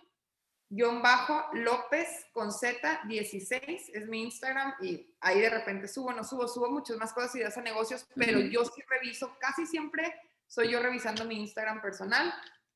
guion 0.71 1.01
bajo 1.01 1.43
López 1.53 2.07
con 2.31 2.51
Z 2.51 3.01
16 3.05 3.89
es 3.93 4.07
mi 4.07 4.23
Instagram 4.23 4.73
y 4.81 5.13
ahí 5.19 5.41
de 5.41 5.49
repente 5.49 5.87
subo, 5.87 6.13
no 6.13 6.23
subo, 6.23 6.47
subo 6.47 6.71
muchas 6.71 6.95
más 6.95 7.11
cosas 7.11 7.35
y 7.35 7.39
ideas 7.39 7.57
a 7.57 7.61
negocios, 7.61 8.07
pero 8.15 8.39
yo 8.39 8.63
sí 8.63 8.81
reviso, 8.87 9.35
casi 9.39 9.65
siempre 9.65 10.15
soy 10.47 10.71
yo 10.71 10.81
revisando 10.81 11.25
mi 11.25 11.41
Instagram 11.41 11.81
personal 11.81 12.33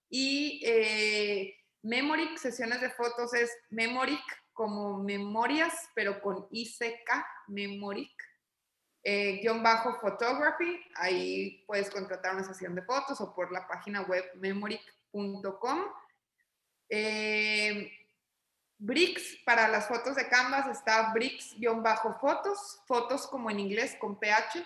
y 0.10 0.62
eh, 0.66 1.56
Memoric, 1.84 2.38
sesiones 2.38 2.82
de 2.82 2.90
fotos 2.90 3.34
es 3.34 3.50
Memoric 3.70 4.24
como 4.52 5.02
memorias, 5.02 5.74
pero 5.94 6.22
con 6.22 6.48
ICK, 6.52 7.10
Memoric. 7.48 8.12
Eh, 9.04 9.40
guion 9.42 9.62
bajo 9.62 10.00
photography, 10.00 10.82
ahí 10.96 11.64
puedes 11.68 11.92
contratar 11.92 12.34
una 12.34 12.44
sesión 12.44 12.74
de 12.74 12.82
fotos 12.82 13.22
o 13.22 13.36
por 13.36 13.52
la 13.52 13.68
página 13.68 14.02
web 14.02 14.26
memoric.com 14.36 15.86
eh, 16.90 17.92
Bricks, 18.78 19.38
para 19.46 19.68
las 19.68 19.88
fotos 19.88 20.16
de 20.16 20.28
Canvas 20.28 20.68
está 20.68 21.14
Bricks-fotos, 21.14 22.82
fotos 22.88 23.28
como 23.28 23.50
en 23.50 23.60
inglés 23.60 23.96
con 24.00 24.20
PH. 24.20 24.66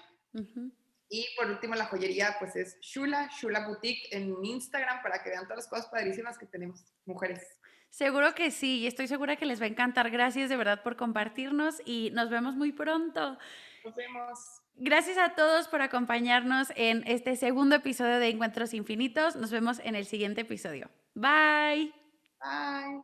Y 1.10 1.26
por 1.36 1.48
último, 1.48 1.76
la 1.76 1.86
joyería, 1.86 2.36
pues 2.40 2.56
es 2.56 2.80
Shula, 2.82 3.30
Shula 3.40 3.68
Boutique 3.68 4.08
en 4.12 4.44
Instagram 4.44 5.02
para 5.02 5.24
que 5.24 5.30
vean 5.30 5.44
todas 5.44 5.58
las 5.58 5.68
cosas 5.68 5.88
padrísimas 5.88 6.38
que 6.38 6.46
tenemos, 6.46 6.84
mujeres. 7.06 7.42
Seguro 7.90 8.36
que 8.36 8.52
sí, 8.52 8.80
y 8.80 8.88
estoy 8.88 9.08
segura 9.08 9.36
que 9.36 9.48
les 9.48 9.60
va 9.60 9.66
a 9.66 9.70
encantar. 9.70 10.12
Gracias 10.12 10.50
de 10.50 10.58
verdad 10.58 10.84
por 10.84 10.96
compartirnos 10.96 11.82
y 11.86 12.12
nos 12.14 12.30
vemos 12.30 12.56
muy 12.56 12.72
pronto. 12.72 13.38
Nos 13.84 13.96
vemos. 13.96 14.62
Gracias 14.76 15.18
a 15.18 15.36
todos 15.36 15.68
por 15.68 15.82
acompañarnos 15.82 16.72
en 16.76 17.04
este 17.08 17.36
segundo 17.36 17.76
episodio 17.76 18.20
de 18.20 18.30
Encuentros 18.30 18.74
Infinitos. 18.74 19.36
Nos 19.36 19.52
vemos 19.52 19.80
en 19.84 19.96
el 19.96 20.06
siguiente 20.06 20.42
episodio. 20.42 20.90
Bye. 21.16 21.99
Bye. 22.42 23.00